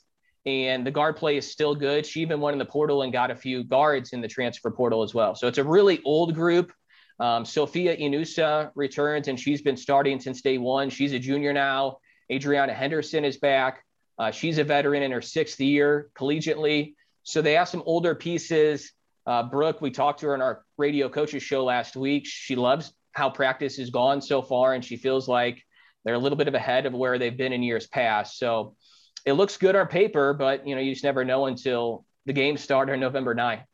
and 0.46 0.87
the 0.87 0.90
guard 0.90 1.16
play 1.16 1.37
is 1.37 1.51
still 1.51 1.74
good. 1.74 2.07
She 2.07 2.20
even 2.20 2.40
went 2.40 2.55
in 2.55 2.59
the 2.59 2.64
portal 2.64 3.03
and 3.03 3.12
got 3.12 3.31
a 3.31 3.37
few 3.37 3.64
guards 3.64 4.12
in 4.12 4.20
the 4.20 4.29
transfer 4.29 4.70
portal 4.70 5.03
as 5.03 5.14
well. 5.14 5.35
So 5.35 5.46
it's 5.46 5.59
a 5.59 5.64
really 5.64 6.01
old 6.05 6.35
group. 6.35 6.72
Um, 7.20 7.44
Sophia 7.44 7.96
Inusa 7.96 8.70
returns 8.74 9.29
and 9.29 9.38
she's 9.38 9.61
been 9.61 9.77
starting 9.77 10.20
since 10.20 10.40
day 10.40 10.57
one. 10.57 10.88
She's 10.88 11.12
a 11.12 11.18
junior 11.18 11.53
now. 11.53 11.98
Adriana 12.31 12.72
Henderson 12.72 13.24
is 13.24 13.38
back. 13.38 13.85
Uh, 14.18 14.31
she's 14.31 14.59
a 14.59 14.64
veteran 14.64 15.03
in 15.03 15.11
her 15.11 15.22
sixth 15.22 15.61
year 15.61 16.11
collegiately. 16.16 16.94
So 17.22 17.42
they 17.42 17.55
have 17.55 17.68
some 17.68 17.83
older 17.87 18.14
pieces. 18.14 18.92
Uh, 19.27 19.42
Brooke, 19.42 19.81
we 19.81 19.90
talked 19.90 20.20
to 20.20 20.27
her 20.29 20.35
in 20.35 20.40
our 20.40 20.64
radio 20.79 21.09
coaches 21.09 21.42
show 21.42 21.64
last 21.64 21.96
week. 21.96 22.24
She 22.27 22.57
loves 22.57 22.92
how 23.12 23.29
practice 23.29 23.77
has 23.77 23.90
gone 23.90 24.22
so 24.22 24.40
far, 24.40 24.74
and 24.74 24.85
she 24.85 24.96
feels 24.96 25.29
like 25.29 25.62
they're 26.05 26.14
a 26.14 26.18
little 26.18 26.38
bit 26.38 26.48
of 26.48 26.55
ahead 26.55 26.87
of 26.87 26.94
where 26.94 27.18
they've 27.18 27.37
been 27.37 27.53
in 27.53 27.62
years 27.62 27.87
past. 27.87 28.38
So 28.38 28.77
it 29.24 29.33
looks 29.35 29.57
good 29.57 29.76
on 29.76 29.87
paper, 29.87 30.35
but 30.35 30.66
you 30.66 30.74
know, 30.74 30.81
you 30.81 30.92
just 30.92 31.04
never 31.04 31.24
know 31.24 31.46
until 31.46 32.04
the 32.26 32.33
games 32.33 32.61
start 32.61 32.90
on 32.90 33.00
November 33.00 33.35
9th. 33.35 33.64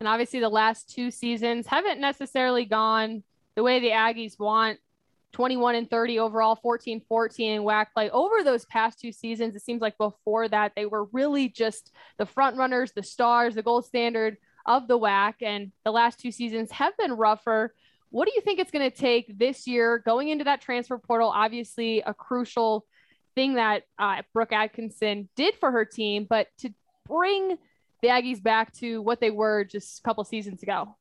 And 0.00 0.08
obviously 0.08 0.40
the 0.40 0.48
last 0.48 0.90
two 0.90 1.10
seasons 1.10 1.66
haven't 1.66 2.00
necessarily 2.00 2.64
gone 2.64 3.22
the 3.56 3.62
way 3.62 3.80
the 3.80 3.90
Aggies 3.90 4.38
want. 4.38 4.78
21 5.32 5.74
and 5.74 5.90
30 5.90 6.20
overall, 6.20 6.56
14 6.56 7.02
14 7.06 7.52
in 7.52 7.62
WAC 7.62 7.86
play. 7.92 8.08
Over 8.10 8.42
those 8.42 8.64
past 8.64 8.98
two 8.98 9.12
seasons, 9.12 9.54
it 9.54 9.62
seems 9.62 9.82
like 9.82 9.98
before 9.98 10.48
that, 10.48 10.72
they 10.74 10.86
were 10.86 11.04
really 11.12 11.48
just 11.48 11.92
the 12.16 12.24
front 12.24 12.56
runners, 12.56 12.92
the 12.92 13.02
stars, 13.02 13.54
the 13.54 13.62
gold 13.62 13.84
standard 13.84 14.38
of 14.64 14.88
the 14.88 14.98
WAC. 14.98 15.34
And 15.42 15.72
the 15.84 15.90
last 15.90 16.18
two 16.18 16.30
seasons 16.30 16.70
have 16.70 16.96
been 16.96 17.12
rougher. 17.12 17.74
What 18.10 18.26
do 18.26 18.32
you 18.34 18.40
think 18.40 18.58
it's 18.58 18.70
going 18.70 18.90
to 18.90 18.96
take 18.96 19.38
this 19.38 19.66
year 19.66 19.98
going 19.98 20.28
into 20.28 20.44
that 20.44 20.62
transfer 20.62 20.96
portal? 20.96 21.28
Obviously, 21.28 22.00
a 22.00 22.14
crucial 22.14 22.86
thing 23.38 23.54
that 23.54 23.84
uh, 24.00 24.22
Brooke 24.34 24.52
Atkinson 24.52 25.28
did 25.36 25.54
for 25.60 25.70
her 25.70 25.84
team, 25.84 26.26
but 26.28 26.48
to 26.58 26.74
bring 27.06 27.56
the 28.02 28.08
Aggies 28.08 28.42
back 28.42 28.74
to 28.78 29.00
what 29.00 29.20
they 29.20 29.30
were 29.30 29.62
just 29.62 30.00
a 30.00 30.02
couple 30.02 30.24
seasons 30.24 30.64
ago. 30.64 30.96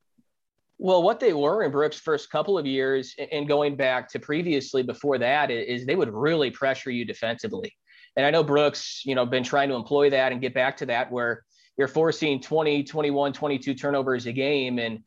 Well, 0.77 1.01
what 1.01 1.19
they 1.19 1.33
were 1.33 1.63
in 1.63 1.71
Brooke's 1.71 1.97
first 1.97 2.29
couple 2.29 2.55
of 2.55 2.67
years, 2.67 3.15
and 3.31 3.47
going 3.47 3.75
back 3.75 4.07
to 4.09 4.19
previously 4.19 4.83
before 4.83 5.17
that, 5.17 5.49
is 5.49 5.87
they 5.87 5.95
would 5.95 6.13
really 6.13 6.51
pressure 6.51 6.91
you 6.91 7.05
defensively. 7.05 7.73
And 8.15 8.23
I 8.23 8.29
know 8.29 8.43
Brooke's, 8.43 9.01
you 9.03 9.15
know, 9.15 9.25
been 9.25 9.43
trying 9.43 9.69
to 9.69 9.75
employ 9.75 10.11
that 10.11 10.31
and 10.31 10.39
get 10.39 10.53
back 10.53 10.77
to 10.77 10.85
that 10.85 11.11
where 11.11 11.43
you're 11.75 11.87
forcing 11.87 12.39
20, 12.39 12.83
21, 12.83 13.33
22 13.33 13.73
turnovers 13.73 14.27
a 14.27 14.31
game, 14.31 14.77
and 14.77 14.99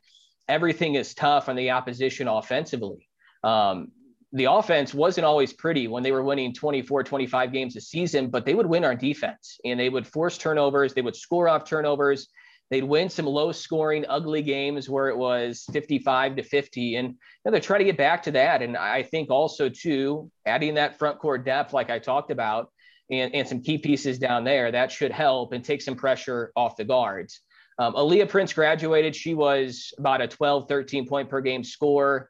everything 0.49 0.95
is 0.95 1.13
tough 1.13 1.47
on 1.47 1.55
the 1.55 1.71
opposition 1.71 2.27
offensively. 2.27 3.07
Um, 3.41 3.93
the 4.33 4.45
offense 4.45 4.93
wasn't 4.93 5.25
always 5.25 5.51
pretty 5.51 5.87
when 5.87 6.03
they 6.03 6.11
were 6.11 6.23
winning 6.23 6.53
24, 6.53 7.03
25 7.03 7.51
games 7.51 7.75
a 7.75 7.81
season, 7.81 8.29
but 8.29 8.45
they 8.45 8.53
would 8.53 8.65
win 8.65 8.85
on 8.85 8.97
defense 8.97 9.59
and 9.65 9.79
they 9.79 9.89
would 9.89 10.07
force 10.07 10.37
turnovers. 10.37 10.93
They 10.93 11.01
would 11.01 11.15
score 11.15 11.49
off 11.49 11.65
turnovers. 11.65 12.29
They'd 12.69 12.85
win 12.85 13.09
some 13.09 13.25
low 13.25 13.51
scoring, 13.51 14.05
ugly 14.07 14.41
games 14.41 14.89
where 14.89 15.09
it 15.09 15.17
was 15.17 15.65
55 15.73 16.37
to 16.37 16.43
50. 16.43 16.95
And 16.95 17.09
you 17.09 17.15
know, 17.43 17.51
they're 17.51 17.59
trying 17.59 17.79
to 17.79 17.85
get 17.85 17.97
back 17.97 18.23
to 18.23 18.31
that. 18.31 18.61
And 18.61 18.77
I 18.77 19.03
think 19.03 19.29
also, 19.29 19.67
too, 19.67 20.31
adding 20.45 20.75
that 20.75 20.97
front 20.97 21.19
court 21.19 21.43
depth, 21.43 21.73
like 21.73 21.89
I 21.89 21.99
talked 21.99 22.31
about, 22.31 22.71
and, 23.09 23.35
and 23.35 23.45
some 23.45 23.61
key 23.61 23.77
pieces 23.77 24.17
down 24.17 24.45
there, 24.45 24.71
that 24.71 24.89
should 24.89 25.11
help 25.11 25.51
and 25.51 25.65
take 25.65 25.81
some 25.81 25.95
pressure 25.95 26.53
off 26.55 26.77
the 26.77 26.85
guards. 26.85 27.41
Um, 27.77 27.93
Aaliyah 27.93 28.29
Prince 28.29 28.53
graduated. 28.53 29.17
She 29.17 29.33
was 29.33 29.93
about 29.97 30.21
a 30.21 30.27
12, 30.29 30.69
13 30.69 31.05
point 31.05 31.29
per 31.29 31.41
game 31.41 31.65
score. 31.65 32.29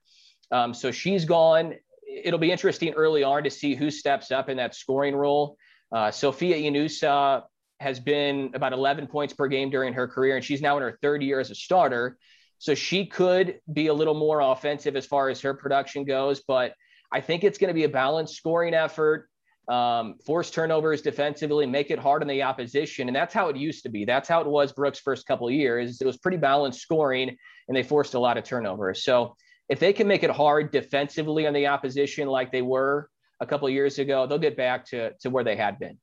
Um, 0.52 0.74
so 0.74 0.90
she's 0.90 1.24
gone 1.24 1.76
it'll 2.12 2.40
be 2.40 2.52
interesting 2.52 2.94
early 2.94 3.24
on 3.24 3.44
to 3.44 3.50
see 3.50 3.76
who 3.76 3.90
steps 3.90 4.32
up 4.32 4.50
in 4.50 4.58
that 4.58 4.76
scoring 4.76 5.16
role. 5.16 5.58
Uh, 5.92 6.12
Sophia 6.12 6.58
Inusa 6.58 7.44
has 7.80 8.00
been 8.00 8.52
about 8.54 8.74
11 8.74 9.08
points 9.08 9.34
per 9.34 9.48
game 9.48 9.70
during 9.70 9.94
her 9.94 10.08
career, 10.08 10.36
and 10.36 10.46
she's 10.46 10.62
now 10.62 10.78
in 10.78 10.84
her 10.84 10.98
third 11.02 11.24
year 11.24 11.40
as 11.40 11.50
a 11.50 11.56
starter. 11.56 12.18
So 12.60 12.76
she 12.76 13.08
could 13.08 13.60
be 13.74 13.88
a 13.88 13.94
little 13.94 14.14
more 14.14 14.40
offensive 14.40 14.96
as 14.96 15.06
far 15.06 15.30
as 15.30 15.42
her 15.42 15.54
production 15.54 16.06
goes, 16.06 16.42
but 16.48 16.74
I 17.12 17.20
think 17.20 17.44
it's 17.44 17.58
going 17.58 17.70
to 17.70 17.74
be 17.74 17.86
a 17.86 17.90
balanced 17.90 18.36
scoring 18.36 18.74
effort. 18.74 19.28
Um, 19.68 20.16
force 20.26 20.52
turnovers 20.52 21.02
defensively, 21.02 21.66
make 21.66 21.92
it 21.92 22.00
hard 22.00 22.22
on 22.22 22.28
the 22.28 22.44
opposition, 22.44 23.08
and 23.08 23.16
that's 23.16 23.34
how 23.34 23.50
it 23.50 23.56
used 23.56 23.84
to 23.84 23.90
be. 23.90 24.06
That's 24.06 24.28
how 24.28 24.42
it 24.42 24.48
was 24.48 24.72
Brooke's 24.74 25.00
first 25.00 25.26
couple 25.26 25.50
years. 25.50 26.02
It 26.02 26.06
was 26.06 26.18
pretty 26.18 26.38
balanced 26.38 26.82
scoring, 26.82 27.36
and 27.68 27.78
they 27.78 27.84
forced 27.84 28.14
a 28.14 28.20
lot 28.20 28.38
of 28.38 28.44
turnovers. 28.44 29.04
So 29.04 29.36
if 29.72 29.80
they 29.80 29.94
can 29.94 30.06
make 30.06 30.22
it 30.22 30.30
hard 30.30 30.70
defensively 30.70 31.48
on 31.48 31.54
the 31.54 31.66
opposition 31.66 32.28
like 32.28 32.52
they 32.52 32.62
were 32.62 33.10
a 33.40 33.46
couple 33.46 33.70
years 33.70 34.00
ago, 34.00 34.28
they'll 34.28 34.38
get 34.38 34.58
back 34.58 34.86
to, 34.88 35.14
to 35.22 35.30
where 35.30 35.46
they 35.46 35.56
had 35.56 35.80
been. 35.80 35.98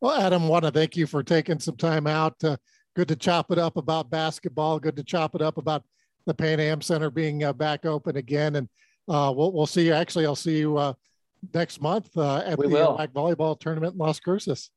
Well, 0.00 0.20
Adam, 0.20 0.48
want 0.48 0.64
to 0.64 0.72
thank 0.72 0.96
you 0.96 1.06
for 1.06 1.22
taking 1.22 1.60
some 1.60 1.76
time 1.76 2.08
out. 2.08 2.34
Uh, 2.42 2.56
good 2.96 3.06
to 3.06 3.14
chop 3.14 3.52
it 3.52 3.58
up 3.58 3.76
about 3.76 4.10
basketball. 4.10 4.80
Good 4.80 4.96
to 4.96 5.04
chop 5.04 5.36
it 5.36 5.40
up 5.40 5.56
about 5.56 5.84
the 6.26 6.34
Pan 6.34 6.58
Am 6.58 6.80
Center 6.80 7.10
being 7.10 7.44
uh, 7.44 7.52
back 7.52 7.86
open 7.86 8.16
again. 8.16 8.56
And 8.56 8.68
uh, 9.08 9.32
we'll, 9.34 9.52
we'll 9.52 9.64
see 9.64 9.86
you. 9.86 9.92
Actually, 9.92 10.26
I'll 10.26 10.34
see 10.34 10.58
you 10.58 10.76
uh, 10.76 10.94
next 11.54 11.80
month 11.80 12.10
uh, 12.16 12.38
at 12.38 12.58
we 12.58 12.66
the 12.66 12.74
will. 12.74 12.98
WAC 12.98 13.12
volleyball 13.12 13.58
tournament 13.58 13.92
in 13.92 13.98
Las 14.00 14.18
Cruces. 14.18 14.68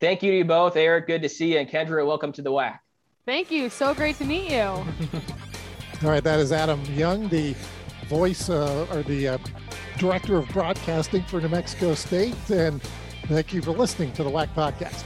Thank 0.00 0.22
you 0.22 0.30
to 0.30 0.38
you 0.38 0.44
both, 0.46 0.74
Eric. 0.74 1.06
Good 1.06 1.20
to 1.20 1.28
see 1.28 1.52
you. 1.52 1.58
And 1.58 1.68
Kendra, 1.68 2.06
welcome 2.06 2.32
to 2.32 2.40
the 2.40 2.50
WAC. 2.50 2.78
Thank 3.26 3.50
you. 3.50 3.68
So 3.68 3.92
great 3.92 4.16
to 4.16 4.24
meet 4.24 4.50
you. 4.50 4.82
All 6.02 6.10
right, 6.10 6.24
that 6.24 6.40
is 6.40 6.52
Adam 6.52 6.82
Young, 6.86 7.28
the 7.28 7.54
voice 8.08 8.50
uh, 8.50 8.86
or 8.90 9.02
the 9.02 9.28
uh, 9.28 9.38
director 9.98 10.36
of 10.36 10.48
broadcasting 10.48 11.22
for 11.24 11.40
New 11.40 11.48
Mexico 11.48 11.94
State. 11.94 12.34
And 12.50 12.82
thank 13.26 13.54
you 13.54 13.62
for 13.62 13.70
listening 13.70 14.12
to 14.12 14.24
the 14.24 14.30
WAC 14.30 14.48
podcast. 14.54 15.04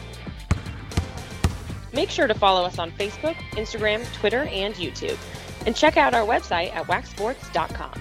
Make 1.92 2.10
sure 2.10 2.26
to 2.26 2.34
follow 2.34 2.64
us 2.64 2.78
on 2.78 2.90
Facebook, 2.92 3.34
Instagram, 3.52 4.10
Twitter, 4.14 4.44
and 4.44 4.74
YouTube. 4.74 5.18
And 5.66 5.74
check 5.76 5.96
out 5.96 6.14
our 6.14 6.26
website 6.26 6.74
at 6.74 6.86
wacsports.com. 6.86 7.92